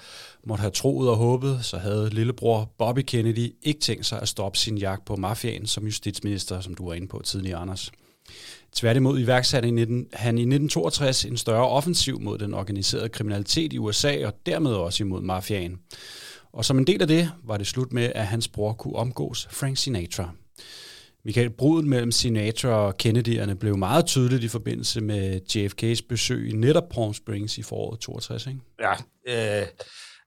måtte 0.44 0.60
have 0.60 0.70
troet 0.70 1.10
og 1.10 1.16
håbet, 1.16 1.64
så 1.64 1.78
havde 1.78 2.10
lillebror 2.10 2.74
Bobby 2.78 3.02
Kennedy 3.06 3.52
ikke 3.62 3.80
tænkt 3.80 4.06
sig 4.06 4.22
at 4.22 4.28
stoppe 4.28 4.58
sin 4.58 4.78
jagt 4.78 5.04
på 5.04 5.16
mafiaen 5.16 5.66
som 5.66 5.84
justitsminister, 5.84 6.60
som 6.60 6.74
du 6.74 6.88
var 6.88 6.94
inde 6.94 7.08
på 7.08 7.22
tidligere, 7.24 7.58
Anders. 7.58 7.92
Tværtimod 8.72 9.18
iværksatte 9.18 9.68
han 10.12 10.38
i 10.38 10.42
1962 10.42 11.24
en 11.24 11.36
større 11.36 11.68
offensiv 11.68 12.20
mod 12.20 12.38
den 12.38 12.54
organiserede 12.54 13.08
kriminalitet 13.08 13.72
i 13.72 13.78
USA 13.78 14.26
og 14.26 14.32
dermed 14.46 14.72
også 14.72 15.04
imod 15.04 15.22
mafiaen. 15.22 15.78
Og 16.54 16.64
som 16.64 16.78
en 16.78 16.86
del 16.86 17.02
af 17.02 17.08
det 17.08 17.32
var 17.44 17.56
det 17.56 17.66
slut 17.66 17.92
med, 17.92 18.12
at 18.14 18.26
hans 18.26 18.48
bror 18.48 18.72
kunne 18.72 18.96
omgås 18.96 19.48
Frank 19.50 19.76
Sinatra. 19.76 20.30
Michael, 21.24 21.50
bruden 21.50 21.88
mellem 21.88 22.12
Sinatra 22.12 22.68
og 22.68 22.94
Kennedy'erne 23.02 23.54
blev 23.54 23.76
meget 23.76 24.06
tydeligt 24.06 24.44
i 24.44 24.48
forbindelse 24.48 25.00
med 25.00 25.40
JFK's 25.56 26.06
besøg 26.08 26.48
i 26.48 26.52
netop 26.52 26.88
Palm 26.90 27.14
Springs 27.14 27.58
i 27.58 27.62
foråret 27.62 28.00
62, 28.00 28.46
ikke? 28.46 28.60
Ja, 28.80 28.92
øh, 28.92 29.66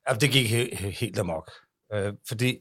altså, 0.05 0.19
det 0.21 0.31
gik 0.31 0.51
he- 0.51 0.75
he- 0.75 0.99
helt 0.99 1.19
amok. 1.19 1.51
Øh, 1.93 2.13
fordi 2.27 2.57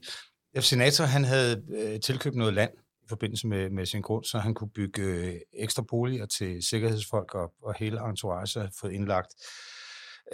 ja, 0.55 0.61
Sinatra, 0.61 1.05
han 1.05 1.23
havde 1.23 1.63
øh, 1.77 1.99
tilkøbt 1.99 2.35
noget 2.35 2.53
land 2.53 2.71
i 3.03 3.05
forbindelse 3.09 3.47
med, 3.47 3.69
med 3.69 3.85
sin 3.85 4.01
grund, 4.01 4.25
så 4.25 4.39
han 4.39 4.53
kunne 4.53 4.69
bygge 4.75 5.01
øh, 5.01 5.35
ekstra 5.59 5.83
boliger 5.89 6.25
til 6.25 6.63
sikkerhedsfolk, 6.63 7.35
og, 7.35 7.51
og 7.63 7.75
hele 7.79 8.09
entourage 8.09 8.59
havde 8.59 8.71
fået 8.81 8.91
indlagt 8.91 9.33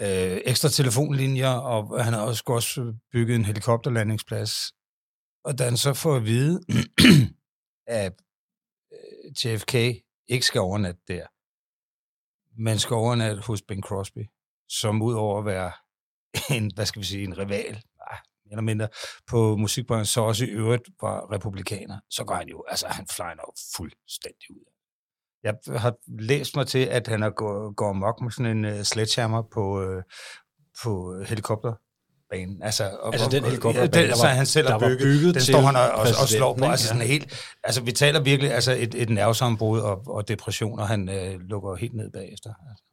øh, 0.00 0.40
ekstra 0.44 0.68
telefonlinjer, 0.68 1.48
og 1.48 2.04
han 2.04 2.12
havde 2.12 2.26
også, 2.26 2.42
også 2.46 2.94
bygget 3.12 3.36
en 3.36 3.44
helikopterlandingsplads. 3.44 4.52
Og 5.44 5.58
da 5.58 5.64
han 5.64 5.76
så 5.76 5.94
får 5.94 6.16
at 6.16 6.24
vide, 6.24 6.60
at 8.02 8.14
øh, 8.92 9.30
JFK 9.44 9.74
ikke 10.28 10.46
skal 10.46 10.60
overnatte 10.60 11.00
der, 11.08 11.26
man 12.62 12.78
skal 12.78 12.94
overnatte 12.94 13.42
hos 13.42 13.62
Ben 13.62 13.82
Crosby, 13.82 14.26
som 14.68 15.02
udover 15.02 15.38
at 15.38 15.44
være 15.44 15.72
en, 16.56 16.70
hvad 16.74 16.86
skal 16.86 17.00
vi 17.00 17.06
sige, 17.06 17.24
en 17.24 17.38
rival, 17.38 17.82
ah, 18.00 18.18
eller 18.50 18.62
mindre, 18.62 18.88
på 19.26 19.56
musikbranchen, 19.56 20.06
så 20.06 20.20
også 20.20 20.44
i 20.44 20.48
øvrigt 20.48 20.88
var 21.00 21.32
republikaner, 21.32 22.00
så 22.10 22.24
går 22.24 22.34
han 22.34 22.48
jo, 22.48 22.64
altså 22.68 22.86
han 22.88 23.06
flyner 23.16 23.42
jo 23.48 23.52
fuldstændig 23.76 24.50
ud. 24.50 24.73
Jeg 25.44 25.54
har 25.76 25.94
læst 26.22 26.56
mig 26.56 26.66
til, 26.66 26.78
at 26.78 27.08
han 27.08 27.22
er 27.22 27.30
går, 27.30 27.74
går 27.74 27.88
amok 27.90 28.20
med 28.22 28.30
sådan 28.30 28.56
en 28.56 28.64
uh, 28.64 28.82
sledgehammer 28.82 29.42
på, 29.52 29.82
uh, 29.82 30.02
på 30.82 31.22
helikopterbanen. 31.26 32.62
Altså, 32.62 32.90
og, 33.00 33.12
Altså 33.14 33.28
den 33.30 33.44
helikopterbane, 33.44 33.92
den, 34.02 34.10
der 34.10 34.22
var- 34.22 34.28
han 34.34 34.46
selv 34.46 34.66
der 34.66 34.72
har 34.72 34.78
var 34.78 34.86
bygget. 34.88 35.00
bygget 35.02 35.34
den 35.34 35.42
står 35.42 35.60
han 35.60 35.76
og, 35.76 35.82
og, 35.82 36.06
og 36.22 36.28
slår 36.28 36.54
på. 36.56 36.64
Altså 36.64 36.86
sådan 36.86 37.02
Ja. 37.02 37.08
helt, 37.08 37.50
altså 37.64 37.82
vi 37.82 37.92
taler 37.92 38.20
virkelig 38.20 38.52
altså 38.54 38.72
et, 38.72 38.94
et 38.94 39.10
nervesambrud 39.10 39.80
og, 39.80 40.02
og 40.06 40.28
depression, 40.28 40.78
og 40.78 40.88
han 40.88 41.08
øh, 41.08 41.40
lukker 41.40 41.74
helt 41.74 41.94
ned 41.94 42.10
bagefter. 42.10 42.50
Altså. 42.70 42.84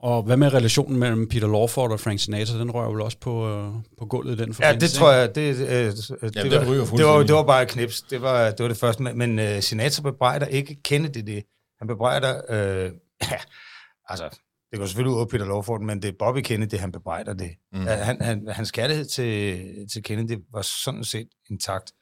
Og 0.00 0.22
hvad 0.22 0.36
med 0.36 0.52
relationen 0.54 0.98
mellem 0.98 1.28
Peter 1.28 1.48
Lawford 1.48 1.92
og 1.92 2.00
Frank 2.00 2.20
Sinatra? 2.20 2.58
Den 2.58 2.70
rører 2.70 2.90
vel 2.90 3.00
også 3.00 3.18
på, 3.18 3.48
øh, 3.48 3.72
på 3.98 4.06
gulvet 4.06 4.32
i 4.32 4.36
den 4.36 4.48
Ja, 4.48 4.52
forbindelse, 4.52 4.86
det 4.86 4.98
tror 4.98 5.12
jeg, 5.12 5.34
det, 5.34 5.56
øh, 5.56 5.66
det, 5.66 6.34
den 6.34 6.52
var, 6.52 6.70
ryger 6.70 6.84
det, 6.84 7.04
var, 7.04 7.18
det 7.22 7.34
var 7.34 7.42
bare 7.42 7.62
et 7.62 7.68
knips. 7.68 8.02
Det 8.02 8.22
var 8.22 8.50
det, 8.50 8.60
var 8.60 8.68
det 8.68 8.76
første. 8.76 9.02
Men, 9.02 9.18
men 9.18 9.54
uh, 9.56 9.60
Sinatra 9.60 10.02
bebrejder 10.02 10.46
ikke 10.46 10.74
Kennedy 10.82 11.22
det. 11.26 11.44
Han 11.78 11.88
bebrejder, 11.88 12.40
øh, 12.48 12.92
ja, 13.30 13.38
altså, 14.08 14.38
det 14.70 14.78
går 14.78 14.86
selvfølgelig 14.86 15.10
ud 15.10 15.16
over 15.16 15.26
Peter 15.26 15.44
Lawford, 15.44 15.80
men 15.80 16.02
det 16.02 16.08
er 16.08 16.12
Bobby 16.18 16.40
Kennedy, 16.40 16.74
han 16.74 16.92
bebrejder 16.92 17.34
det. 17.34 17.50
Mm. 17.72 17.86
Han, 17.86 18.22
han, 18.22 18.48
hans 18.48 18.70
kærlighed 18.70 19.04
til, 19.04 19.62
til 19.92 20.02
Kennedy 20.02 20.38
var 20.52 20.62
sådan 20.62 21.04
set 21.04 21.28
intakt, 21.50 21.92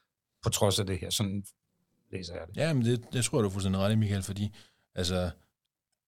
på 0.43 0.49
trods 0.49 0.79
af 0.79 0.85
det 0.85 0.99
her. 0.99 1.09
Sådan 1.09 1.43
læser 2.11 2.33
jeg 2.33 2.41
det. 2.47 2.57
Ja, 2.57 2.73
men 2.73 2.85
det, 2.85 3.01
det 3.13 3.25
tror 3.25 3.37
jeg, 3.37 3.43
du 3.43 3.47
er 3.47 3.51
fuldstændig 3.51 3.81
ret 3.81 3.91
i, 3.91 3.95
Michael, 3.95 4.23
fordi 4.23 4.55
altså, 4.95 5.29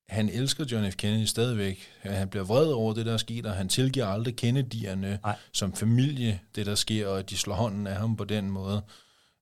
han 0.09 0.29
elsker 0.29 0.65
John 0.71 0.91
F. 0.91 0.95
Kennedy 0.95 1.25
stadigvæk. 1.25 1.87
Han 2.01 2.29
bliver 2.29 2.43
vred 2.43 2.67
over 2.67 2.93
det, 2.93 3.05
der 3.05 3.13
er 3.13 3.17
sket, 3.17 3.45
og 3.45 3.53
han 3.53 3.69
tilgiver 3.69 4.05
aldrig 4.05 4.35
Kennedy'erne 4.43 5.07
Nej. 5.23 5.35
som 5.53 5.73
familie, 5.73 6.39
det 6.55 6.65
der 6.65 6.75
sker, 6.75 7.07
og 7.07 7.19
at 7.19 7.29
de 7.29 7.37
slår 7.37 7.55
hånden 7.55 7.87
af 7.87 7.95
ham 7.95 8.15
på 8.15 8.23
den 8.23 8.51
måde. 8.51 8.81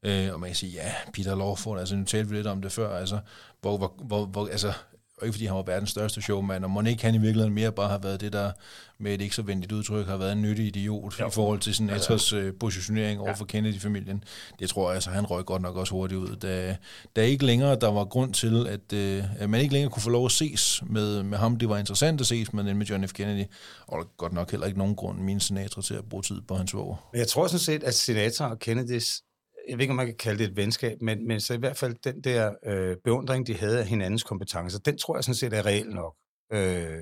Øh, 0.06 0.34
og 0.34 0.40
man 0.40 0.50
kan 0.50 0.56
sige, 0.56 0.72
ja, 0.72 0.94
Peter 1.14 1.36
Lawford, 1.36 1.80
altså 1.80 1.96
nu 1.96 2.04
talte 2.04 2.30
vi 2.30 2.36
lidt 2.36 2.48
om 2.48 2.62
det 2.62 2.72
før, 2.72 2.98
altså, 2.98 3.20
hvor, 3.62 3.78
hvor, 3.78 3.94
hvor, 4.04 4.26
hvor 4.26 4.48
altså, 4.48 4.74
og 5.18 5.26
ikke 5.26 5.34
fordi 5.34 5.46
han 5.46 5.56
var 5.56 5.64
verdens 5.64 5.90
største 5.90 6.22
showman, 6.22 6.64
og 6.64 6.70
må 6.70 6.82
ikke 6.82 7.04
han 7.04 7.16
i 7.16 7.18
virkeligheden 7.18 7.54
mere 7.54 7.72
bare 7.72 7.90
har 7.90 7.98
været 7.98 8.22
det, 8.22 8.34
der 8.34 8.52
med 8.98 9.14
et 9.14 9.22
ikke 9.22 9.36
så 9.36 9.42
venligt 9.42 9.72
udtryk 9.72 10.08
har 10.08 10.18
været 10.18 10.32
en 10.32 10.42
nyttig 10.42 10.66
idiot 10.66 11.20
jo. 11.20 11.28
i 11.28 11.32
forhold 11.32 11.60
til 11.60 11.76
sin 11.76 11.88
Sinatras 11.88 12.34
øh, 12.34 12.54
positionering 12.60 13.20
over 13.20 13.36
for 13.36 13.46
Kennedy-familien. 13.46 14.24
Det 14.60 14.70
tror 14.70 14.88
jeg, 14.88 14.96
altså, 14.96 15.10
han 15.10 15.26
røg 15.26 15.46
godt 15.46 15.62
nok 15.62 15.76
også 15.76 15.94
hurtigt 15.94 16.20
ud, 16.20 16.36
da, 16.36 16.78
da 17.16 17.22
ikke 17.22 17.46
længere 17.46 17.76
der 17.76 17.92
var 17.92 18.06
grund 18.06 18.34
til, 18.34 18.68
at, 18.68 18.94
øh, 18.94 19.24
at 19.40 19.50
man 19.50 19.62
ikke 19.62 19.74
længere 19.74 19.92
kunne 19.92 20.04
få 20.04 20.10
lov 20.10 20.26
at 20.26 20.32
ses 20.32 20.84
med, 20.90 21.24
med 21.24 21.38
ham. 21.38 21.56
Det 21.56 21.70
var 21.70 21.78
interessant 21.78 22.22
at 22.22 22.28
ses 22.28 22.54
med, 22.54 22.64
den 22.64 22.78
med 22.78 22.86
John 22.86 23.08
F. 23.08 23.14
Kennedy, 23.14 23.46
og 23.88 23.98
der 23.98 24.04
er 24.04 24.10
godt 24.18 24.34
nok 24.34 24.52
heller 24.52 24.68
ikke 24.68 24.80
nogen 24.80 24.96
grund, 24.96 25.20
min 25.20 25.40
Sinatra, 25.40 25.82
til 25.82 25.94
at 25.94 26.06
bruge 26.10 26.24
tid 26.24 26.42
på 26.42 26.56
hans 26.56 26.74
våger. 26.74 27.10
Men 27.12 27.20
jeg 27.20 27.28
tror 27.28 27.48
sådan 27.48 27.60
set, 27.60 27.84
at 27.84 27.96
Sinatra 27.96 28.50
og 28.50 28.60
Kennedys, 28.60 29.22
jeg 29.70 29.78
ved 29.78 29.82
ikke, 29.82 29.92
om 29.92 29.96
man 29.96 30.06
kan 30.06 30.18
kalde 30.18 30.44
det 30.44 30.50
et 30.50 30.56
venskab, 30.56 31.02
men, 31.02 31.28
men 31.28 31.42
så 31.42 31.54
i 31.54 31.58
hvert 31.58 31.78
fald 31.78 31.96
den 32.04 32.22
der 32.22 32.56
øh, 32.66 32.98
beundring, 33.04 33.48
de 33.48 33.58
havde 33.58 33.80
af 33.80 33.88
hinandens 33.88 34.24
kompetencer, 34.24 34.80
den 34.80 34.98
tror 34.98 35.18
jeg 35.18 35.24
sådan 35.24 35.36
set 35.36 35.54
er 35.54 35.66
reelt 35.66 35.94
nok. 35.94 36.16
Øh, 36.54 37.02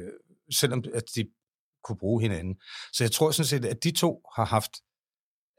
selvom 0.51 0.83
at 0.93 1.03
de 1.15 1.25
kunne 1.83 1.97
bruge 1.97 2.21
hinanden. 2.21 2.55
Så 2.93 3.03
jeg 3.03 3.11
tror 3.11 3.31
sådan 3.31 3.47
set, 3.47 3.65
at 3.65 3.83
de 3.83 3.91
to 3.91 4.21
har 4.35 4.45
haft, 4.45 4.71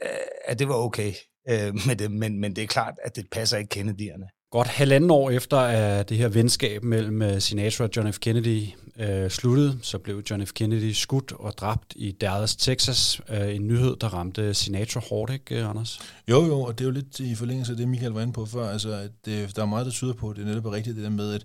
øh, 0.02 0.08
at 0.44 0.58
det 0.58 0.68
var 0.68 0.74
okay 0.74 1.12
øh, 1.50 1.74
med 1.86 1.96
det, 1.96 2.10
men, 2.10 2.40
men 2.40 2.56
det 2.56 2.64
er 2.64 2.68
klart, 2.68 2.94
at 3.02 3.16
det 3.16 3.26
passer 3.32 3.58
ikke 3.58 3.80
Kennedy'erne. 3.80 4.43
Godt 4.54 4.68
halvanden 4.68 5.10
år 5.10 5.30
efter, 5.30 5.58
at 5.58 6.08
det 6.08 6.16
her 6.16 6.28
venskab 6.28 6.84
mellem 6.84 7.22
øh, 7.22 7.40
Sinatra 7.40 7.84
og 7.84 7.90
John 7.96 8.12
F. 8.12 8.18
Kennedy 8.18 8.66
øh, 8.98 9.30
sluttede, 9.30 9.78
så 9.82 9.98
blev 9.98 10.22
John 10.30 10.46
F. 10.46 10.52
Kennedy 10.52 10.92
skudt 10.92 11.32
og 11.32 11.52
dræbt 11.52 11.92
i 11.96 12.12
Dallas, 12.12 12.56
Texas. 12.56 13.20
Øh, 13.28 13.54
en 13.54 13.66
nyhed, 13.66 13.96
der 13.96 14.08
ramte 14.08 14.54
Sinatra 14.54 15.00
hårdt, 15.00 15.32
ikke, 15.32 15.60
øh, 15.60 15.70
Anders? 15.70 16.00
Jo, 16.28 16.44
jo, 16.46 16.60
og 16.60 16.78
det 16.78 16.84
er 16.84 16.88
jo 16.88 16.90
lidt 16.90 17.20
i 17.20 17.34
forlængelse 17.34 17.72
af 17.72 17.76
det, 17.76 17.88
Michael 17.88 18.12
var 18.12 18.20
inde 18.20 18.32
på 18.32 18.46
før, 18.46 18.68
altså, 18.68 18.92
at 18.92 19.10
det, 19.24 19.56
der 19.56 19.62
er 19.62 19.66
meget, 19.66 19.86
der 19.86 19.92
tyder 19.92 20.12
på, 20.12 20.30
at 20.30 20.36
det 20.36 20.42
er 20.42 20.46
netop 20.46 20.66
rigtigt 20.66 20.96
det 20.96 21.04
der 21.04 21.10
med, 21.10 21.34
at, 21.34 21.44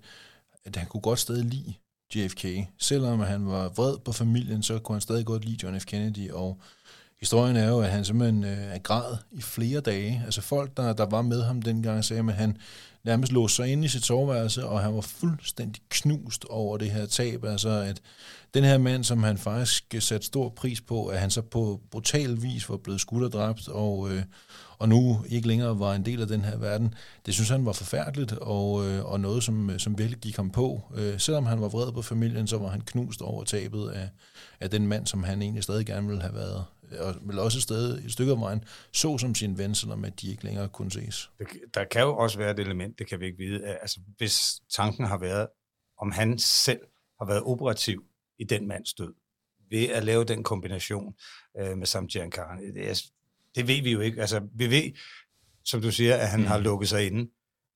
at 0.65 0.75
han 0.75 0.87
kunne 0.87 1.01
godt 1.01 1.19
stadig 1.19 1.45
lide 1.45 1.73
JFK. 2.15 2.45
Selvom 2.79 3.19
han 3.19 3.47
var 3.47 3.69
vred 3.69 3.97
på 4.05 4.11
familien, 4.11 4.63
så 4.63 4.79
kunne 4.79 4.95
han 4.95 5.01
stadig 5.01 5.25
godt 5.25 5.45
lide 5.45 5.57
John 5.63 5.79
F. 5.79 5.85
Kennedy, 5.85 6.31
og 6.31 6.61
historien 7.19 7.55
er 7.55 7.69
jo, 7.69 7.79
at 7.79 7.89
han 7.89 8.05
simpelthen 8.05 8.43
øh, 8.43 8.75
er 8.75 8.79
græd 8.79 9.17
i 9.31 9.41
flere 9.41 9.79
dage. 9.79 10.21
Altså 10.25 10.41
folk, 10.41 10.77
der, 10.77 10.93
der 10.93 11.05
var 11.05 11.21
med 11.21 11.43
ham 11.43 11.61
dengang, 11.61 12.05
sagde, 12.05 12.23
at 12.29 12.33
han 12.33 12.57
nærmest 13.03 13.31
låst 13.31 13.55
sig 13.55 13.71
inde 13.71 13.85
i 13.85 13.87
sit 13.87 14.05
soveværelse, 14.05 14.65
og 14.65 14.79
han 14.79 14.95
var 14.95 15.01
fuldstændig 15.01 15.81
knust 15.89 16.45
over 16.45 16.77
det 16.77 16.91
her 16.91 17.05
tab. 17.05 17.45
Altså, 17.45 17.69
at 17.69 18.01
den 18.53 18.63
her 18.63 18.77
mand, 18.77 19.03
som 19.03 19.23
han 19.23 19.37
faktisk 19.37 19.95
satte 19.99 20.27
stor 20.27 20.49
pris 20.49 20.81
på, 20.81 21.07
at 21.07 21.19
han 21.19 21.29
så 21.29 21.41
på 21.41 21.81
brutal 21.91 22.41
vis 22.41 22.69
var 22.69 22.77
blevet 22.77 23.01
skudt 23.01 23.23
og 23.23 23.31
dræbt, 23.31 23.67
og, 23.67 24.11
øh, 24.11 24.23
og 24.77 24.89
nu 24.89 25.23
ikke 25.29 25.47
længere 25.47 25.79
var 25.79 25.93
en 25.93 26.05
del 26.05 26.21
af 26.21 26.27
den 26.27 26.41
her 26.41 26.57
verden, 26.57 26.93
det 27.25 27.33
synes 27.33 27.49
han 27.49 27.65
var 27.65 27.71
forfærdeligt, 27.71 28.31
og, 28.31 28.85
øh, 28.85 29.05
og 29.05 29.19
noget, 29.19 29.43
som, 29.43 29.79
som 29.79 29.97
virkelig 29.97 30.19
gik 30.19 30.35
ham 30.35 30.49
på. 30.49 30.81
Øh, 30.95 31.19
selvom 31.19 31.45
han 31.45 31.61
var 31.61 31.67
vred 31.67 31.91
på 31.91 32.01
familien, 32.01 32.47
så 32.47 32.57
var 32.57 32.69
han 32.69 32.81
knust 32.81 33.21
over 33.21 33.43
tabet 33.43 33.89
af, 33.89 34.09
af 34.59 34.69
den 34.69 34.87
mand, 34.87 35.07
som 35.07 35.23
han 35.23 35.41
egentlig 35.41 35.63
stadig 35.63 35.85
gerne 35.85 36.07
ville 36.07 36.21
have 36.21 36.35
været, 36.35 36.65
og 36.99 37.15
vel 37.21 37.39
også 37.39 37.57
et, 37.57 37.63
sted, 37.63 37.97
et 37.97 38.11
stykke 38.11 38.31
af 38.31 38.39
vejen, 38.39 38.63
så 38.91 39.17
som 39.17 39.35
sin 39.35 39.57
ven, 39.57 39.75
selvom 39.75 40.05
at 40.05 40.21
de 40.21 40.29
ikke 40.29 40.43
længere 40.43 40.69
kunne 40.69 40.91
ses. 40.91 41.31
Der 41.73 41.83
kan 41.83 42.01
jo 42.01 42.17
også 42.17 42.37
være 42.37 42.51
et 42.51 42.59
element, 42.59 42.99
det 42.99 43.07
kan 43.07 43.19
vi 43.19 43.25
ikke 43.25 43.37
vide, 43.37 43.65
at, 43.65 43.77
altså, 43.81 43.99
hvis 44.17 44.61
tanken 44.69 45.05
har 45.05 45.17
været, 45.17 45.47
om 45.97 46.11
han 46.11 46.39
selv 46.39 46.79
har 47.19 47.25
været 47.25 47.43
operativ 47.43 48.05
i 48.39 48.43
den 48.43 48.67
mands 48.67 48.93
død, 48.93 49.13
ved 49.69 49.87
at 49.89 50.03
lave 50.03 50.23
den 50.23 50.43
kombination 50.43 51.15
øh, 51.59 51.77
med 51.77 51.85
Sam 51.85 52.07
Giancana. 52.07 52.61
Det, 52.61 52.89
er, 52.89 53.03
det 53.55 53.67
ved 53.67 53.83
vi 53.83 53.91
jo 53.91 53.99
ikke. 53.99 54.21
Altså, 54.21 54.47
vi 54.53 54.69
ved, 54.69 54.91
som 55.65 55.81
du 55.81 55.91
siger, 55.91 56.15
at 56.15 56.29
han 56.29 56.39
mm. 56.39 56.45
har 56.45 56.57
lukket 56.57 56.89
sig 56.89 57.07
inde, 57.07 57.31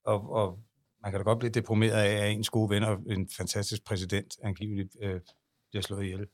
og, 0.06 0.32
og 0.32 0.60
man 1.02 1.12
kan 1.12 1.20
da 1.20 1.24
godt 1.24 1.40
blive 1.40 1.52
deprimeret 1.52 2.04
af, 2.04 2.26
at 2.26 2.32
ens 2.32 2.50
gode 2.50 2.70
ven 2.70 2.84
og 2.84 3.00
en 3.10 3.30
fantastisk 3.30 3.84
præsident 3.84 4.38
angiveligt 4.44 4.96
øh, 5.02 5.22
bliver 5.70 5.82
slået 5.82 6.04
ihjel. 6.04 6.28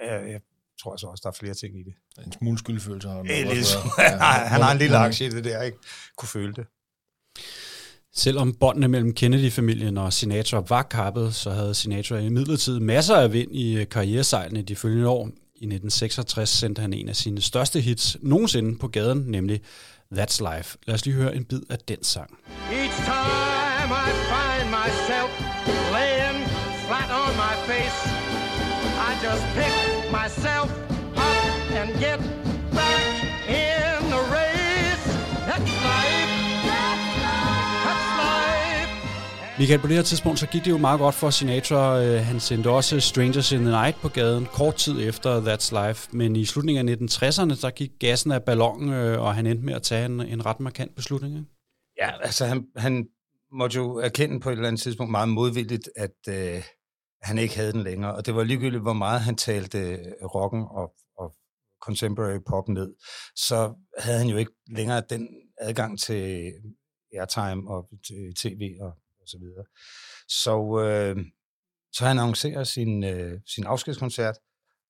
Jeg, 0.00 0.30
jeg 0.30 0.40
tror 0.82 0.92
altså 0.92 1.06
også, 1.06 1.20
der 1.24 1.28
er 1.28 1.34
flere 1.40 1.54
ting 1.54 1.80
i 1.80 1.82
det. 1.82 1.94
En 2.26 2.32
smule 2.32 2.58
skyldfølelse 2.58 3.08
har 3.08 3.16
han 3.16 3.30
En 3.30 3.48
lille, 3.48 3.64
ja, 3.98 4.26
han 4.26 4.62
har 4.62 4.72
en 4.72 4.78
lille 4.78 4.96
aktie 4.96 5.26
i 5.26 5.30
det 5.30 5.44
der, 5.44 5.62
ikke? 5.62 5.78
Kunne 6.16 6.28
føle 6.28 6.52
det. 6.52 6.66
Selvom 8.16 8.54
båndene 8.54 8.88
mellem 8.88 9.14
Kennedy-familien 9.14 9.98
og 9.98 10.12
Sinatra 10.12 10.62
var 10.68 10.82
kappet, 10.82 11.34
så 11.34 11.50
havde 11.50 11.74
Sinatra 11.74 12.16
i 12.16 12.28
midlertid 12.28 12.80
masser 12.80 13.16
af 13.16 13.32
vind 13.32 13.56
i 13.56 13.76
øh, 13.76 13.88
karrieresejlene 13.88 14.62
de 14.62 14.76
følgende 14.76 15.08
år. 15.08 15.26
I 15.56 15.66
1966 15.66 16.50
sendte 16.50 16.82
han 16.82 16.92
en 16.92 17.08
af 17.08 17.16
sine 17.16 17.40
største 17.40 17.80
hits 17.80 18.16
nogensinde 18.22 18.78
på 18.78 18.88
gaden, 18.88 19.18
nemlig 19.18 19.60
That's 20.14 20.56
Life. 20.56 20.78
Lad 20.86 20.94
os 20.94 21.04
lige 21.06 21.14
høre 21.14 21.36
en 21.36 21.44
bid 21.44 21.62
af 21.70 21.78
den 21.78 22.04
sang. 22.04 22.38
Each 22.72 22.96
time 23.10 23.90
I 24.08 24.10
find 24.32 24.68
myself 24.80 25.30
laying 25.96 26.38
flat 26.86 27.10
on 27.22 27.32
my 27.44 27.54
face, 27.68 28.43
I 29.14 29.16
just 29.16 29.44
pick 29.58 29.74
myself 30.20 30.70
up 31.16 31.70
and 31.80 31.88
get 32.04 32.18
back 32.78 33.14
in 33.48 34.10
the 34.14 34.22
race. 34.36 35.04
That's 35.48 35.72
life. 35.88 36.30
That's 37.86 38.08
life. 38.22 39.58
Michael, 39.58 39.80
på 39.80 39.86
det 39.86 39.96
her 39.96 40.02
tidspunkt, 40.02 40.38
så 40.38 40.46
gik 40.46 40.64
det 40.64 40.70
jo 40.70 40.78
meget 40.78 41.00
godt 41.00 41.14
for 41.14 41.30
Sinatra. 41.30 42.02
Øh, 42.02 42.20
Han 42.20 42.40
sendte 42.40 42.70
også 42.70 43.00
Strangers 43.00 43.52
in 43.52 43.58
the 43.58 43.70
Night 43.70 43.96
på 44.02 44.08
gaden 44.08 44.46
kort 44.46 44.74
tid 44.74 45.08
efter 45.08 45.40
That's 45.40 45.86
Life. 45.86 46.08
Men 46.12 46.36
i 46.36 46.44
slutningen 46.44 46.88
af 46.88 46.94
1960'erne, 46.94 47.62
der 47.62 47.70
gik 47.70 47.90
gassen 48.00 48.32
af 48.32 48.42
ballonen, 48.42 48.92
øh, 48.92 49.20
og 49.22 49.34
han 49.34 49.46
endte 49.46 49.64
med 49.64 49.74
at 49.74 49.82
tage 49.82 50.06
en, 50.06 50.20
en 50.20 50.46
ret 50.46 50.60
markant 50.60 50.94
beslutning. 50.96 51.34
Ikke? 51.34 51.46
Ja, 52.00 52.10
altså 52.22 52.46
han, 52.46 52.64
han 52.76 53.06
måtte 53.52 53.76
jo 53.76 53.96
erkende 53.98 54.40
på 54.40 54.48
et 54.48 54.52
eller 54.52 54.68
andet 54.68 54.82
tidspunkt 54.82 55.10
meget 55.10 55.28
modvilligt, 55.28 55.90
at 55.96 56.28
øh, 56.28 56.62
han 57.24 57.38
ikke 57.38 57.56
havde 57.56 57.72
den 57.72 57.82
længere. 57.82 58.14
Og 58.14 58.26
det 58.26 58.34
var 58.34 58.44
ligegyldigt, 58.44 58.82
hvor 58.82 58.92
meget 58.92 59.20
han 59.20 59.36
talte 59.36 59.78
øh, 59.78 60.24
rocken 60.24 60.64
og, 60.70 60.94
og 61.18 61.34
contemporary 61.82 62.38
pop 62.46 62.68
ned, 62.68 62.94
så 63.36 63.74
havde 63.98 64.18
han 64.18 64.28
jo 64.28 64.36
ikke 64.36 64.52
længere 64.66 65.02
den 65.10 65.28
adgang 65.58 66.00
til 66.00 66.52
airtime 67.18 67.70
og 67.70 67.88
til 68.06 68.34
tv 68.34 68.76
og, 68.80 68.92
og 69.20 69.26
så 69.26 69.38
videre. 69.38 69.64
Så, 70.28 70.84
øh, 70.84 71.24
så 71.92 72.04
han 72.04 72.18
annoncerer 72.18 72.64
sin, 72.64 73.04
øh, 73.04 73.40
sin 73.54 73.64
afskedskoncert, 73.64 74.34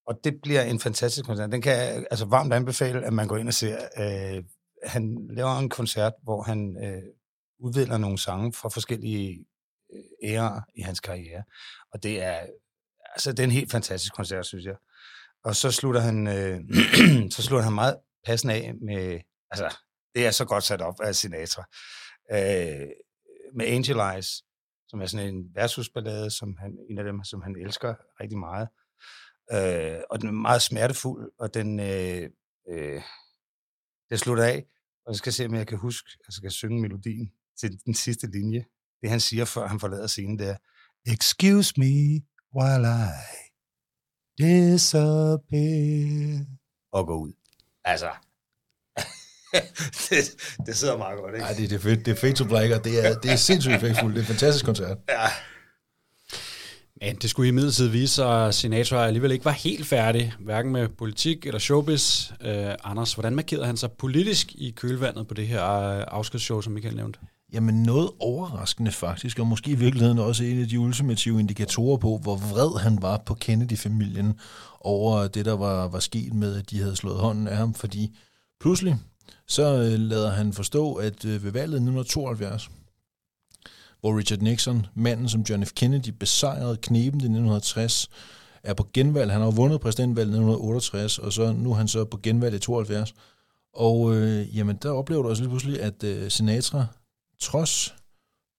og 0.07 0.15
det 0.25 0.35
bliver 0.43 0.63
en 0.63 0.81
fantastisk 0.81 1.27
koncert. 1.27 1.53
Den 1.53 1.63
kan 1.63 1.73
jeg 1.73 2.07
altså 2.11 2.25
varmt 2.25 2.53
anbefale, 2.53 3.07
at 3.07 3.13
man 3.13 3.29
går 3.29 3.37
ind 3.37 3.49
og 3.49 3.55
ser. 3.55 3.79
Øh, 3.99 4.45
han 4.83 5.29
laver 5.31 5.59
en 5.59 5.69
koncert, 5.69 6.13
hvor 6.23 6.43
han 6.43 6.77
øh, 6.85 7.03
udvikler 7.59 7.99
nogle 7.99 8.19
sange 8.19 8.53
fra 8.53 8.69
forskellige 8.69 9.47
øh, 9.95 10.31
ærer 10.31 10.61
i 10.75 10.81
hans 10.81 11.01
karriere. 11.01 11.43
Og 11.95 12.03
det 12.03 12.23
er, 12.23 12.47
altså, 13.15 13.31
det 13.31 13.39
er 13.39 13.45
en 13.45 13.51
helt 13.51 13.71
fantastisk 13.71 14.15
koncert, 14.15 14.47
synes 14.47 14.65
jeg. 14.65 14.77
Og 15.45 15.57
så 15.57 15.71
slutter 15.71 16.01
han, 16.01 16.27
øh, 16.27 16.61
så 17.35 17.43
slutter 17.43 17.65
han 17.65 17.73
meget 17.73 17.97
passende 18.27 18.55
af 18.55 18.75
med, 18.75 19.21
altså, 19.51 19.77
det 20.15 20.27
er 20.27 20.31
så 20.31 20.45
godt 20.45 20.65
sat 20.65 20.81
op 20.81 21.01
af 21.01 21.15
Sinatra, 21.15 21.65
øh, 22.33 22.89
med 23.57 23.67
Angel 23.67 23.99
Eyes, 23.99 24.45
som 24.89 25.01
er 25.01 25.07
sådan 25.07 25.35
en 25.35 25.55
versusballade, 25.55 26.31
som 26.31 26.57
han, 26.57 26.79
en 26.91 26.99
af 26.99 27.05
dem, 27.05 27.25
som 27.25 27.43
han 27.43 27.57
elsker 27.57 27.95
rigtig 28.21 28.39
meget. 28.39 28.69
Øh, 29.53 30.01
og 30.11 30.21
den 30.21 30.29
er 30.29 30.33
meget 30.33 30.63
smertefuld, 30.63 31.33
og 31.39 31.55
den, 31.55 31.81
øh, 31.81 32.31
øh, 32.69 33.03
det 34.11 34.21
slutter 34.21 34.45
af, 34.45 34.67
og 35.07 35.13
jeg 35.13 35.17
skal 35.17 35.33
se, 35.33 35.47
om 35.47 35.55
jeg 35.55 35.67
kan 35.67 35.79
huske, 35.79 36.11
altså, 36.11 36.27
jeg 36.29 36.33
skal 36.33 36.51
synge 36.51 36.81
melodien 36.81 37.33
til 37.61 37.85
den 37.85 37.95
sidste 37.95 38.27
linje. 38.27 38.65
Det 39.03 39.11
han 39.11 39.21
siger, 39.21 39.45
før 39.45 39.67
han 39.67 39.81
forlader 39.81 40.07
scenen, 40.07 40.39
det 40.39 40.49
er, 40.49 40.57
Excuse 41.07 41.73
me 41.77 42.21
while 42.57 42.87
I 42.87 43.09
disappear. 44.39 46.45
Og 46.93 47.07
gå 47.07 47.17
ud. 47.17 47.33
Altså, 47.85 48.11
det, 50.11 50.35
det 50.67 50.77
sidder 50.77 50.97
meget 50.97 51.19
godt, 51.19 51.35
ikke? 51.35 51.45
Nej, 51.45 51.53
det, 51.53 51.71
det, 51.71 51.77
er 51.77 51.81
fedt, 51.81 52.07
det 52.07 52.13
er 52.13 52.17
fedt 52.17 52.37
to 52.37 52.45
black, 52.45 52.73
og 52.73 52.85
det 52.85 53.07
er, 53.07 53.19
det 53.21 53.33
er 53.33 53.37
sindssygt 53.37 53.75
effektfuldt. 53.75 54.15
Det 54.15 54.21
er 54.21 54.25
en 54.25 54.27
fantastisk 54.27 54.65
koncert. 54.65 54.99
Ja, 55.09 55.27
Men 57.01 57.17
det 57.17 57.31
skulle 57.31 57.49
i 57.49 57.53
midlertid 57.53 57.89
vise 57.89 58.15
sig, 58.15 58.47
at 58.47 58.55
Sinatra 58.55 59.07
alligevel 59.07 59.33
ikke 59.33 59.45
var 59.45 59.51
helt 59.51 59.87
færdig, 59.87 60.35
hverken 60.41 60.73
med 60.73 60.89
politik 60.89 61.47
eller 61.47 61.59
showbiz. 61.59 62.31
Øh, 62.41 62.75
Anders, 62.85 63.15
hvordan 63.15 63.35
markerede 63.35 63.67
han 63.67 63.77
sig 63.77 63.93
politisk 63.93 64.53
i 64.55 64.71
kølvandet 64.71 65.29
på 65.29 65.35
det 65.35 65.47
her 65.47 65.71
øh, 65.73 66.05
afskedsshow, 66.09 66.61
som 66.61 66.73
Michael 66.73 66.97
nævnte? 66.97 67.19
Jamen 67.55 67.83
noget 67.83 68.11
overraskende 68.21 68.93
faktisk, 68.93 69.39
og 69.39 69.47
måske 69.47 69.71
i 69.71 69.75
virkeligheden 69.75 70.19
også 70.19 70.45
en 70.45 70.61
af 70.61 70.69
de 70.69 70.81
ultimative 70.81 71.41
indikatorer 71.41 71.97
på, 71.97 72.19
hvor 72.23 72.37
vred 72.37 72.81
han 72.81 73.03
var 73.03 73.23
på 73.27 73.35
Kennedy-familien 73.35 74.39
over 74.81 75.27
det, 75.27 75.45
der 75.45 75.53
var, 75.53 75.89
var 75.89 75.99
sket 75.99 76.35
med, 76.35 76.57
at 76.57 76.71
de 76.71 76.79
havde 76.81 76.97
slået 76.97 77.19
hånden 77.19 77.49
af 77.49 77.57
ham, 77.57 77.75
fordi 77.75 78.17
pludselig 78.61 78.97
så 79.49 79.63
øh, 79.63 80.01
lader 80.01 80.31
han 80.31 80.53
forstå, 80.53 80.95
at 80.95 81.25
øh, 81.25 81.45
ved 81.45 81.53
valget 81.53 81.75
1972, 81.75 82.71
hvor 84.01 84.19
Richard 84.19 84.41
Nixon, 84.41 84.87
manden 84.95 85.29
som 85.29 85.45
John 85.51 85.67
F. 85.67 85.73
Kennedy 85.73 86.09
besejrede 86.09 86.77
kneben 86.77 87.21
i 87.21 87.25
1960, 87.25 88.09
er 88.63 88.75
på 88.75 88.89
genvalg. 88.93 89.33
Han 89.33 89.41
har 89.41 89.47
jo 89.47 89.53
vundet 89.57 89.81
præsidentvalget 89.81 90.31
i 90.31 90.39
1968, 90.39 91.19
og 91.19 91.33
så 91.33 91.53
nu 91.53 91.71
er 91.71 91.75
han 91.75 91.89
så 91.89 92.05
på 92.05 92.21
genvalg 92.23 92.55
i 92.55 92.59
72. 92.59 93.15
Og 93.75 94.17
øh, 94.17 94.57
jamen, 94.57 94.79
der 94.83 94.91
oplever 94.91 95.23
du 95.23 95.29
også 95.29 95.43
lige 95.43 95.51
pludselig, 95.51 95.83
at 95.83 96.05
øh, 96.05 96.31
Sinatra, 96.31 96.87
trods 97.45 97.95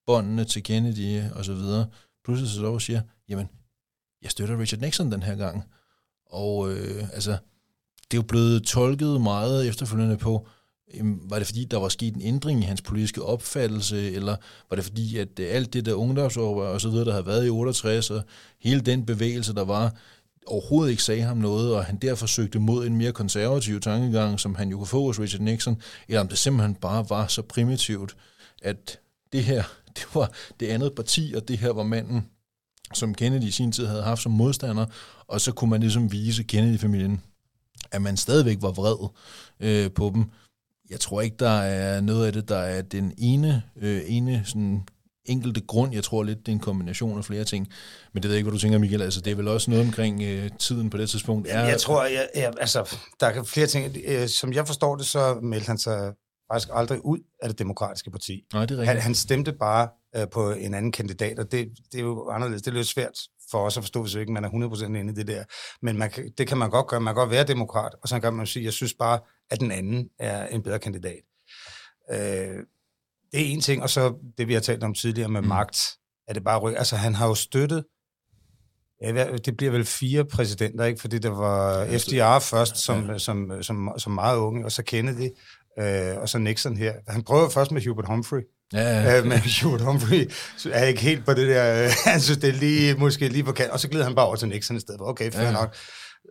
båndene 0.07 0.45
til 0.45 0.63
Kennedy 0.63 1.21
og 1.31 1.45
så 1.45 1.53
videre, 1.53 1.88
pludselig 2.23 2.51
så 2.51 2.65
og 2.65 2.81
siger, 2.81 3.01
jamen, 3.29 3.49
jeg 4.21 4.31
støtter 4.31 4.59
Richard 4.59 4.81
Nixon 4.81 5.11
den 5.11 5.23
her 5.23 5.36
gang. 5.36 5.63
Og 6.25 6.71
øh, 6.71 7.03
altså, 7.13 7.31
det 8.11 8.17
er 8.17 8.21
jo 8.21 8.27
blevet 8.27 8.63
tolket 8.63 9.21
meget 9.21 9.67
efterfølgende 9.67 10.17
på, 10.17 10.47
var 11.01 11.38
det 11.38 11.47
fordi, 11.47 11.65
der 11.65 11.77
var 11.77 11.89
sket 11.89 12.15
en 12.15 12.21
ændring 12.21 12.59
i 12.59 12.63
hans 12.63 12.81
politiske 12.81 13.23
opfattelse, 13.23 14.11
eller 14.11 14.36
var 14.69 14.75
det 14.75 14.86
fordi, 14.86 15.17
at 15.17 15.39
øh, 15.39 15.47
alt 15.55 15.73
det 15.73 15.86
der 15.86 15.93
ungdomsoprør 15.93 16.67
og 16.67 16.81
så 16.81 16.89
videre, 16.89 17.05
der 17.05 17.11
havde 17.11 17.25
været 17.25 17.47
i 17.47 17.49
68, 17.49 18.11
og 18.11 18.21
hele 18.59 18.81
den 18.81 19.05
bevægelse, 19.05 19.53
der 19.53 19.65
var, 19.65 19.95
overhovedet 20.47 20.91
ikke 20.91 21.03
sagde 21.03 21.21
ham 21.21 21.38
noget, 21.38 21.75
og 21.75 21.86
han 21.86 21.97
derfor 21.97 22.25
søgte 22.25 22.59
mod 22.59 22.86
en 22.86 22.97
mere 22.97 23.11
konservativ 23.11 23.79
tankegang, 23.81 24.39
som 24.39 24.55
han 24.55 24.69
jo 24.69 24.77
kunne 24.77 24.88
få 24.88 25.05
hos 25.05 25.19
Richard 25.19 25.41
Nixon, 25.41 25.81
eller 26.07 26.21
om 26.21 26.27
det 26.27 26.38
simpelthen 26.38 26.75
bare 26.75 27.09
var 27.09 27.27
så 27.27 27.41
primitivt, 27.41 28.15
at 28.62 28.99
det 29.34 29.43
her, 29.43 29.64
det 29.95 30.06
var 30.14 30.32
det 30.60 30.68
andet 30.68 30.93
parti, 30.95 31.34
og 31.36 31.47
det 31.47 31.58
her 31.58 31.70
var 31.70 31.84
manden, 31.84 32.26
som 32.93 33.16
Kennedy 33.16 33.43
i 33.43 33.51
sin 33.51 33.72
tid 33.72 33.86
havde 33.86 34.03
haft 34.03 34.22
som 34.22 34.32
modstander, 34.32 34.86
og 35.28 35.41
så 35.41 35.51
kunne 35.51 35.70
man 35.70 35.82
ligesom 35.82 36.12
vise 36.12 36.43
Kennedy-familien, 36.43 37.22
at 37.91 38.01
man 38.01 38.18
stadigvæk 38.18 38.58
var 38.62 38.72
vred 38.72 39.10
øh, 39.60 39.91
på 39.91 40.12
dem. 40.16 40.26
Jeg 40.89 40.99
tror 40.99 41.22
ikke, 41.22 41.36
der 41.39 41.49
er 41.49 42.01
noget 42.01 42.26
af 42.26 42.34
det, 42.34 42.49
der 42.49 42.58
er 42.58 42.82
den 42.82 43.14
ene, 43.18 43.64
øh, 43.82 44.01
ene 44.06 44.41
sådan 44.45 44.88
enkelte 45.26 45.62
grund. 45.62 45.93
Jeg 45.93 46.03
tror 46.03 46.24
lidt, 46.24 46.39
det 46.39 46.47
er 46.47 46.51
en 46.51 46.60
kombination 46.60 47.18
af 47.18 47.26
flere 47.26 47.43
ting. 47.43 47.68
Men 48.14 48.24
det 48.24 48.30
ved 48.30 48.36
jeg 48.36 48.38
ikke, 48.38 48.49
hvad 48.49 48.60
du 48.60 48.62
tænker, 48.62 48.78
Michael. 48.80 49.01
Altså, 49.01 49.22
det 49.22 49.32
er 49.32 49.36
vel 49.36 49.47
også 49.47 49.72
noget 49.72 49.86
omkring 49.86 50.24
øh, 50.24 50.49
tiden 50.60 50.89
på 50.89 50.97
det 50.97 51.10
tidspunkt. 51.10 51.47
Er, 51.49 51.66
Jeg 51.66 51.80
tror, 51.80 52.03
jeg, 52.03 52.28
jeg, 52.36 52.53
altså, 52.60 52.97
der 53.20 53.28
er 53.28 53.43
flere 53.43 53.68
ting. 53.68 53.97
Øh, 54.06 54.28
Som 54.28 54.53
jeg 54.53 54.68
forstår 54.68 54.95
det, 54.95 55.06
så 55.06 55.39
meldte 55.41 55.68
han 55.68 55.78
sig 55.78 56.14
faktisk 56.51 56.69
aldrig 56.73 57.05
ud 57.05 57.19
af 57.41 57.49
det 57.49 57.59
demokratiske 57.59 58.11
parti. 58.11 58.43
Nej, 58.53 58.65
det 58.65 58.71
er 58.71 58.77
Han, 58.77 58.87
rigtigt. 58.87 59.03
han 59.03 59.15
stemte 59.15 59.53
bare 59.53 59.89
øh, 60.15 60.27
på 60.29 60.51
en 60.51 60.73
anden 60.73 60.91
kandidat, 60.91 61.39
og 61.39 61.51
det, 61.51 61.69
det 61.91 61.99
er 61.99 62.03
jo 62.03 62.29
anderledes. 62.29 62.61
Det 62.61 62.71
er 62.71 62.75
lidt 62.75 62.87
svært 62.87 63.19
for 63.51 63.65
os 63.65 63.77
at 63.77 63.83
forstå, 63.83 64.01
hvis 64.01 64.15
ikke 64.15 64.31
man 64.31 64.45
er 64.45 64.49
100% 64.49 64.85
inde 64.85 65.11
i 65.13 65.15
det 65.15 65.27
der. 65.27 65.43
Men 65.81 65.97
man 65.97 66.11
kan, 66.11 66.31
det 66.37 66.47
kan 66.47 66.57
man 66.57 66.69
godt 66.69 66.87
gøre. 66.87 66.99
Man 66.99 67.13
kan 67.15 67.21
godt 67.21 67.31
være 67.31 67.43
demokrat, 67.43 67.95
og 68.01 68.07
så 68.07 68.19
kan 68.19 68.33
man 68.33 68.47
sige, 68.47 68.65
jeg 68.65 68.73
synes 68.73 68.93
bare, 68.93 69.19
at 69.51 69.59
den 69.59 69.71
anden 69.71 70.09
er 70.19 70.47
en 70.47 70.63
bedre 70.63 70.79
kandidat. 70.79 71.21
Øh, 72.11 72.17
det 73.31 73.41
er 73.41 73.45
en 73.53 73.61
ting, 73.61 73.83
og 73.83 73.89
så 73.89 74.13
det, 74.37 74.47
vi 74.47 74.53
har 74.53 74.61
talt 74.61 74.83
om 74.83 74.93
tidligere 74.93 75.29
med 75.29 75.41
mm. 75.41 75.47
magt, 75.47 75.97
er 76.27 76.33
det 76.33 76.43
bare 76.43 76.59
ryk. 76.59 76.75
Altså, 76.77 76.95
han 76.95 77.15
har 77.15 77.27
jo 77.27 77.35
støttet 77.35 77.83
Ja, 79.01 79.35
det 79.37 79.57
bliver 79.57 79.71
vel 79.71 79.85
fire 79.85 80.25
præsidenter, 80.25 80.85
ikke? 80.85 81.01
Fordi 81.01 81.19
der 81.19 81.29
var 81.29 81.85
FDR 81.85 82.39
først 82.39 82.77
som, 82.77 83.19
som, 83.19 83.63
som, 83.63 83.91
som 83.97 84.11
meget 84.11 84.37
unge, 84.37 84.65
og 84.65 84.71
så 84.71 84.83
Kennedy, 84.83 85.29
øh, 85.80 86.17
og 86.21 86.30
så 86.30 86.38
Nixon 86.38 86.78
her. 86.78 86.93
Han 87.07 87.23
prøver 87.23 87.49
først 87.49 87.71
med 87.71 87.82
Hubert 87.88 88.05
Humphrey, 88.07 88.41
Ja, 88.73 88.80
ja. 88.82 89.17
øh, 89.19 89.26
men 89.26 89.39
Hubert 89.63 89.82
Humphrey 89.82 90.30
er 90.71 90.86
ikke 90.86 91.01
helt 91.01 91.26
på 91.26 91.34
det 91.34 91.47
der, 91.47 91.84
øh, 91.84 91.89
han 92.11 92.21
synes, 92.21 92.38
det 92.38 92.49
er 92.49 92.53
lige, 92.53 92.93
måske 92.95 93.28
lige 93.28 93.43
på 93.43 93.51
kant, 93.51 93.71
og 93.71 93.80
så 93.80 93.89
glider 93.89 94.05
han 94.05 94.15
bare 94.15 94.26
over 94.26 94.36
til 94.36 94.47
Nixon 94.47 94.78
i 94.78 94.80
stedet 94.80 94.99
for. 94.99 95.05
Okay, 95.05 95.32
fair 95.32 95.45
Ja, 95.45 95.51
nok. 95.51 95.76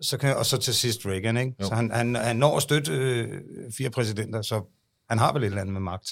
Så 0.03 0.17
kan, 0.19 0.37
og 0.37 0.47
så 0.47 0.57
til 0.57 0.75
sidst 0.75 1.07
Reagan, 1.07 1.37
ikke? 1.37 1.53
Jo. 1.61 1.67
Så 1.67 1.75
han, 1.75 1.91
han, 1.91 2.15
han 2.15 2.37
når 2.37 2.57
at 2.57 2.63
støtte 2.63 2.93
øh, 2.93 3.29
fire 3.79 3.91
præsidenter, 3.91 4.43
så 4.43 4.63
han 5.11 5.19
har 5.19 5.33
vel 5.33 5.43
et 5.43 5.47
eller 5.47 5.61
andet 5.61 5.73
med 5.73 5.81
magt. 5.81 6.09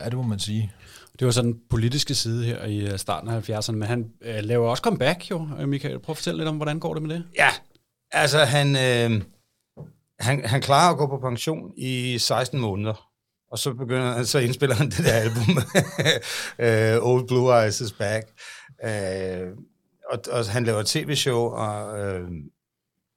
ja, 0.00 0.04
det 0.04 0.14
må 0.14 0.22
man 0.22 0.38
sige. 0.38 0.72
Det 1.18 1.24
var 1.26 1.32
sådan 1.32 1.52
den 1.52 1.60
politiske 1.70 2.14
side 2.14 2.44
her 2.44 2.64
i 2.64 2.78
øh, 2.78 2.98
starten 2.98 3.30
af 3.30 3.50
70'erne, 3.50 3.72
men 3.72 3.82
han 3.88 4.04
øh, 4.22 4.34
laver 4.40 4.70
også 4.70 4.80
comeback 4.80 5.30
jo, 5.30 5.48
øh, 5.60 5.68
Michael. 5.68 5.98
Prøv 6.00 6.12
at 6.12 6.16
fortælle 6.16 6.38
lidt 6.38 6.48
om, 6.48 6.56
hvordan 6.56 6.80
går 6.80 6.94
det 6.94 7.02
med 7.02 7.14
det? 7.14 7.24
Ja, 7.38 7.48
altså 8.12 8.38
han, 8.44 8.76
øh, 8.76 9.22
han, 10.20 10.44
han 10.44 10.60
klarer 10.60 10.92
at 10.92 10.98
gå 10.98 11.06
på 11.06 11.18
pension 11.18 11.72
i 11.76 12.18
16 12.18 12.60
måneder. 12.60 13.10
Og 13.50 13.58
så 13.58 13.74
begynder 13.74 14.22
så 14.22 14.38
indspiller 14.38 14.76
han 14.76 14.90
det 14.90 15.04
der 15.04 15.12
album, 15.12 15.56
uh, 17.02 17.08
Old 17.10 17.28
Blue 17.28 17.62
Eyes 17.62 17.80
is 17.80 17.92
Back. 17.92 18.26
Uh, 18.84 19.48
og, 20.12 20.18
og 20.30 20.46
han 20.46 20.64
laver 20.64 20.82
tv-show, 20.86 21.38
og 21.38 22.00
uh, 22.00 22.28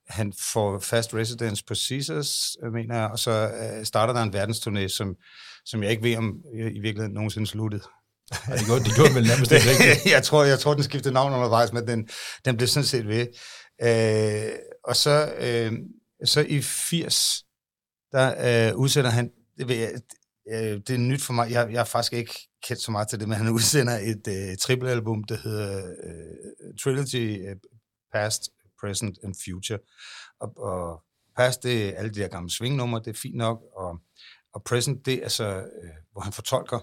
han 0.10 0.34
får 0.54 0.80
fast 0.80 1.14
residence 1.14 1.64
på 1.68 1.76
Caesars, 1.76 2.58
mener 2.74 2.96
jeg, 2.96 3.10
og 3.12 3.20
så 3.20 3.52
uh, 3.52 3.84
starter 3.84 4.14
der 4.14 4.22
en 4.22 4.36
verdensturné, 4.36 4.88
som, 4.88 5.16
som 5.66 5.84
jeg 5.84 5.92
ikke 5.92 6.04
ved, 6.04 6.18
om 6.18 6.34
i 6.54 6.58
i 6.58 6.80
virkeligheden 6.80 7.14
nogensinde 7.14 7.48
sluttede. 7.48 7.84
Ja, 8.48 8.54
det 8.54 8.66
gjorde, 8.66 8.84
det 8.84 8.96
gjorde 8.96 9.16
vel 9.16 9.28
nærmest 9.28 9.52
ikke 9.52 9.70
rigtigt. 9.70 10.12
jeg, 10.16 10.24
tror, 10.24 10.44
jeg 10.44 10.60
tror, 10.60 10.74
den 10.74 10.84
skiftede 10.84 11.14
navn 11.14 11.34
undervejs, 11.34 11.74
men 11.74 11.88
den, 11.88 12.10
den 12.46 12.58
blev 12.58 12.68
sådan 12.68 12.86
set 12.86 13.08
ved. 13.08 13.28
Øh, 13.82 14.52
og 14.84 14.96
så, 14.96 15.32
øh, 15.40 15.74
så 16.26 16.42
i 16.50 16.62
80, 16.62 17.46
der 18.12 18.70
øh, 18.70 18.78
udsender 18.78 19.10
han, 19.10 19.32
det, 19.58 19.68
ved 19.68 19.76
jeg, 19.76 19.92
øh, 20.50 20.82
det 20.88 20.90
er 20.90 20.98
nyt 20.98 21.22
for 21.22 21.34
mig, 21.34 21.52
jeg, 21.52 21.72
jeg 21.72 21.80
er 21.80 21.84
faktisk 21.84 22.14
ikke 22.14 22.50
kendt 22.64 22.82
så 22.82 22.92
meget 22.92 23.08
til 23.08 23.20
det, 23.20 23.28
men 23.28 23.38
han 23.38 23.50
udsender 23.58 23.98
et 23.98 24.28
øh, 24.28 24.58
triplealbum, 24.58 25.24
der 25.24 25.38
hedder 25.38 25.96
øh, 26.04 26.76
Trilogy 26.84 27.50
øh, 27.50 27.56
Past, 28.14 28.50
Present 28.80 29.18
and 29.24 29.36
Future. 29.46 29.80
Og, 30.40 30.58
og 30.58 31.04
Past, 31.38 31.64
det 31.64 31.86
er 31.86 31.98
alle 31.98 32.12
de 32.12 32.20
der 32.20 32.28
gamle 32.28 32.52
svingnumre, 32.52 33.00
det 33.00 33.08
er 33.08 33.20
fint 33.20 33.36
nok, 33.36 33.62
og, 33.76 34.00
og 34.54 34.64
Present, 34.64 35.06
det 35.06 35.24
er 35.24 35.30
så, 35.30 35.46
øh, 35.46 35.90
hvor 36.12 36.22
han 36.22 36.34
fortolker 36.34 36.80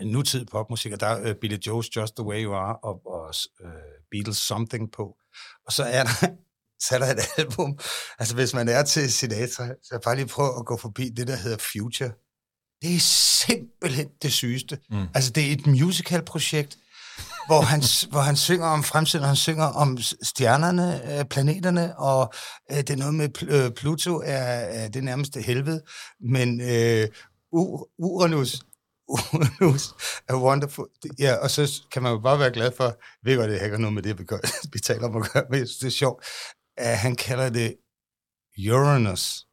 en 0.00 0.08
nutid 0.08 0.46
popmusik, 0.46 0.92
og 0.92 1.00
der 1.00 1.06
er 1.06 1.28
øh, 1.28 1.34
Billy 1.34 1.56
Joe's 1.66 1.90
Just 1.96 2.16
The 2.16 2.24
Way 2.24 2.44
You 2.44 2.52
Are, 2.52 2.76
og, 2.76 3.06
og 3.06 3.34
øh, 3.60 3.70
Beatles 4.10 4.36
Something 4.36 4.92
på. 4.92 5.16
Og 5.66 5.72
så 5.72 5.82
er 5.82 6.04
der, 6.04 6.36
så 6.80 6.94
er 6.94 6.98
der 6.98 7.06
et 7.06 7.20
album, 7.38 7.78
altså 8.18 8.34
hvis 8.34 8.54
man 8.54 8.68
er 8.68 8.82
til 8.82 9.12
Sinatra, 9.12 9.68
så 9.82 9.98
bare 10.04 10.16
lige 10.16 10.26
prøv 10.26 10.58
at 10.58 10.66
gå 10.66 10.76
forbi 10.76 11.08
det, 11.08 11.28
der 11.28 11.36
hedder 11.36 11.56
Future. 11.72 12.10
det 12.82 12.94
er 12.94 13.00
simpelthen 13.00 14.08
det 14.22 14.32
sygeste. 14.32 14.78
Mm. 14.90 15.06
Altså, 15.14 15.30
det 15.30 15.48
er 15.48 15.52
et 15.52 15.66
musical-projekt, 15.66 16.78
hvor 17.46 17.60
han, 17.60 17.82
hvor 18.10 18.20
han 18.20 18.36
synger 18.36 18.66
om 18.66 18.82
fremtiden, 18.82 19.22
og 19.22 19.28
han 19.28 19.36
synger 19.36 19.64
om 19.64 19.98
stjernerne, 20.22 21.18
øh, 21.18 21.24
planeterne, 21.24 21.98
og 21.98 22.32
øh, 22.70 22.76
det 22.76 22.90
er 22.90 22.96
noget 22.96 23.14
med 23.14 23.42
øh, 23.42 23.70
Pluto, 23.70 24.16
er, 24.24 24.42
er 24.80 24.88
det 24.88 25.04
nærmeste 25.04 25.42
helvede, 25.42 25.82
men 26.20 26.60
øh, 26.60 27.08
Uranus, 27.98 28.62
Uranus 29.14 29.94
er 30.28 30.34
wonderful. 30.34 30.88
Ja, 31.18 31.34
og 31.34 31.50
så 31.50 31.82
kan 31.92 32.02
man 32.02 32.12
jo 32.12 32.18
bare 32.18 32.38
være 32.38 32.50
glad 32.50 32.72
for, 32.76 32.84
jeg 32.84 32.94
ved 33.24 33.36
godt, 33.36 33.50
det 33.50 33.58
har 33.58 33.64
ikke 33.64 33.78
noget 33.78 33.94
med 33.94 34.02
det, 34.02 34.18
vi, 34.18 34.24
gør, 34.24 34.38
vi 34.72 34.78
taler 34.78 35.08
om 35.08 35.16
at 35.16 35.32
gøre, 35.32 35.44
men 35.50 35.60
det 35.60 35.84
er 35.84 35.90
sjovt, 35.90 36.24
at 36.80 36.98
han 36.98 37.16
kalder 37.16 37.50
det 37.50 37.76
Uranus 38.70 39.46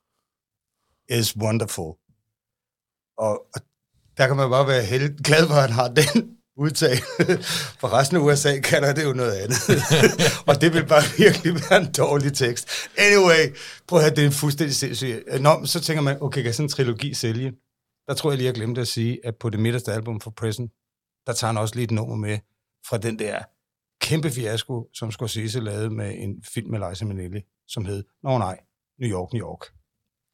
is 1.10 1.38
wonderful. 1.38 1.94
Og, 3.18 3.46
og 3.56 3.62
der 4.18 4.28
kan 4.28 4.36
man 4.36 4.50
bare 4.50 4.68
være 4.68 4.84
helt 4.84 5.24
glad 5.24 5.48
for, 5.48 5.54
at 5.54 5.62
han 5.62 5.72
har 5.72 5.88
den 5.88 6.38
udtale. 6.64 7.02
For 7.80 7.94
resten 7.94 8.18
af 8.18 8.22
USA 8.22 8.60
kalder 8.60 8.94
det 8.94 9.04
jo 9.04 9.14
noget 9.14 9.36
andet. 9.36 9.60
og 10.50 10.62
det 10.62 10.74
vil 10.74 10.86
bare 10.86 11.04
virkelig 11.18 11.54
være 11.54 11.82
en 11.82 11.92
dårlig 11.92 12.34
tekst. 12.34 12.70
Anyway, 12.98 13.58
prøv 13.88 14.00
at 14.00 14.04
have, 14.06 14.16
det 14.16 14.22
er 14.22 14.26
en 14.26 14.32
fuldstændig 14.32 14.76
sindssyg. 14.76 15.24
Nå, 15.40 15.66
så 15.66 15.80
tænker 15.82 16.02
man, 16.02 16.18
okay, 16.22 16.42
kan 16.44 16.54
sådan 16.54 16.66
en 16.66 16.70
trilogi 16.70 17.14
sælge? 17.14 17.54
Der 18.08 18.14
tror 18.14 18.32
jeg 18.32 18.38
lige, 18.38 18.46
jeg 18.46 18.56
glemte 18.56 18.82
at 18.82 18.88
sige, 18.88 19.26
at 19.26 19.36
på 19.36 19.50
det 19.50 19.60
midterste 19.60 19.94
album 19.94 20.22
for 20.22 20.32
Prison, 20.32 20.68
der 21.28 21.34
tager 21.34 21.52
han 21.52 21.58
også 21.58 21.76
lige 21.76 21.84
et 21.84 21.92
nummer 21.92 22.16
med 22.16 22.40
fra 22.90 22.98
den 22.98 23.20
der 23.20 23.44
kæmpe 24.10 24.30
fiasko, 24.32 24.88
som 24.94 25.12
Scorsese 25.12 25.60
lavede 25.60 25.90
med 25.90 26.16
en 26.18 26.44
film 26.54 26.70
med 26.72 26.90
Liza 26.90 27.06
Minnelli, 27.06 27.42
som 27.68 27.86
hed, 27.86 28.04
nå 28.24 28.38
nej, 28.38 28.58
New 29.02 29.10
York, 29.12 29.34
New 29.34 29.42
York. 29.48 29.64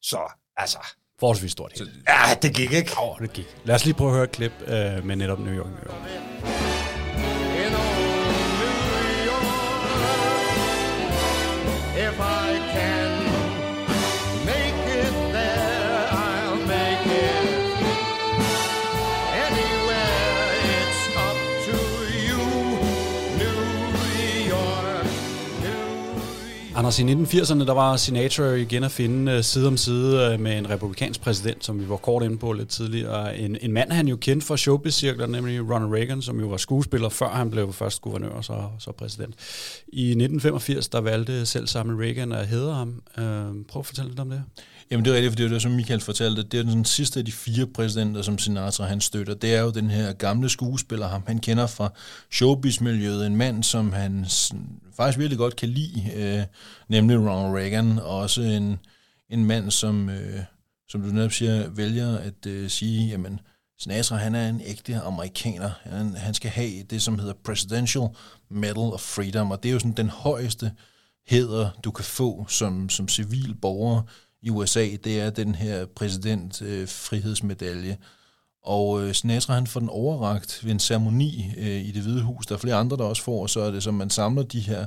Så, 0.02 0.20
altså, 0.58 0.78
Forholdsvis 1.20 1.52
stort 1.52 1.72
helt. 1.78 1.90
ja, 2.08 2.36
det 2.42 2.56
gik 2.56 2.72
ikke. 2.72 2.92
Åh, 3.04 3.20
det 3.20 3.34
gik. 3.34 3.58
Lad 3.64 3.76
os 3.76 3.86
lige 3.86 3.96
prøve 3.96 4.10
at 4.10 4.16
høre 4.16 4.24
et 4.24 4.32
klip 4.32 4.52
øh, 4.62 5.06
med 5.06 5.16
netop 5.16 5.40
New 5.40 5.54
York, 5.54 5.68
New 5.68 5.84
York. 5.94 6.83
Anders, 26.76 27.00
i 27.00 27.04
1980'erne, 27.04 27.66
der 27.66 27.74
var 27.74 27.98
Sinatra 27.98 28.44
igen 28.44 28.84
at 28.84 28.92
finde 28.92 29.32
øh, 29.32 29.44
side 29.44 29.68
om 29.68 29.78
side 29.78 30.34
øh, 30.34 30.40
med 30.40 30.58
en 30.58 30.70
republikansk 30.70 31.22
præsident, 31.22 31.66
som 31.66 31.80
vi 31.80 31.90
var 31.90 31.96
kort 31.96 32.24
inde 32.24 32.38
på 32.38 32.54
lidt 32.54 32.70
tidligere. 32.70 33.38
En, 33.38 33.58
en 33.62 33.72
mand, 33.72 33.92
han 33.92 34.08
jo 34.08 34.16
kendte 34.16 34.48
fra 34.48 34.58
showbiz-cirkler, 34.58 35.28
nemlig 35.28 35.72
Ronald 35.72 35.94
Reagan, 35.94 36.22
som 36.22 36.40
jo 36.40 36.48
var 36.48 36.58
skuespiller, 36.58 37.10
før 37.10 37.30
han 37.30 37.50
blev 37.50 37.74
først 37.74 38.02
guvernør 38.02 38.30
og 38.30 38.46
så, 38.46 38.64
så 38.80 38.92
præsident. 38.92 39.36
I 39.88 40.04
1985, 40.04 40.88
der 40.88 41.02
valgte 41.02 41.46
selv 41.46 41.68
samme 41.68 42.04
Reagan 42.04 42.32
at 42.32 42.48
hedde 42.48 42.74
ham. 42.74 43.02
Øh, 43.18 43.66
prøv 43.68 43.80
at 43.80 43.86
fortælle 43.86 44.10
lidt 44.10 44.20
om 44.20 44.30
det. 44.30 44.44
Jamen 44.92 45.06
det 45.06 45.12
er 45.12 45.16
rigtigt, 45.16 45.32
for 45.32 45.36
det 45.36 45.44
er 45.44 45.48
jo 45.48 45.54
det, 45.54 45.62
som 45.62 45.72
Michael 45.72 46.02
fortalte. 46.02 46.44
Det 46.44 46.60
er 46.60 46.64
den 46.64 46.86
sidste 46.86 47.20
af 47.20 47.26
de 47.26 47.32
fire 47.32 47.68
præsidenter, 47.68 48.22
som 48.22 48.38
Sinatra 48.38 48.86
han 48.86 49.02
støtter. 49.02 49.34
Det 49.34 49.56
er 49.56 49.62
jo 49.62 49.72
den 49.72 49.90
her 49.90 50.14
gamle 50.14 50.50
skuespiller, 50.50 51.08
ham 51.08 51.24
han 51.28 51.40
kender 51.40 51.68
fra 51.68 51.94
showbiz-miljøet. 52.32 53.26
En 53.26 53.36
mand, 53.36 53.64
som 53.64 53.94
han 53.94 54.26
faktisk 54.98 55.20
virkelig 55.20 55.38
godt 55.38 55.56
kan 55.56 55.70
lide, 55.70 56.12
øh, 56.16 56.44
nemlig 56.90 57.18
Ronald 57.18 57.56
Reagan. 57.56 58.00
Og 58.00 58.18
også 58.18 58.42
en, 58.42 58.80
en 59.30 59.46
mand, 59.46 59.72
som, 59.72 60.10
øh, 60.10 60.40
som 60.90 61.02
du 61.02 61.08
netop 61.08 61.32
siger, 61.32 61.70
vælger 61.70 62.18
at 62.18 62.46
øh, 62.48 62.70
sige, 62.70 63.08
jamen 63.08 63.40
Sinatra 63.80 64.16
han 64.16 64.36
er 64.36 64.50
en 64.50 64.62
ægte 64.66 65.00
amerikaner. 65.00 65.72
Han, 65.84 66.16
han 66.16 66.34
skal 66.34 66.52
have 66.52 66.84
det, 66.84 67.02
som 67.02 67.20
hedder 67.20 67.34
Presidential 67.44 68.08
Medal 68.50 68.78
of 68.94 69.02
Freedom, 69.02 69.52
og 69.52 69.64
det 69.64 69.70
er 69.70 69.74
jo 69.74 69.80
sådan 69.80 69.92
den 69.92 70.10
højeste 70.10 70.72
heder, 71.28 71.70
du 71.84 71.92
kan 71.92 72.06
få 72.06 72.46
som, 72.50 72.90
som 72.90 73.08
civil 73.08 73.56
borger 73.62 74.02
i 74.44 74.50
USA, 74.50 74.88
det 75.04 75.22
er 75.22 75.30
den 75.30 75.56
her 75.56 75.86
præsident 75.86 76.62
øh, 76.62 76.88
frihedsmedalje. 76.88 77.98
Og 78.64 79.04
øh, 79.04 79.14
Sinatra 79.14 79.54
han 79.54 79.68
får 79.68 79.80
den 79.80 79.90
overragt 79.90 80.60
ved 80.64 80.72
en 80.72 80.80
ceremoni 80.80 81.52
øh, 81.58 81.82
i 81.82 81.92
det 81.92 82.02
hvide 82.02 82.22
hus. 82.22 82.46
Der 82.46 82.56
er 82.56 82.60
flere 82.60 82.76
andre, 82.76 82.98
der 82.98 83.04
også 83.04 83.24
får, 83.24 83.42
og 83.42 83.50
så 83.50 83.60
er 83.60 83.72
det 83.72 83.84
som, 83.84 83.94
man 83.94 84.10
samler 84.10 84.44
de 84.44 84.60
her 84.60 84.86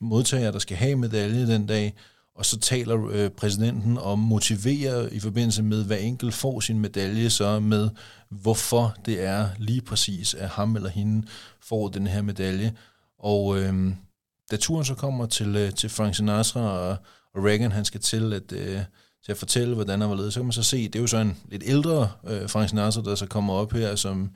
modtagere, 0.00 0.52
der 0.52 0.58
skal 0.58 0.76
have 0.76 0.96
medalje 0.96 1.46
den 1.46 1.66
dag, 1.66 1.94
og 2.34 2.46
så 2.46 2.58
taler 2.58 3.08
øh, 3.10 3.30
præsidenten 3.30 3.98
og 3.98 4.18
motiverer 4.18 5.08
i 5.12 5.20
forbindelse 5.20 5.62
med, 5.62 5.84
hver 5.84 5.96
enkelt 5.96 6.34
får 6.34 6.60
sin 6.60 6.78
medalje, 6.78 7.30
så 7.30 7.60
med, 7.60 7.90
hvorfor 8.30 8.96
det 9.06 9.24
er 9.24 9.48
lige 9.58 9.80
præcis, 9.80 10.34
at 10.34 10.48
ham 10.48 10.76
eller 10.76 10.90
hende 10.90 11.26
får 11.60 11.88
den 11.88 12.06
her 12.06 12.22
medalje. 12.22 12.72
Og 13.18 13.58
øh, 13.58 13.92
da 14.50 14.56
turen 14.56 14.84
så 14.84 14.94
kommer 14.94 15.26
til, 15.26 15.56
øh, 15.56 15.74
til 15.74 15.90
Frank 15.90 16.14
Sinatra, 16.14 16.60
og, 16.60 16.96
og 17.38 17.44
Reagan 17.44 17.72
han 17.72 17.84
skal 17.84 18.00
til 18.00 18.32
at, 18.32 18.52
øh, 18.52 18.80
til 19.24 19.32
at 19.32 19.38
fortælle, 19.38 19.74
hvordan 19.74 20.00
han 20.00 20.10
var 20.10 20.16
ledet, 20.16 20.32
så 20.32 20.40
kan 20.40 20.44
man 20.44 20.52
så 20.52 20.62
se, 20.62 20.88
det 20.88 20.96
er 20.96 21.00
jo 21.00 21.06
så 21.06 21.16
en 21.16 21.36
lidt 21.50 21.62
ældre 21.66 22.10
øh, 22.28 22.48
Frank 22.48 22.68
Sinatra, 22.68 23.02
der 23.02 23.14
så 23.14 23.26
kommer 23.26 23.54
op 23.54 23.72
her, 23.72 23.96
som, 23.96 24.30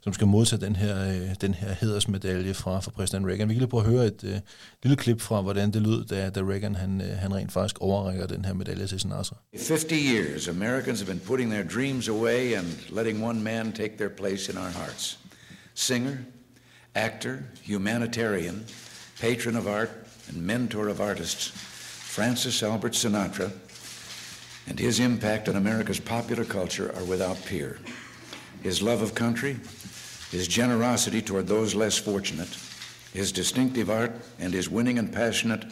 som 0.00 0.12
skal 0.12 0.26
modtage 0.26 0.60
den 0.60 0.76
her, 0.76 1.08
øh, 1.08 1.34
den 1.40 1.54
her 1.54 1.72
hedersmedalje 1.72 2.54
fra, 2.54 2.80
fra 2.80 2.90
præsident 2.90 3.26
Reagan. 3.26 3.48
Vi 3.48 3.54
kan 3.54 3.58
lige 3.58 3.70
prøve 3.70 3.84
at 3.84 3.90
høre 3.90 4.06
et 4.06 4.24
øh, 4.24 4.40
lille 4.82 4.96
klip 4.96 5.20
fra, 5.20 5.40
hvordan 5.40 5.70
det 5.70 5.82
lød, 5.82 6.04
da, 6.04 6.30
da 6.30 6.40
Reagan 6.40 6.74
han, 6.74 7.00
øh, 7.00 7.18
han 7.18 7.34
rent 7.34 7.52
faktisk 7.52 7.78
overrækker 7.80 8.26
den 8.26 8.44
her 8.44 8.54
medalje 8.54 8.86
til 8.86 9.00
Sinatra. 9.00 9.36
50 9.56 9.92
years, 9.92 10.48
Americans 10.48 11.00
have 11.00 11.06
been 11.06 11.26
putting 11.26 11.50
their 11.50 11.68
dreams 11.68 12.08
away 12.08 12.54
and 12.54 12.66
letting 12.90 13.24
one 13.24 13.42
man 13.42 13.72
take 13.72 13.96
their 13.96 14.10
place 14.16 14.52
in 14.52 14.58
our 14.58 14.70
hearts. 14.70 15.18
Singer, 15.74 16.16
actor, 16.94 17.36
humanitarian, 17.62 18.64
patron 19.20 19.56
of 19.56 19.66
art, 19.66 19.90
and 20.28 20.36
mentor 20.42 20.88
of 20.88 21.00
artists, 21.00 21.52
Francis 22.18 22.64
Albert 22.64 22.94
Sinatra, 22.94 23.48
and 24.66 24.76
his 24.76 24.98
impact 24.98 25.48
on 25.48 25.54
America's 25.54 26.00
popular 26.00 26.44
culture 26.44 26.92
are 26.96 27.04
without 27.04 27.44
peer. 27.44 27.78
His 28.60 28.82
love 28.82 29.02
of 29.02 29.14
country, 29.14 29.56
his 30.32 30.48
generosity 30.48 31.22
toward 31.22 31.46
those 31.46 31.76
less 31.76 31.96
fortunate, 31.96 32.48
his 33.12 33.30
distinctive 33.30 33.88
art, 33.88 34.10
and 34.40 34.52
his 34.52 34.68
winning 34.68 34.98
and 34.98 35.12
passionate 35.12 35.64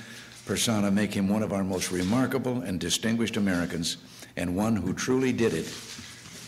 persona 0.45 0.89
make 0.89 1.13
him 1.13 1.29
one 1.29 1.43
of 1.43 1.53
our 1.53 1.65
most 1.65 1.91
remarkable 1.91 2.61
and 2.63 2.79
distinguished 2.79 3.37
Americans, 3.37 3.97
and 4.37 4.57
one 4.57 4.77
who 4.77 4.93
truly 4.93 5.33
did 5.33 5.53
it 5.53 5.67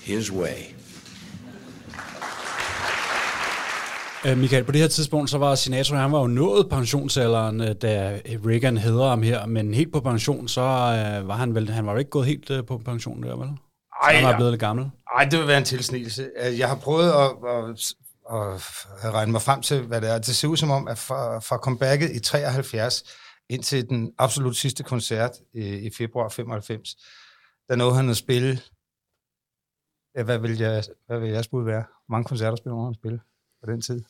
his 0.05 0.31
way. 0.31 0.77
Øh, 4.27 4.39
Michael, 4.39 4.65
på 4.65 4.73
det 4.73 4.81
her 4.81 4.89
tidspunkt, 4.89 5.31
så 5.31 5.39
var 5.39 5.55
Sinatra, 5.55 5.97
han 5.97 6.13
var 6.13 6.21
jo 6.21 6.27
nået 6.27 6.69
pensionsalderen, 6.71 7.61
øh, 7.61 7.75
da 7.83 8.21
Reagan 8.27 8.77
hedder 8.77 9.09
ham 9.09 9.23
her, 9.23 9.47
men 9.47 9.75
helt 9.75 9.93
på 9.93 10.01
pension, 10.01 10.49
så 10.49 10.61
øh, 10.61 11.29
var 11.29 11.37
han 11.37 11.55
vel, 11.55 11.71
han 11.71 11.87
var 11.87 11.93
jo 11.93 11.99
ikke 11.99 12.11
gået 12.11 12.27
helt 12.27 12.51
øh, 12.51 12.67
på 12.67 12.79
pension 12.79 13.23
der, 13.23 13.37
vel? 13.37 13.49
Så 13.49 14.11
han 14.17 14.25
var 14.25 14.37
blevet 14.37 14.53
lidt 14.53 14.61
gammel. 14.61 14.91
Ej, 15.17 15.25
det 15.25 15.39
vil 15.39 15.49
være 15.49 15.59
en 15.59 15.65
tilsnigelse. 15.65 16.31
Øh, 16.41 16.59
Jeg 16.59 16.69
har 16.69 16.77
prøvet 16.77 17.11
at, 17.11 17.31
at, 18.33 18.75
at 19.03 19.15
regne 19.15 19.33
mig 19.33 19.43
frem 19.43 19.63
til, 19.63 19.83
hvad 19.83 20.01
det 20.01 20.11
er. 20.11 20.19
Det 20.19 20.37
ser 20.37 20.49
ud 20.49 20.57
som 20.57 20.71
om, 20.71 20.89
at 20.89 20.99
fra, 20.99 21.39
fra 21.39 21.57
comebacket 21.57 22.11
i 22.11 22.21
73 22.21 23.05
indtil 23.51 23.89
den 23.89 24.13
absolut 24.19 24.57
sidste 24.57 24.83
koncert 24.83 25.31
i, 25.55 25.61
i 25.61 25.91
februar 25.99 26.29
95, 26.29 26.97
der 27.69 27.77
nåede 27.77 27.95
han 27.95 28.11
at 28.11 28.17
spille, 28.17 28.61
ja, 30.17 30.23
hvad 30.23 30.39
vil, 30.39 30.59
jeg, 30.59 30.85
hvad 31.07 31.19
vil 31.19 31.31
jeg 31.31 31.45
bud 31.51 31.65
være? 31.65 31.85
Mange 32.09 32.25
koncerter 32.25 32.57
spiller 32.57 32.85
han 32.85 32.95
spille 32.95 33.21
på 33.65 33.71
den 33.73 33.81
tid? 33.83 34.01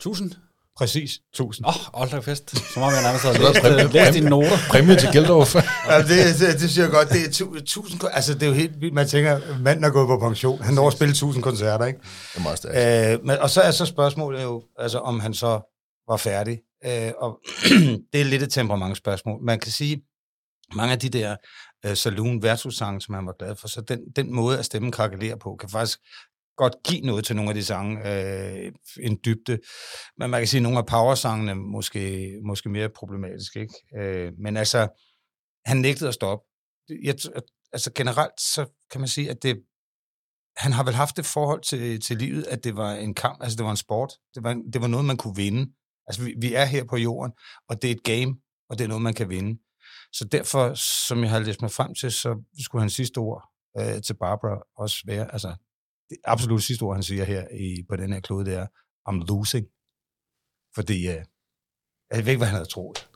1000? 0.00 0.32
Præcis, 0.76 1.10
1000. 1.32 1.66
Åh, 1.66 1.76
oh, 1.76 1.98
hold 1.98 2.10
da 2.10 2.18
fest. 2.18 2.72
Som 2.74 2.82
om 2.82 2.92
jeg 2.92 3.02
nærmest 3.02 3.22
Så 3.22 3.28
er 3.32 3.32
der 3.32 3.82
læst, 3.82 3.92
læst 3.94 4.12
dine 4.14 4.30
noter. 4.30 4.56
Præmie 4.70 4.96
til 4.96 5.08
Geldorf. 5.12 5.54
Ja, 5.90 5.98
det, 6.02 6.08
det, 6.40 6.48
det 6.60 6.70
synes 6.70 6.78
jeg 6.78 6.90
godt. 6.90 7.08
Det 7.08 7.20
er 7.26 7.30
tu- 7.30 7.56
1000, 7.56 8.00
kon- 8.04 8.14
altså 8.14 8.34
det 8.34 8.42
er 8.42 8.46
jo 8.46 8.52
helt 8.52 8.80
vildt. 8.80 8.94
Man 8.94 9.08
tænker, 9.08 9.58
manden 9.58 9.84
er 9.84 9.90
gået 9.90 10.06
på 10.08 10.18
pension. 10.18 10.62
Han 10.62 10.74
når 10.74 10.86
at 10.86 10.92
spille 10.92 11.10
1000 11.10 11.42
koncerter, 11.42 11.84
ikke? 11.86 12.00
Det 12.32 12.38
er 12.38 12.42
meget 12.42 12.58
stærkt. 12.58 13.20
Øh, 13.20 13.26
men, 13.26 13.38
og 13.38 13.50
så 13.50 13.60
er 13.60 13.70
så 13.70 13.86
spørgsmålet 13.86 14.42
jo, 14.42 14.62
altså 14.78 14.98
om 14.98 15.20
han 15.20 15.34
så 15.34 15.60
var 16.08 16.16
færdig. 16.16 16.58
Øh, 16.84 17.12
og 17.18 17.40
det 18.12 18.20
er 18.20 18.24
lidt 18.24 18.42
et 18.42 18.52
temperamentsspørgsmål. 18.52 19.42
Man 19.44 19.58
kan 19.60 19.72
sige, 19.72 20.02
mange 20.74 20.92
af 20.92 20.98
de 20.98 21.08
der 21.08 21.36
øh, 21.86 21.96
saloon 21.96 22.42
versus 22.42 22.74
som 22.76 23.14
han 23.14 23.26
var 23.26 23.34
glad 23.38 23.56
for, 23.56 23.68
så 23.68 23.80
den, 23.80 24.00
den 24.16 24.34
måde, 24.34 24.58
at 24.58 24.64
stemmen 24.64 24.92
krakelerer 24.92 25.36
på, 25.36 25.56
kan 25.60 25.68
faktisk 25.68 25.98
godt 26.58 26.76
give 26.84 27.00
noget 27.00 27.24
til 27.24 27.36
nogle 27.36 27.50
af 27.50 27.54
de 27.54 27.64
sange, 27.64 27.94
øh, 28.08 28.72
en 29.00 29.18
dybde. 29.24 29.58
Men 30.18 30.30
man 30.30 30.40
kan 30.40 30.48
sige, 30.48 30.58
at 30.58 30.62
nogle 30.62 30.78
af 30.78 30.86
powersangene 30.86 31.54
måske, 31.54 32.32
måske 32.44 32.68
mere 32.68 32.88
problematiske. 32.88 33.60
Ikke? 33.60 33.74
Øh, 33.98 34.32
men 34.38 34.56
altså, 34.56 34.88
han 35.66 35.76
nægtede 35.76 36.08
at 36.08 36.14
stoppe. 36.14 36.44
Jeg, 37.04 37.14
altså 37.72 37.92
generelt, 37.94 38.40
så 38.40 38.66
kan 38.90 39.00
man 39.00 39.08
sige, 39.08 39.30
at 39.30 39.42
det, 39.42 39.62
han 40.56 40.72
har 40.72 40.84
vel 40.84 40.94
haft 40.94 41.16
det 41.16 41.26
forhold 41.26 41.62
til, 41.62 42.00
til 42.00 42.16
livet, 42.16 42.46
at 42.46 42.64
det 42.64 42.76
var 42.76 42.92
en 42.92 43.14
kamp, 43.14 43.42
altså 43.42 43.56
det 43.56 43.64
var 43.64 43.70
en 43.70 43.76
sport. 43.76 44.12
Det 44.34 44.44
var, 44.44 44.62
det 44.72 44.80
var 44.80 44.86
noget, 44.86 45.06
man 45.06 45.16
kunne 45.16 45.36
vinde. 45.36 45.72
Altså 46.06 46.22
vi, 46.22 46.34
vi 46.40 46.54
er 46.54 46.64
her 46.64 46.84
på 46.84 46.96
jorden, 46.96 47.32
og 47.68 47.82
det 47.82 47.90
er 47.90 47.94
et 47.94 48.02
game, 48.02 48.36
og 48.70 48.78
det 48.78 48.84
er 48.84 48.88
noget, 48.88 49.02
man 49.02 49.14
kan 49.14 49.28
vinde. 49.28 49.60
Så 50.12 50.24
derfor, 50.24 50.74
som 50.74 51.22
jeg 51.22 51.30
har 51.30 51.38
læst 51.38 51.62
mig 51.62 51.70
frem 51.70 51.94
til, 51.94 52.12
så 52.12 52.42
skulle 52.64 52.82
hans 52.82 52.92
sidste 52.92 53.18
ord 53.18 53.42
øh, 53.78 54.02
til 54.02 54.14
Barbara 54.14 54.62
også 54.76 55.02
være, 55.06 55.32
altså, 55.32 55.56
det 56.10 56.16
absolut 56.24 56.62
sidste 56.62 56.82
ord, 56.82 56.96
han 56.96 57.02
siger 57.02 57.24
her 57.24 57.44
i, 57.52 57.82
på 57.88 57.96
den 57.96 58.12
her 58.12 58.20
klode, 58.20 58.44
det 58.44 58.54
er, 58.54 58.66
I'm 59.08 59.26
losing. 59.28 59.66
Fordi, 60.74 61.08
øh, 61.08 61.24
jeg 62.12 62.24
ved 62.24 62.32
ikke, 62.32 62.36
hvad 62.36 62.48
han 62.48 62.56
havde 62.56 62.68
troet. 62.68 63.08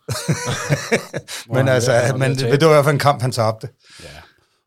men 1.54 1.68
altså, 1.68 1.92
ved 1.92 2.18
men, 2.18 2.36
tabe. 2.36 2.56
det 2.56 2.64
var 2.64 2.72
i 2.72 2.74
hvert 2.74 2.84
fald 2.84 2.94
en 2.94 2.98
kamp, 2.98 3.22
han 3.22 3.32
tabte. 3.32 3.68
Ja. 4.02 4.08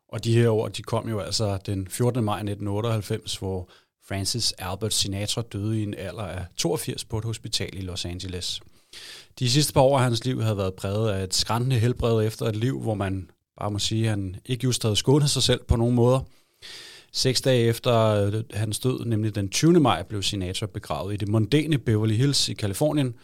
Og 0.08 0.24
de 0.24 0.34
her 0.34 0.48
ord, 0.48 0.72
de 0.72 0.82
kom 0.82 1.08
jo 1.08 1.20
altså 1.20 1.58
den 1.66 1.88
14. 1.88 2.24
maj 2.24 2.36
1998, 2.36 3.36
hvor 3.36 3.70
Francis 4.08 4.52
Albert 4.58 4.94
Sinatra 4.94 5.42
døde 5.42 5.80
i 5.80 5.82
en 5.82 5.94
alder 5.94 6.22
af 6.22 6.44
82 6.56 7.04
på 7.04 7.18
et 7.18 7.24
hospital 7.24 7.78
i 7.78 7.80
Los 7.80 8.04
Angeles. 8.04 8.60
De 9.38 9.50
sidste 9.50 9.72
par 9.72 9.80
år 9.80 9.98
af 9.98 10.04
hans 10.04 10.24
liv 10.24 10.42
havde 10.42 10.56
været 10.56 10.74
præget 10.74 11.10
af 11.10 11.24
et 11.24 11.34
skræntende 11.34 11.78
helbred 11.78 12.26
efter 12.26 12.46
et 12.46 12.56
liv, 12.56 12.80
hvor 12.80 12.94
man 12.94 13.30
bare 13.60 13.70
må 13.70 13.78
sige, 13.78 14.04
at 14.04 14.10
han 14.10 14.36
ikke 14.44 14.64
just 14.64 14.82
havde 14.82 14.96
skånet 14.96 15.30
sig 15.30 15.42
selv 15.42 15.64
på 15.64 15.76
nogen 15.76 15.94
måder. 15.94 16.20
Seks 17.12 17.40
dage 17.40 17.68
efter 17.68 17.94
øh, 17.94 18.42
hans 18.52 18.78
død, 18.78 19.04
nemlig 19.04 19.34
den 19.34 19.48
20. 19.48 19.80
maj, 19.80 20.02
blev 20.02 20.22
Sinatra 20.22 20.66
begravet 20.66 21.14
i 21.14 21.16
det 21.16 21.28
mondæne 21.28 21.78
Beverly 21.78 22.14
Hills 22.14 22.48
i 22.48 22.54
Kalifornien. 22.54 23.14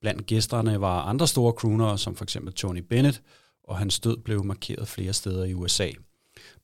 Blandt 0.00 0.26
gæsterne 0.26 0.80
var 0.80 1.02
andre 1.02 1.26
store 1.26 1.52
croonere, 1.52 1.98
som 1.98 2.16
for 2.16 2.24
eksempel 2.24 2.52
Tony 2.52 2.82
Bennett, 2.90 3.22
og 3.64 3.78
hans 3.78 4.00
død 4.00 4.16
blev 4.16 4.44
markeret 4.44 4.88
flere 4.88 5.12
steder 5.12 5.44
i 5.44 5.54
USA. 5.54 5.88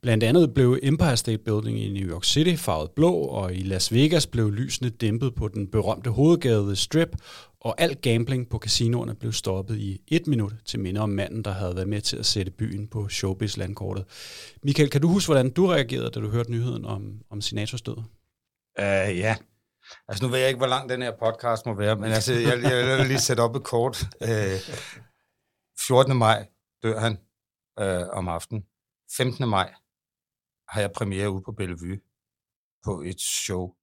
Blandt 0.02 0.24
andet 0.24 0.54
blev 0.54 0.78
Empire 0.82 1.16
State 1.16 1.38
Building 1.38 1.80
i 1.80 1.88
New 1.88 2.08
York 2.10 2.24
City 2.24 2.54
farvet 2.54 2.90
blå, 2.90 3.12
og 3.12 3.54
i 3.54 3.60
Las 3.60 3.92
Vegas 3.92 4.26
blev 4.26 4.50
lysene 4.50 4.88
dæmpet 4.88 5.34
på 5.34 5.48
den 5.48 5.66
berømte 5.66 6.10
hovedgade 6.10 6.62
The 6.62 6.76
Strip, 6.76 7.16
og 7.60 7.80
al 7.80 7.96
gambling 7.96 8.48
på 8.48 8.58
casinoerne 8.58 9.14
blev 9.14 9.32
stoppet 9.32 9.78
i 9.78 10.02
et 10.08 10.26
minut 10.26 10.52
til 10.64 10.80
minde 10.80 11.00
om 11.00 11.08
manden, 11.08 11.44
der 11.44 11.50
havde 11.50 11.76
været 11.76 11.88
med 11.88 12.00
til 12.00 12.16
at 12.16 12.26
sætte 12.26 12.52
byen 12.52 12.88
på 12.88 13.08
showbiz-landkortet. 13.08 14.04
Michael, 14.62 14.90
kan 14.90 15.00
du 15.00 15.08
huske, 15.08 15.28
hvordan 15.28 15.50
du 15.50 15.66
reagerede, 15.66 16.10
da 16.10 16.20
du 16.20 16.28
hørte 16.28 16.50
nyheden 16.50 16.84
om, 16.84 17.22
om 17.30 17.40
Sinatras 17.40 17.82
død? 17.82 17.96
Uh, 18.78 19.18
ja. 19.18 19.36
Altså 20.08 20.24
nu 20.24 20.30
ved 20.30 20.38
jeg 20.38 20.48
ikke, 20.48 20.58
hvor 20.58 20.66
lang 20.66 20.88
den 20.88 21.02
her 21.02 21.12
podcast 21.18 21.66
må 21.66 21.74
være, 21.74 21.96
men 21.96 22.12
altså, 22.12 22.32
jeg, 22.32 22.62
jeg 22.62 22.98
vil 22.98 23.06
lige 23.06 23.20
sætte 23.20 23.40
op 23.40 23.56
et 23.56 23.64
kort. 23.64 24.04
Øh, 24.22 24.28
uh, 24.28 24.74
14. 25.86 26.16
maj 26.16 26.48
dør 26.82 27.00
han 27.00 27.18
uh, 27.80 28.08
om 28.18 28.28
aftenen. 28.28 28.64
15. 29.16 29.48
maj 29.48 29.74
har 30.68 30.80
jeg 30.80 30.92
premiere 30.92 31.30
ude 31.30 31.42
på 31.42 31.52
Bellevue 31.52 31.98
på 32.84 33.02
et 33.02 33.20
show, 33.20 33.74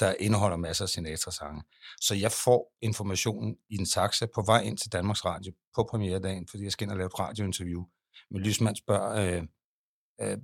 der 0.00 0.14
indeholder 0.20 0.56
masser 0.56 0.84
af 0.84 0.88
Sinatra-sange. 0.88 1.62
Så 2.00 2.14
jeg 2.14 2.32
får 2.32 2.76
informationen 2.82 3.56
i 3.70 3.74
en 3.78 3.86
taxa 3.86 4.26
på 4.34 4.42
vej 4.42 4.60
ind 4.60 4.78
til 4.78 4.92
Danmarks 4.92 5.24
Radio 5.24 5.52
på 5.74 5.84
premieredagen, 5.90 6.48
fordi 6.48 6.64
jeg 6.64 6.72
skal 6.72 6.84
ind 6.84 6.90
og 6.90 6.96
lave 6.96 7.06
et 7.06 7.18
radiointerview. 7.18 7.84
Men 8.30 8.40
Lysmand 8.40 8.76
spørger, 8.76 9.36
øh, 9.36 9.42
øh, 10.20 10.38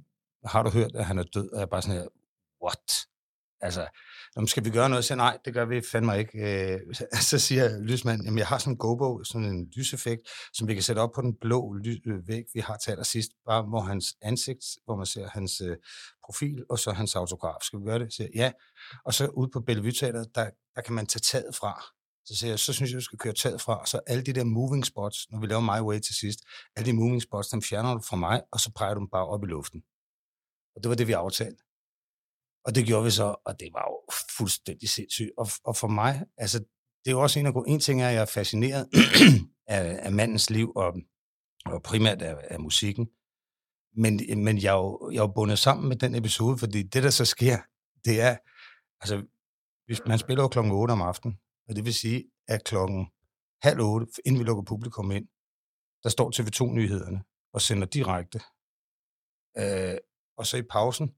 har 0.44 0.62
du 0.62 0.70
hørt, 0.70 0.94
at 0.94 1.04
han 1.04 1.18
er 1.18 1.22
død? 1.22 1.50
Og 1.50 1.56
jeg 1.56 1.62
er 1.62 1.66
bare 1.66 1.82
sådan 1.82 2.00
her, 2.00 2.08
what? 2.64 3.07
Altså, 3.60 3.86
om 4.36 4.46
skal 4.46 4.64
vi 4.64 4.70
gøre 4.70 4.88
noget? 4.88 5.04
Så 5.04 5.14
nej, 5.14 5.38
det 5.44 5.54
gør 5.54 5.64
vi 5.64 5.80
fandme 5.92 6.18
ikke. 6.18 6.38
Øh, 6.38 6.80
så 7.30 7.38
siger 7.38 7.80
lysmanden, 7.80 8.24
jamen 8.24 8.38
jeg 8.38 8.46
har 8.46 8.58
sådan 8.58 8.72
en 8.72 8.78
gobo, 8.78 9.24
sådan 9.24 9.46
en 9.46 9.72
lyseffekt, 9.76 10.22
som 10.52 10.68
vi 10.68 10.74
kan 10.74 10.82
sætte 10.82 11.00
op 11.00 11.10
på 11.14 11.22
den 11.22 11.34
blå 11.40 11.72
ly- 11.72 12.02
øh, 12.06 12.28
væg, 12.28 12.44
vi 12.54 12.60
har 12.60 12.76
til 12.76 12.90
allersidst, 12.90 13.30
bare 13.46 13.62
hvor 13.62 13.80
hans 13.80 14.14
ansigt, 14.22 14.64
hvor 14.84 14.96
man 14.96 15.06
ser 15.06 15.28
hans 15.28 15.60
øh, 15.60 15.76
profil, 16.24 16.64
og 16.70 16.78
så 16.78 16.92
hans 16.92 17.16
autograf. 17.16 17.60
Skal 17.62 17.80
vi 17.80 17.84
gøre 17.84 17.98
det? 17.98 18.12
Så 18.12 18.16
siger 18.16 18.28
jeg, 18.34 18.40
ja. 18.40 18.52
Og 19.04 19.14
så 19.14 19.26
ude 19.26 19.50
på 19.52 19.60
Bellevue 19.60 19.92
Teater, 19.92 20.24
der, 20.34 20.50
der 20.74 20.82
kan 20.82 20.94
man 20.94 21.06
tage 21.06 21.20
taget 21.20 21.54
fra. 21.56 21.82
Så 22.24 22.36
siger 22.36 22.50
jeg, 22.50 22.58
så 22.58 22.72
synes 22.72 22.90
jeg, 22.90 22.96
du 22.96 23.04
skal 23.04 23.18
køre 23.18 23.32
taget 23.32 23.60
fra. 23.60 23.80
Og 23.80 23.88
Så 23.88 24.00
alle 24.06 24.22
de 24.22 24.32
der 24.32 24.44
moving 24.44 24.86
spots, 24.86 25.30
når 25.30 25.40
vi 25.40 25.46
laver 25.46 25.60
My 25.60 25.80
Way 25.88 26.00
til 26.00 26.14
sidst, 26.14 26.40
alle 26.76 26.86
de 26.86 26.96
moving 26.96 27.22
spots, 27.22 27.48
dem 27.48 27.62
fjerner 27.62 27.94
du 27.94 28.00
fra 28.00 28.16
mig, 28.16 28.42
og 28.52 28.60
så 28.60 28.72
peger 28.76 28.94
du 28.94 29.00
dem 29.00 29.08
bare 29.08 29.26
op 29.26 29.44
i 29.44 29.46
luften. 29.46 29.82
Og 30.76 30.82
det 30.82 30.88
var 30.88 30.94
det, 30.94 31.06
vi 31.06 31.12
aftalte. 31.12 31.67
Og 32.64 32.74
det 32.74 32.86
gjorde 32.86 33.04
vi 33.04 33.10
så, 33.10 33.34
og 33.44 33.60
det 33.60 33.68
var 33.72 33.84
jo 33.90 34.14
fuldstændig 34.36 34.88
sindssygt. 34.88 35.30
Og, 35.38 35.46
og 35.64 35.76
for 35.76 35.88
mig, 35.88 36.24
altså, 36.36 36.58
det 37.04 37.10
er 37.10 37.10
jo 37.10 37.22
også 37.22 37.38
en 37.40 37.46
af 37.46 37.52
gode... 37.52 37.70
En 37.70 37.80
ting 37.80 38.02
er, 38.02 38.08
at 38.08 38.14
jeg 38.14 38.22
er 38.22 38.26
fascineret 38.26 38.88
af, 39.66 39.98
af 40.02 40.12
mandens 40.12 40.50
liv, 40.50 40.72
og, 40.76 40.94
og 41.66 41.82
primært 41.82 42.22
af, 42.22 42.36
af 42.50 42.60
musikken. 42.60 43.08
Men, 43.96 44.44
men 44.44 44.62
jeg, 44.62 44.72
er 44.72 44.78
jo, 44.78 45.10
jeg 45.10 45.18
er 45.18 45.22
jo 45.22 45.32
bundet 45.34 45.58
sammen 45.58 45.88
med 45.88 45.96
den 45.96 46.14
episode, 46.14 46.58
fordi 46.58 46.82
det, 46.82 47.02
der 47.02 47.10
så 47.10 47.24
sker, 47.24 47.58
det 48.04 48.20
er, 48.20 48.36
altså, 49.00 49.26
hvis 49.86 50.00
man 50.06 50.18
spiller 50.18 50.44
jo 50.44 50.48
klokken 50.48 50.72
8 50.72 50.92
om 50.92 51.02
aftenen, 51.02 51.38
og 51.68 51.76
det 51.76 51.84
vil 51.84 51.94
sige, 51.94 52.24
at 52.48 52.64
klokken 52.64 53.06
halv 53.62 53.80
8, 53.80 54.06
inden 54.26 54.40
vi 54.40 54.44
lukker 54.44 54.62
publikum 54.62 55.10
ind, 55.10 55.28
der 56.02 56.08
står 56.08 56.30
TV2-nyhederne 56.30 57.22
og 57.52 57.60
sender 57.62 57.86
direkte. 57.86 58.40
Øh, 59.58 59.98
og 60.36 60.46
så 60.46 60.56
i 60.56 60.62
pausen, 60.62 61.14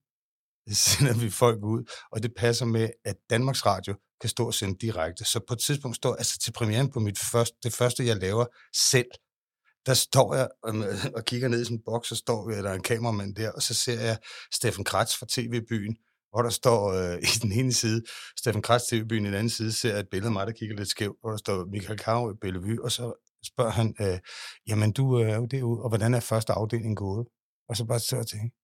sender 0.88 1.14
vi 1.14 1.30
folk 1.30 1.62
ud, 1.62 1.90
og 2.12 2.22
det 2.22 2.32
passer 2.36 2.66
med, 2.66 2.90
at 3.04 3.16
Danmarks 3.30 3.66
Radio 3.66 3.94
kan 4.20 4.30
stå 4.30 4.46
og 4.46 4.54
sende 4.54 4.78
direkte. 4.80 5.24
Så 5.24 5.40
på 5.48 5.54
et 5.54 5.60
tidspunkt 5.60 5.96
står, 5.96 6.14
altså 6.14 6.38
til 6.38 6.52
premieren 6.52 6.90
på 6.90 7.00
mit 7.00 7.18
første, 7.18 7.56
det 7.62 7.72
første, 7.72 8.06
jeg 8.06 8.16
laver 8.16 8.46
selv, 8.74 9.10
der 9.86 9.94
står 9.94 10.34
jeg 10.34 10.48
og, 10.62 10.74
og 11.16 11.24
kigger 11.24 11.48
ned 11.48 11.60
i 11.60 11.64
sådan 11.64 11.76
en 11.76 11.82
boks, 11.84 12.10
og 12.10 12.16
står 12.16 12.50
der 12.50 12.70
er 12.70 12.74
en 12.74 12.82
kameramand 12.82 13.34
der, 13.34 13.50
og 13.50 13.62
så 13.62 13.74
ser 13.74 14.00
jeg 14.00 14.18
Steffen 14.54 14.84
Kratz 14.84 15.16
fra 15.16 15.26
TV-byen, 15.28 15.96
hvor 16.30 16.42
der 16.42 16.50
står 16.50 16.92
øh, 16.92 17.18
i 17.34 17.38
den 17.42 17.52
ene 17.52 17.72
side, 17.72 18.02
Steffen 18.38 18.62
Kratz 18.62 18.84
TV-byen, 18.84 19.24
i 19.24 19.26
den 19.26 19.34
anden 19.34 19.50
side 19.50 19.72
ser 19.72 19.90
jeg 19.90 20.00
et 20.00 20.08
billede 20.10 20.28
af 20.28 20.32
mig, 20.32 20.46
der 20.46 20.52
kigger 20.52 20.76
lidt 20.76 20.88
skævt, 20.88 21.16
hvor 21.20 21.30
der 21.30 21.36
står 21.36 21.64
Michael 21.64 21.98
Karo 21.98 22.30
i 22.30 22.34
Bellevue, 22.40 22.84
og 22.84 22.92
så 22.92 23.12
spørger 23.44 23.70
han, 23.70 23.94
øh, 24.00 24.18
jamen 24.68 24.92
du 24.92 25.20
øh, 25.20 25.30
er 25.30 25.36
jo 25.36 25.46
derude, 25.46 25.82
og 25.82 25.88
hvordan 25.88 26.14
er 26.14 26.20
første 26.20 26.52
afdeling 26.52 26.96
gået? 26.96 27.26
Og 27.68 27.76
så 27.76 27.84
bare 27.84 28.00
så 28.00 28.16
jeg 28.16 28.26
tænke, 28.26 28.56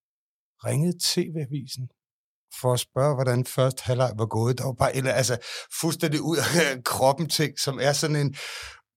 ringede 0.65 0.99
TV-avisen 1.01 1.89
for 2.61 2.73
at 2.73 2.81
spørge, 2.81 3.15
hvordan 3.15 3.45
første 3.45 3.83
halvleg 3.85 4.13
var 4.19 4.27
gået. 4.27 4.59
Der 4.59 4.65
var 4.65 4.73
bare 4.73 4.97
eller- 4.97 5.13
altså, 5.13 5.39
fuldstændig 5.81 6.21
ud 6.21 6.37
af 6.37 6.85
kroppen 6.93 7.29
ting, 7.29 7.59
som 7.59 7.79
er 7.83 7.93
sådan 7.93 8.17
en, 8.17 8.37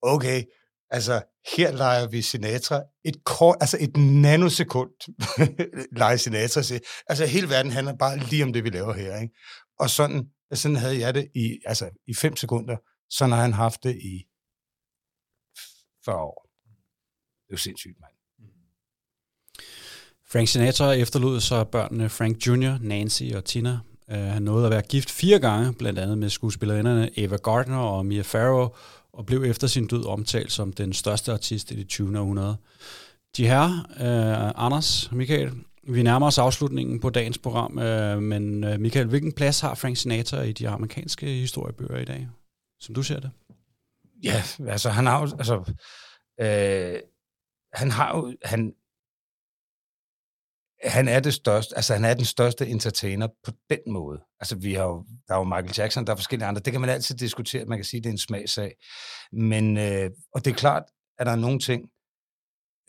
okay, 0.01 0.43
altså, 0.89 1.23
her 1.57 1.71
leger 1.71 2.07
vi 2.07 2.21
Sinatra, 2.21 2.81
et 3.05 3.23
kort, 3.25 3.57
altså 3.61 3.77
et 3.79 3.97
nanosekund 3.97 4.89
leger 6.01 6.17
Sinatra. 6.17 6.61
sig. 6.61 6.79
Altså, 7.07 7.25
hele 7.25 7.49
verden 7.49 7.71
handler 7.71 7.95
bare 7.97 8.17
lige 8.17 8.43
om 8.43 8.53
det, 8.53 8.63
vi 8.63 8.69
laver 8.69 8.93
her, 8.93 9.17
ikke? 9.19 9.35
Og 9.79 9.89
sådan, 9.89 10.29
sådan 10.53 10.75
havde 10.77 10.99
jeg 10.99 11.13
det 11.13 11.27
i, 11.35 11.59
altså, 11.65 11.89
i 12.07 12.13
fem 12.15 12.35
sekunder. 12.35 12.77
Sådan 13.09 13.31
har 13.31 13.41
han 13.41 13.53
haft 13.53 13.83
det 13.83 13.95
i 13.95 14.25
40 16.05 16.15
år. 16.17 16.49
Det 17.47 17.49
er 17.49 17.53
jo 17.53 17.57
sindssygt, 17.57 17.97
mand. 17.99 18.18
Frank 20.31 20.47
Sinatra 20.47 20.93
efterlod 20.93 21.39
så 21.39 21.63
børnene 21.63 22.09
Frank 22.09 22.47
Jr., 22.47 22.77
Nancy 22.81 23.23
og 23.35 23.45
Tina. 23.45 23.79
Uh, 24.11 24.17
han 24.17 24.41
nåede 24.41 24.65
at 24.65 24.71
være 24.71 24.81
gift 24.81 25.11
fire 25.11 25.39
gange, 25.39 25.73
blandt 25.73 25.99
andet 25.99 26.17
med 26.17 26.29
skuespillerinderne 26.29 27.09
Eva 27.19 27.37
Gardner 27.43 27.77
og 27.77 28.05
Mia 28.05 28.21
Farrow, 28.21 28.69
og 29.13 29.25
blev 29.25 29.43
efter 29.43 29.67
sin 29.67 29.87
død 29.87 30.05
omtalt 30.05 30.51
som 30.51 30.73
den 30.73 30.93
største 30.93 31.33
artist 31.33 31.71
i 31.71 31.75
det 31.75 31.87
20. 31.87 32.19
århundrede. 32.19 32.57
De 33.37 33.47
her, 33.47 33.65
uh, 33.89 34.65
Anders, 34.65 35.11
Michael, 35.11 35.51
vi 35.87 36.03
nærmer 36.03 36.27
os 36.27 36.37
afslutningen 36.37 36.99
på 36.99 37.09
dagens 37.09 37.37
program, 37.37 37.77
uh, 37.77 38.23
men 38.23 38.63
uh, 38.63 38.79
Michael, 38.79 39.07
hvilken 39.07 39.31
plads 39.31 39.59
har 39.59 39.75
Frank 39.75 39.97
Sinatra 39.97 40.41
i 40.41 40.51
de 40.51 40.69
amerikanske 40.69 41.25
historiebøger 41.25 41.97
i 41.97 42.05
dag, 42.05 42.27
som 42.79 42.95
du 42.95 43.03
ser 43.03 43.19
det? 43.19 43.31
Ja, 44.23 44.43
altså 44.67 44.89
han 44.89 45.05
har 45.05 45.21
jo, 45.21 45.37
altså, 45.37 45.73
øh, 46.41 46.99
han 47.73 47.91
har 47.91 48.17
jo, 48.17 48.33
han, 48.43 48.73
han 50.83 51.07
er 51.07 51.19
det 51.19 51.33
største, 51.33 51.75
altså 51.75 51.93
han 51.93 52.05
er 52.05 52.13
den 52.13 52.25
største 52.25 52.67
entertainer 52.67 53.27
på 53.43 53.51
den 53.69 53.79
måde. 53.87 54.21
Altså 54.39 54.55
vi 54.55 54.73
har 54.73 54.83
jo, 54.83 55.05
der 55.27 55.33
er 55.33 55.37
jo 55.37 55.43
Michael 55.43 55.73
Jackson, 55.77 56.05
der 56.05 56.11
er 56.11 56.17
forskellige 56.17 56.47
andre, 56.47 56.61
det 56.61 56.71
kan 56.71 56.81
man 56.81 56.89
altid 56.89 57.15
diskutere, 57.15 57.65
man 57.65 57.77
kan 57.77 57.85
sige, 57.85 58.01
det 58.01 58.09
er 58.09 58.11
en 58.11 58.17
smagsag. 58.17 58.75
Men, 59.31 59.77
øh, 59.77 60.09
og 60.33 60.45
det 60.45 60.51
er 60.51 60.55
klart, 60.55 60.83
at 61.19 61.25
der 61.25 61.31
er 61.31 61.35
nogle 61.35 61.59
ting, 61.59 61.89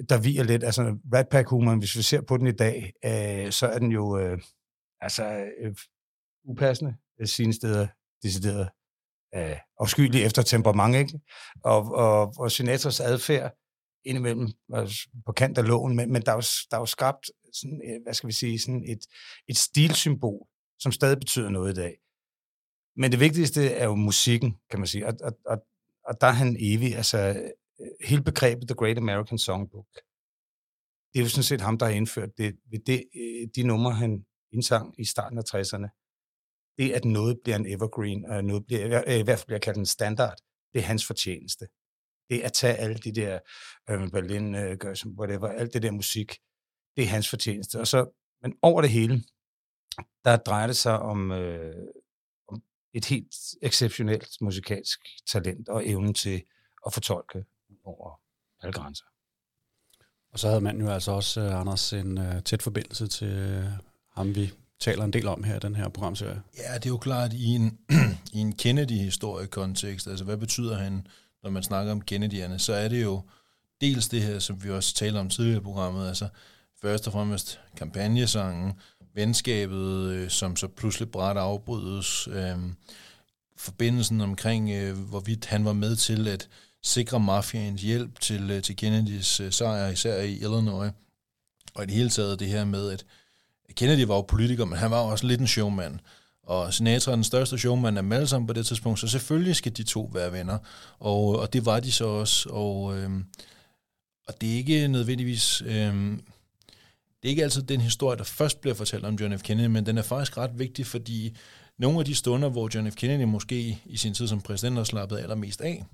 der 0.08 0.20
viger 0.20 0.42
lidt, 0.42 0.64
altså 0.64 0.98
Rat 1.14 1.28
Pack 1.28 1.48
humoren, 1.48 1.78
hvis 1.78 1.96
vi 1.96 2.02
ser 2.02 2.20
på 2.20 2.36
den 2.36 2.46
i 2.46 2.52
dag, 2.52 2.92
øh, 3.04 3.52
så 3.52 3.66
er 3.66 3.78
den 3.78 3.92
jo, 3.92 4.18
øh, 4.18 4.38
altså, 5.00 5.46
øh, 5.60 5.74
upassende 6.44 6.94
øh, 7.20 7.26
sine 7.26 7.52
steder, 7.52 7.86
decideret 8.22 8.68
øh, 9.34 9.56
afskyelig 9.80 10.24
efter 10.24 10.42
temperament, 10.42 10.96
ikke? 10.96 11.20
Og, 11.64 11.94
og, 11.94 12.34
og 12.38 12.52
Sinatras 12.52 13.00
adfærd 13.00 13.52
indimellem 14.04 14.48
var 14.68 14.92
på 15.26 15.32
kant 15.32 15.58
af 15.58 15.68
loven, 15.68 15.96
men, 15.96 16.12
men 16.12 16.22
der 16.22 16.32
er 16.32 16.36
jo, 16.36 16.42
der 16.70 16.76
er 16.76 16.80
jo 16.80 16.86
skabt 16.86 17.30
sådan, 17.52 17.82
øh, 17.84 18.02
hvad 18.02 18.14
skal 18.14 18.26
vi 18.26 18.32
sige, 18.32 18.58
sådan 18.58 18.84
et, 18.88 19.06
et 19.48 19.56
stilsymbol, 19.56 20.46
som 20.78 20.92
stadig 20.92 21.18
betyder 21.18 21.50
noget 21.50 21.72
i 21.72 21.74
dag. 21.74 21.98
Men 22.96 23.12
det 23.12 23.20
vigtigste 23.20 23.68
er 23.68 23.84
jo 23.84 23.94
musikken, 23.94 24.56
kan 24.70 24.78
man 24.78 24.86
sige, 24.86 25.06
og, 25.06 25.14
og, 25.22 25.32
og, 25.46 25.66
og 26.04 26.20
der 26.20 26.26
er 26.26 26.32
han 26.32 26.56
evig, 26.60 26.96
altså 26.96 27.18
øh, 27.18 27.86
hele 28.08 28.22
begrebet 28.22 28.68
The 28.68 28.74
Great 28.74 28.98
American 28.98 29.38
Songbook, 29.38 29.86
det 31.12 31.18
er 31.18 31.22
jo 31.22 31.28
sådan 31.28 31.42
set 31.42 31.60
ham, 31.60 31.78
der 31.78 31.86
har 31.86 31.92
indført 31.92 32.38
det, 32.38 32.56
ved 32.70 32.78
det 32.78 33.04
øh, 33.14 33.48
de 33.56 33.62
numre, 33.62 33.92
han 33.92 34.26
indsang 34.52 35.00
i 35.00 35.04
starten 35.04 35.38
af 35.38 35.42
60'erne. 35.54 35.88
Det, 36.78 36.92
at 36.92 37.04
noget 37.04 37.40
bliver 37.44 37.56
en 37.56 37.66
evergreen, 37.66 38.26
og 38.26 38.44
noget 38.44 38.66
bliver, 38.66 39.10
i 39.10 39.22
hvert 39.22 39.38
fald 39.38 39.46
bliver 39.46 39.58
kaldt 39.58 39.78
en 39.78 39.86
standard, 39.86 40.36
det 40.72 40.78
er 40.78 40.82
hans 40.82 41.06
fortjeneste. 41.06 41.66
Det 42.30 42.40
at 42.40 42.52
tage 42.52 42.74
alle 42.74 42.96
de 42.96 43.12
der 43.12 43.38
øh, 43.90 44.10
Berlin, 44.10 44.54
øh, 44.54 44.76
gør 44.76 44.94
som 44.94 45.18
whatever, 45.18 45.48
alt 45.48 45.74
det 45.74 45.82
der 45.82 45.90
musik, 45.90 46.38
det 46.96 47.04
er 47.04 47.08
hans 47.08 47.28
fortjeneste. 47.28 47.80
Og 47.80 47.86
så 47.86 48.10
men 48.42 48.54
over 48.62 48.80
det 48.80 48.90
hele, 48.90 49.24
der 50.24 50.36
drejer 50.36 50.66
det 50.66 50.76
sig 50.76 50.98
om, 50.98 51.32
øh, 51.32 51.74
om 52.48 52.62
et 52.94 53.04
helt 53.04 53.34
exceptionelt 53.62 54.28
musikalsk 54.40 55.00
talent 55.32 55.68
og 55.68 55.88
evnen 55.88 56.14
til 56.14 56.42
at 56.86 56.92
fortolke 56.92 57.44
over 57.84 58.20
alle 58.62 58.72
grænser. 58.72 59.04
Og 60.32 60.38
så 60.38 60.48
havde 60.48 60.60
man 60.60 60.80
jo 60.80 60.88
altså 60.88 61.12
også, 61.12 61.40
uh, 61.40 61.60
Anders, 61.60 61.92
en 61.92 62.18
uh, 62.18 62.40
tæt 62.44 62.62
forbindelse 62.62 63.06
til 63.06 63.58
uh, 63.58 63.64
ham, 64.16 64.34
vi 64.34 64.52
taler 64.80 65.04
en 65.04 65.12
del 65.12 65.26
om 65.26 65.44
her 65.44 65.56
i 65.56 65.58
den 65.58 65.76
her 65.76 65.88
programserie. 65.88 66.42
Ja, 66.56 66.74
det 66.74 66.86
er 66.86 66.90
jo 66.90 66.98
klart 66.98 67.32
i 67.32 67.44
en, 67.44 67.78
i 68.36 68.38
en 68.38 68.52
Kennedy-historiekontekst, 68.52 70.06
altså 70.06 70.24
hvad 70.24 70.36
betyder 70.36 70.76
han, 70.78 71.06
når 71.42 71.50
man 71.50 71.62
snakker 71.62 71.92
om 71.92 72.02
Kennedy'erne, 72.10 72.58
så 72.58 72.72
er 72.72 72.88
det 72.88 73.02
jo 73.02 73.22
dels 73.80 74.08
det 74.08 74.22
her, 74.22 74.38
som 74.38 74.64
vi 74.64 74.70
også 74.70 74.94
talte 74.94 75.18
om 75.18 75.30
tidligere 75.30 75.60
i 75.60 75.64
programmet, 75.64 76.08
altså 76.08 76.28
først 76.82 77.06
og 77.06 77.12
fremmest 77.12 77.60
kampagnesangen, 77.76 78.72
venskabet, 79.14 80.12
øh, 80.12 80.30
som 80.30 80.56
så 80.56 80.68
pludselig 80.68 81.10
bræt 81.10 81.36
afbrydes, 81.36 82.28
øh, 82.28 82.56
forbindelsen 83.56 84.20
omkring, 84.20 84.70
øh, 84.70 84.98
hvorvidt 84.98 85.46
han 85.46 85.64
var 85.64 85.72
med 85.72 85.96
til 85.96 86.28
at 86.28 86.48
sikre 86.82 87.20
mafiaens 87.20 87.82
hjælp 87.82 88.20
til, 88.20 88.50
øh, 88.50 88.62
til 88.62 88.76
Kennedys 88.76 89.40
øh, 89.40 89.52
sejr, 89.52 89.88
især 89.88 90.22
i 90.22 90.32
Illinois, 90.32 90.92
og 91.74 91.82
i 91.82 91.86
det 91.86 91.94
hele 91.94 92.10
taget 92.10 92.40
det 92.40 92.48
her 92.48 92.64
med, 92.64 92.90
at 92.90 93.04
Kennedy 93.74 94.06
var 94.06 94.14
jo 94.14 94.22
politiker, 94.22 94.64
men 94.64 94.78
han 94.78 94.90
var 94.90 95.00
også 95.00 95.26
lidt 95.26 95.40
en 95.40 95.46
showman. 95.46 96.00
Og 96.46 96.74
Sinatra 96.74 97.10
er 97.10 97.16
den 97.16 97.24
største 97.24 97.58
showman 97.58 97.96
af 97.96 98.02
dem 98.02 98.12
alle 98.12 98.26
sammen 98.26 98.46
på 98.46 98.52
det 98.52 98.66
tidspunkt, 98.66 99.00
så 99.00 99.08
selvfølgelig 99.08 99.56
skal 99.56 99.76
de 99.76 99.82
to 99.82 100.10
være 100.12 100.32
venner. 100.32 100.58
Og, 100.98 101.38
og 101.38 101.52
det 101.52 101.66
var 101.66 101.80
de 101.80 101.92
så 101.92 102.04
også. 102.06 102.48
Og, 102.48 102.98
øh, 102.98 103.10
og 104.28 104.40
det 104.40 104.52
er 104.52 104.56
ikke 104.56 104.88
nødvendigvis... 104.88 105.62
Øh, 105.62 106.18
det 107.22 107.28
er 107.28 107.30
ikke 107.30 107.42
altid 107.42 107.62
den 107.62 107.80
historie, 107.80 108.18
der 108.18 108.24
først 108.24 108.60
bliver 108.60 108.74
fortalt 108.74 109.04
om 109.04 109.14
John 109.14 109.38
F. 109.38 109.42
Kennedy, 109.42 109.66
men 109.66 109.86
den 109.86 109.98
er 109.98 110.02
faktisk 110.02 110.38
ret 110.38 110.58
vigtig, 110.58 110.86
fordi 110.86 111.36
nogle 111.78 111.98
af 111.98 112.04
de 112.04 112.14
stunder, 112.14 112.48
hvor 112.48 112.70
John 112.74 112.92
F. 112.92 112.94
Kennedy 112.94 113.24
måske 113.24 113.82
i 113.84 113.96
sin 113.96 114.14
tid 114.14 114.28
som 114.28 114.40
præsident 114.40 114.76
har 114.76 114.84
slappet 114.84 115.18
allermest 115.18 115.60
af, 115.60 115.84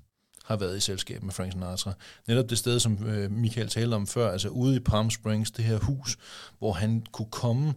har 0.43 0.55
været 0.55 0.77
i 0.77 0.79
selskab 0.79 1.23
med 1.23 1.33
Frank 1.33 1.51
Sinatra. 1.51 1.93
Netop 2.27 2.49
det 2.49 2.57
sted, 2.57 2.79
som 2.79 3.07
øh, 3.07 3.31
Michael 3.31 3.69
talte 3.69 3.95
om 3.95 4.07
før, 4.07 4.31
altså 4.31 4.49
ude 4.49 4.75
i 4.75 4.79
Palm 4.79 5.09
Springs, 5.09 5.51
det 5.51 5.65
her 5.65 5.77
hus, 5.77 6.17
hvor 6.59 6.73
han 6.73 7.05
kunne 7.11 7.31
komme 7.31 7.73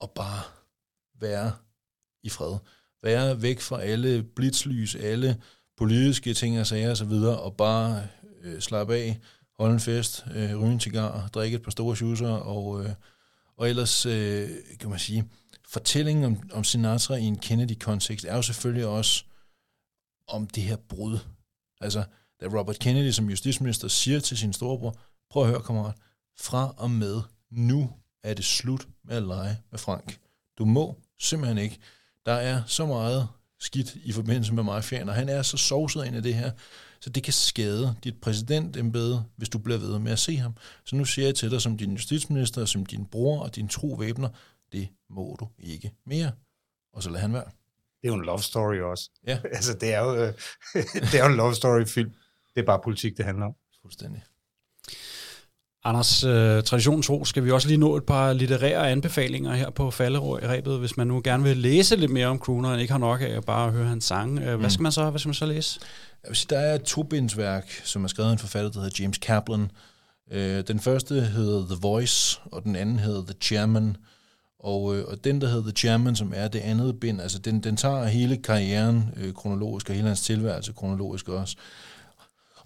og 0.00 0.10
bare 0.10 0.40
være 1.20 1.52
i 2.26 2.28
fred. 2.28 2.58
Være 3.02 3.42
væk 3.42 3.60
fra 3.60 3.82
alle 3.82 4.22
blitzlys, 4.22 4.94
alle 4.94 5.42
politiske 5.76 6.34
ting 6.34 6.60
og 6.60 6.66
sager 6.66 6.90
osv., 6.90 7.12
og 7.12 7.56
bare 7.56 8.02
øh, 8.42 8.60
slappe 8.60 8.94
af, 8.94 9.18
holde 9.58 9.74
en 9.74 9.80
fest, 9.80 10.24
øh, 10.34 10.62
ryge 10.62 10.72
en 10.72 10.80
cigar, 10.80 11.28
drikke 11.34 11.54
et 11.54 11.62
par 11.62 11.70
store 11.70 11.96
schusser, 11.96 12.28
og, 12.28 12.84
øh, 12.84 12.90
og 13.56 13.70
ellers, 13.70 14.06
øh, 14.06 14.48
kan 14.80 14.90
man 14.90 14.98
sige, 14.98 15.24
fortællingen 15.68 16.24
om, 16.24 16.50
om 16.52 16.64
Sinatra 16.64 17.14
i 17.14 17.22
en 17.22 17.38
Kennedy-kontekst 17.38 18.24
er 18.24 18.36
jo 18.36 18.42
selvfølgelig 18.42 18.86
også 18.86 19.24
om 20.28 20.46
det 20.46 20.62
her 20.62 20.76
brud. 20.76 21.18
Altså, 21.80 22.04
da 22.40 22.46
Robert 22.46 22.78
Kennedy 22.78 23.10
som 23.10 23.30
justitsminister 23.30 23.88
siger 23.88 24.20
til 24.20 24.38
sin 24.38 24.52
storebror, 24.52 24.98
prøv 25.30 25.42
at 25.42 25.48
høre, 25.48 25.62
kammerat, 25.62 25.94
fra 26.38 26.74
og 26.76 26.90
med 26.90 27.20
nu 27.50 27.90
er 28.22 28.34
det 28.34 28.44
slut 28.44 28.88
med 29.04 29.16
at 29.16 29.22
lege 29.22 29.58
med 29.70 29.78
Frank. 29.78 30.18
Du 30.58 30.64
må 30.64 30.96
simpelthen 31.20 31.58
ikke. 31.58 31.78
Der 32.26 32.32
er 32.32 32.62
så 32.66 32.86
meget 32.86 33.28
skidt 33.60 33.94
i 33.94 34.12
forbindelse 34.12 34.54
med 34.54 34.62
mafiaen, 34.62 35.08
og 35.08 35.14
han 35.14 35.28
er 35.28 35.42
så 35.42 35.56
sovset 35.56 36.06
ind 36.06 36.16
i 36.16 36.20
det 36.20 36.34
her, 36.34 36.50
så 37.00 37.10
det 37.10 37.22
kan 37.22 37.32
skade 37.32 37.96
dit 38.04 38.20
præsidentembede, 38.20 39.24
hvis 39.36 39.48
du 39.48 39.58
bliver 39.58 39.78
ved 39.78 39.98
med 39.98 40.12
at 40.12 40.18
se 40.18 40.36
ham. 40.36 40.56
Så 40.84 40.96
nu 40.96 41.04
siger 41.04 41.28
jeg 41.28 41.34
til 41.34 41.50
dig 41.50 41.62
som 41.62 41.78
din 41.78 41.92
justitsminister, 41.92 42.64
som 42.64 42.86
din 42.86 43.06
bror 43.06 43.42
og 43.42 43.56
din 43.56 43.68
tro 43.68 43.86
væbner, 43.86 44.28
det 44.72 44.88
må 45.10 45.36
du 45.40 45.48
ikke 45.58 45.92
mere. 46.06 46.32
Og 46.92 47.02
så 47.02 47.10
lad 47.10 47.20
han 47.20 47.32
være. 47.32 47.44
Det 48.02 48.08
er 48.08 48.08
jo 48.08 48.14
en 48.14 48.24
love 48.24 48.42
story 48.42 48.80
også. 48.80 49.10
Ja. 49.26 49.40
altså, 49.56 49.74
det 49.74 49.94
er 49.94 50.00
jo, 50.00 50.14
øh, 50.14 50.34
det 51.12 51.14
er 51.14 51.24
jo 51.24 51.30
en 51.30 51.36
love 51.36 51.54
story-film. 51.54 52.10
Det 52.54 52.60
er 52.62 52.66
bare 52.66 52.80
politik, 52.84 53.16
det 53.16 53.24
handler 53.24 53.46
om. 53.46 53.54
Fuldstændig. 53.82 54.22
Anders, 55.86 56.24
øh, 56.24 56.62
traditionen 56.62 57.02
tro, 57.02 57.24
skal 57.24 57.44
vi 57.44 57.50
også 57.50 57.68
lige 57.68 57.78
nå 57.78 57.96
et 57.96 58.04
par 58.04 58.32
litterære 58.32 58.90
anbefalinger 58.90 59.54
her 59.54 59.70
på 59.70 59.90
falderæbet, 59.90 60.78
hvis 60.78 60.96
man 60.96 61.06
nu 61.06 61.20
gerne 61.24 61.42
vil 61.42 61.56
læse 61.56 61.96
lidt 61.96 62.10
mere 62.10 62.26
om 62.26 62.38
Crooner, 62.38 62.70
og 62.70 62.80
ikke 62.80 62.92
har 62.92 62.98
nok 62.98 63.20
af 63.20 63.36
at 63.36 63.44
bare 63.44 63.70
høre 63.70 63.86
hans 63.86 64.04
sang. 64.04 64.38
Øh, 64.38 64.60
hvad, 64.60 64.70
skal 64.70 64.82
man 64.82 64.92
så, 64.92 65.10
hvad 65.10 65.18
skal 65.18 65.28
man 65.28 65.34
så 65.34 65.46
læse? 65.46 65.80
Jeg 66.22 66.28
vil 66.28 66.36
sige, 66.36 66.46
der 66.50 66.58
er 66.58 66.74
et 66.74 66.82
tobindsværk, 66.82 67.70
som 67.84 68.04
er 68.04 68.08
skrevet 68.08 68.28
af 68.28 68.32
en 68.32 68.38
forfatter, 68.38 68.70
der 68.70 68.80
hedder 68.80 69.02
James 69.02 69.18
Kaplan. 69.18 69.70
Øh, 70.32 70.64
den 70.68 70.80
første 70.80 71.20
hedder 71.20 71.66
The 71.66 71.76
Voice, 71.82 72.40
og 72.52 72.62
den 72.62 72.76
anden 72.76 72.98
hedder 72.98 73.22
The 73.22 73.34
Chairman. 73.40 73.96
Og, 74.60 74.96
øh, 74.96 75.04
og 75.08 75.24
den, 75.24 75.40
der 75.40 75.48
hedder 75.48 75.62
The 75.62 75.76
Chairman, 75.76 76.16
som 76.16 76.32
er 76.36 76.48
det 76.48 76.58
andet 76.58 77.00
bind, 77.00 77.20
altså 77.20 77.38
den, 77.38 77.60
den 77.60 77.76
tager 77.76 78.04
hele 78.04 78.36
karrieren 78.36 79.10
øh, 79.16 79.34
kronologisk, 79.34 79.88
og 79.88 79.94
hele 79.94 80.08
hans 80.08 80.20
tilværelse 80.20 80.72
kronologisk 80.72 81.28
også. 81.28 81.56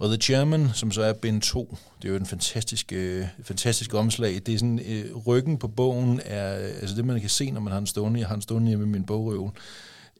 Og 0.00 0.08
The 0.08 0.16
Chairman, 0.16 0.68
som 0.74 0.92
så 0.92 1.02
er 1.02 1.12
bind 1.12 1.42
2, 1.42 1.76
det 2.02 2.08
er 2.08 2.12
jo 2.12 2.18
en 2.18 2.26
fantastisk, 2.26 2.92
øh, 2.92 3.26
fantastisk 3.42 3.94
omslag. 3.94 4.40
Det 4.46 4.54
er 4.54 4.58
sådan, 4.58 4.80
øh, 4.86 5.16
ryggen 5.16 5.58
på 5.58 5.68
bogen 5.68 6.20
er, 6.24 6.52
altså 6.52 6.96
det 6.96 7.04
man 7.04 7.20
kan 7.20 7.28
se, 7.28 7.50
når 7.50 7.60
man 7.60 7.72
har 7.72 7.80
den 7.80 7.86
stående, 7.86 8.20
jeg 8.20 8.28
har 8.28 8.34
den 8.34 8.42
stående 8.42 8.68
hjemme 8.68 8.84
i 8.84 8.88
min 8.88 9.04
bogrøvel, 9.04 9.50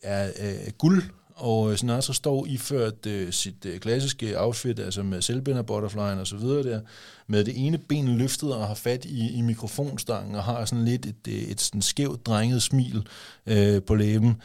er 0.02 0.30
øh, 0.40 0.72
guld, 0.78 1.02
og 1.34 1.72
øh, 1.72 1.78
Sinatra 1.78 2.12
står 2.12 2.46
iført 2.46 3.06
øh, 3.06 3.32
sit 3.32 3.64
øh, 3.64 3.80
klassiske 3.80 4.40
outfit, 4.40 4.78
altså 4.78 5.02
med 5.02 5.22
selvbinder 5.22 5.62
butterflyen 5.62 6.18
og 6.18 6.26
så 6.26 6.36
videre 6.36 6.62
der, 6.62 6.80
med 7.26 7.44
det 7.44 7.66
ene 7.66 7.78
ben 7.78 8.18
løftet 8.18 8.54
og 8.54 8.66
har 8.66 8.74
fat 8.74 9.04
i, 9.04 9.30
i 9.30 9.40
mikrofonstangen 9.40 10.34
og 10.34 10.44
har 10.44 10.64
sådan 10.64 10.84
lidt 10.84 11.06
et, 11.06 11.14
et, 11.28 11.50
et 11.50 11.60
sådan 11.60 11.82
skævt 11.82 12.26
drenget 12.26 12.62
smil 12.62 13.06
øh, 13.46 13.82
på 13.82 13.94
læben. 13.94 14.36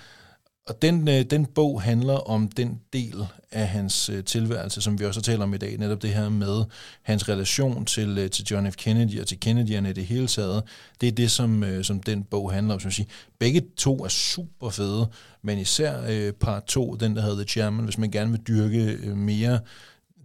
Og 0.68 0.82
den, 0.82 1.08
øh, 1.08 1.22
den 1.22 1.46
bog 1.46 1.82
handler 1.82 2.14
om 2.14 2.48
den 2.48 2.82
del 2.94 3.28
af 3.52 3.68
hans 3.68 4.10
øh, 4.10 4.24
tilværelse, 4.24 4.82
som 4.82 5.00
vi 5.00 5.06
også 5.06 5.20
har 5.20 5.24
talt 5.24 5.42
om 5.42 5.54
i 5.54 5.58
dag, 5.58 5.78
netop 5.78 6.02
det 6.02 6.10
her 6.10 6.30
med 6.30 6.64
hans 7.02 7.30
relation 7.30 7.86
til, 7.86 8.18
øh, 8.18 8.30
til 8.30 8.46
John 8.52 8.72
F. 8.72 8.76
Kennedy 8.76 9.22
og 9.22 9.28
til 9.28 9.38
Kennedy'erne 9.46 9.88
i 9.88 9.94
det 9.94 10.06
hele 10.06 10.28
taget. 10.28 10.64
Det 11.02 11.08
er 11.08 11.12
det, 11.12 11.32
som, 11.32 11.64
øh, 11.64 11.84
som 11.84 12.00
den 12.00 12.24
bog 12.24 12.54
handler 12.54 12.74
om. 12.74 12.80
Som 12.80 12.88
jeg 12.88 12.94
siger. 12.94 13.08
Begge 13.40 13.64
to 13.78 14.04
er 14.04 14.08
super 14.08 14.70
fede, 14.70 15.08
men 15.42 15.58
især 15.58 16.02
øh, 16.10 16.34
part 16.34 16.64
to, 16.64 16.96
den 16.96 17.16
der 17.16 17.22
hedder 17.22 17.36
The 17.36 17.48
Chairman, 17.48 17.86
hvis 17.86 17.98
man 17.98 18.12
gerne 18.12 18.32
vil 18.32 18.42
dyrke 18.42 18.98
øh, 19.04 19.18
mere 19.18 19.60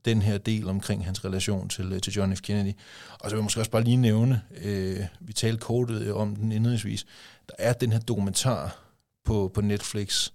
den 0.05 0.23
her 0.23 0.39
del 0.39 0.69
omkring 0.69 1.05
hans 1.05 1.25
relation 1.25 1.69
til, 1.69 1.93
øh, 1.93 2.01
til 2.01 2.13
John 2.13 2.37
F. 2.37 2.41
Kennedy. 2.41 2.73
Og 3.21 3.31
så 3.31 3.37
vil 3.37 3.41
jeg 3.41 3.45
måske 3.45 3.61
også 3.61 3.71
bare 3.71 3.85
lige 3.85 3.97
nævne, 3.97 4.43
øh, 4.65 5.01
vi 5.21 5.33
talte 5.33 5.61
kort 5.61 5.91
om 6.13 6.37
den 6.37 6.53
indledningsvis, 6.53 7.07
der 7.49 7.55
er 7.59 7.73
den 7.73 7.93
her 7.93 7.99
dokumentar 7.99 8.90
på, 9.25 9.51
på 9.55 9.61
Netflix 9.61 10.31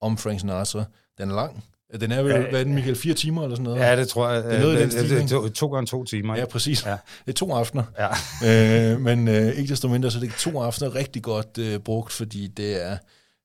om 0.00 0.18
Frank 0.18 0.40
Sinatra. 0.40 0.84
Den 1.18 1.30
er 1.30 1.34
lang. 1.34 1.64
Den 2.00 2.12
er 2.12 2.22
vel, 2.22 2.32
Ja, 2.32 2.50
hvad 2.50 2.60
er 2.60 2.64
den, 2.64 2.74
Michael, 2.74 2.96
fire 2.96 3.14
timer 3.14 3.42
eller 3.42 3.56
sådan 3.56 3.64
noget? 3.64 3.80
Ja, 3.80 3.96
det 3.96 4.08
tror 4.08 4.30
jeg. 4.30 4.44
Det 4.44 4.54
er 4.54 4.60
noget 4.60 4.78
den 4.78 4.90
det, 4.90 5.10
det, 5.10 5.28
to, 5.28 5.48
to 5.48 5.66
gange 5.66 5.86
to 5.86 6.04
timer. 6.04 6.36
Ja, 6.36 6.46
præcis. 6.46 6.84
Ja. 6.84 6.90
Ja. 6.90 6.96
Det 7.26 7.32
er 7.32 7.32
to 7.32 7.52
aftener. 7.52 7.84
Ja. 7.98 8.92
øh, 8.92 9.00
men 9.00 9.28
øh, 9.28 9.52
ikke 9.52 9.70
desto 9.70 9.88
mindre, 9.88 10.10
så 10.10 10.20
det 10.20 10.28
er 10.28 10.36
to 10.38 10.60
aftener 10.60 10.94
rigtig 10.94 11.22
godt 11.22 11.58
øh, 11.58 11.78
brugt, 11.78 12.12
fordi 12.12 12.46
det 12.46 12.84
er, 12.84 12.96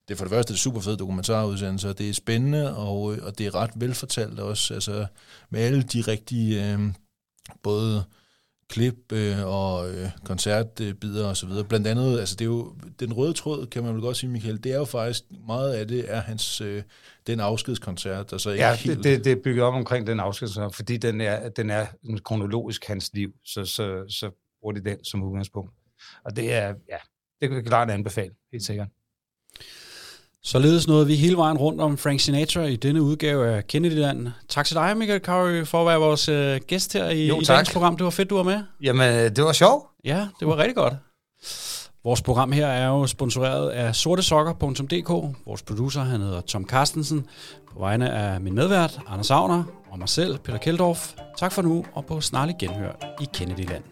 det 0.07 0.13
er 0.13 0.17
for 0.17 0.25
det 0.25 0.31
første 0.31 0.51
et 0.51 0.59
super 0.59 0.79
fed 0.79 0.97
dokumentarudsendelse, 0.97 1.89
og 1.89 1.97
det 1.97 2.09
er 2.09 2.13
spændende, 2.13 2.77
og, 2.77 3.13
øh, 3.13 3.19
og 3.23 3.37
det 3.37 3.45
er 3.47 3.55
ret 3.55 3.71
velfortalt 3.75 4.39
også, 4.39 4.73
altså 4.73 5.05
med 5.49 5.61
alle 5.61 5.81
de 5.81 6.01
rigtige, 6.01 6.73
øh, 6.73 6.79
både 7.63 8.03
klip 8.69 9.11
øh, 9.13 9.45
og 9.45 9.89
øh, 9.89 10.09
koncertbider 10.25 11.27
og 11.27 11.37
så 11.37 11.47
videre. 11.47 11.63
Blandt 11.63 11.87
andet, 11.87 12.19
altså 12.19 12.35
det 12.35 12.41
er 12.41 12.49
jo, 12.49 12.75
den 12.99 13.13
røde 13.13 13.33
tråd, 13.33 13.67
kan 13.67 13.83
man 13.83 13.93
vel 13.93 14.01
godt 14.01 14.17
sige, 14.17 14.29
Michael, 14.29 14.63
det 14.63 14.71
er 14.71 14.77
jo 14.77 14.85
faktisk, 14.85 15.23
meget 15.47 15.73
af 15.73 15.87
det 15.87 16.13
er 16.13 16.19
hans, 16.19 16.61
øh, 16.61 16.83
den 17.27 17.39
afskedskoncert, 17.39 18.31
der 18.31 18.37
så 18.37 18.49
ikke 18.49 18.65
Ja, 18.65 18.75
helt... 18.75 18.97
det, 18.97 19.03
det, 19.03 19.25
det 19.25 19.31
er 19.31 19.41
bygget 19.43 19.63
op 19.63 19.73
omkring 19.73 20.07
den 20.07 20.19
afsked, 20.19 20.73
fordi 20.73 20.97
den 20.97 21.21
er, 21.21 21.49
den 21.49 21.69
er 21.69 21.85
kronologisk 22.23 22.87
hans 22.87 23.11
liv, 23.13 23.31
så, 23.45 23.65
så, 23.65 24.05
så 24.09 24.31
bruger 24.61 24.73
de 24.73 24.83
den 24.83 25.03
som 25.03 25.23
udgangspunkt. 25.23 25.71
Og 26.25 26.35
det 26.35 26.53
er, 26.53 26.67
ja, 26.67 26.97
det 27.41 27.49
kan 27.49 27.63
klart 27.65 27.89
anbefale, 27.89 28.31
helt 28.51 28.63
sikkert. 28.63 28.87
Således 30.43 30.87
nåede 30.87 31.07
vi 31.07 31.15
hele 31.15 31.37
vejen 31.37 31.57
rundt 31.57 31.81
om 31.81 31.97
Frank 31.97 32.19
Sinatra 32.19 32.63
i 32.63 32.75
denne 32.75 33.01
udgave 33.01 33.47
af 33.47 33.67
Kennedyland. 33.67 34.27
Tak 34.49 34.65
til 34.65 34.75
dig, 34.75 34.97
Michael 34.97 35.21
Curry, 35.21 35.65
for 35.65 35.81
at 35.81 35.87
være 35.87 35.99
vores 35.99 36.29
øh, 36.29 36.59
gæst 36.67 36.93
her 36.93 37.09
i, 37.09 37.27
Jo, 37.27 37.39
i 37.41 37.43
dagens 37.43 37.71
program. 37.71 37.97
Det 37.97 38.03
var 38.03 38.09
fedt, 38.09 38.29
du 38.29 38.35
var 38.35 38.43
med. 38.43 38.59
Jamen, 38.81 39.35
det 39.35 39.43
var 39.43 39.53
sjovt. 39.53 39.85
Ja, 40.05 40.27
det 40.39 40.47
var 40.47 40.57
rigtig 40.57 40.75
godt. 40.75 40.93
Vores 42.03 42.21
program 42.21 42.51
her 42.51 42.67
er 42.67 42.87
jo 42.87 43.07
sponsoreret 43.07 43.69
af 43.69 43.95
sortesokker.dk. 43.95 45.09
Vores 45.45 45.61
producer, 45.61 46.01
han 46.01 46.21
hedder 46.21 46.41
Tom 46.41 46.65
Carstensen. 46.67 47.25
På 47.73 47.79
vegne 47.79 48.11
af 48.11 48.41
min 48.41 48.55
medvært, 48.55 48.99
Anders 49.07 49.31
Agner, 49.31 49.63
og 49.91 49.99
mig 49.99 50.09
selv, 50.09 50.37
Peter 50.37 50.57
Keldorf. 50.57 51.13
Tak 51.37 51.51
for 51.51 51.61
nu, 51.61 51.85
og 51.93 52.05
på 52.05 52.21
snarlig 52.21 52.55
genhør 52.59 53.15
i 53.21 53.25
Kennedyland. 53.33 53.83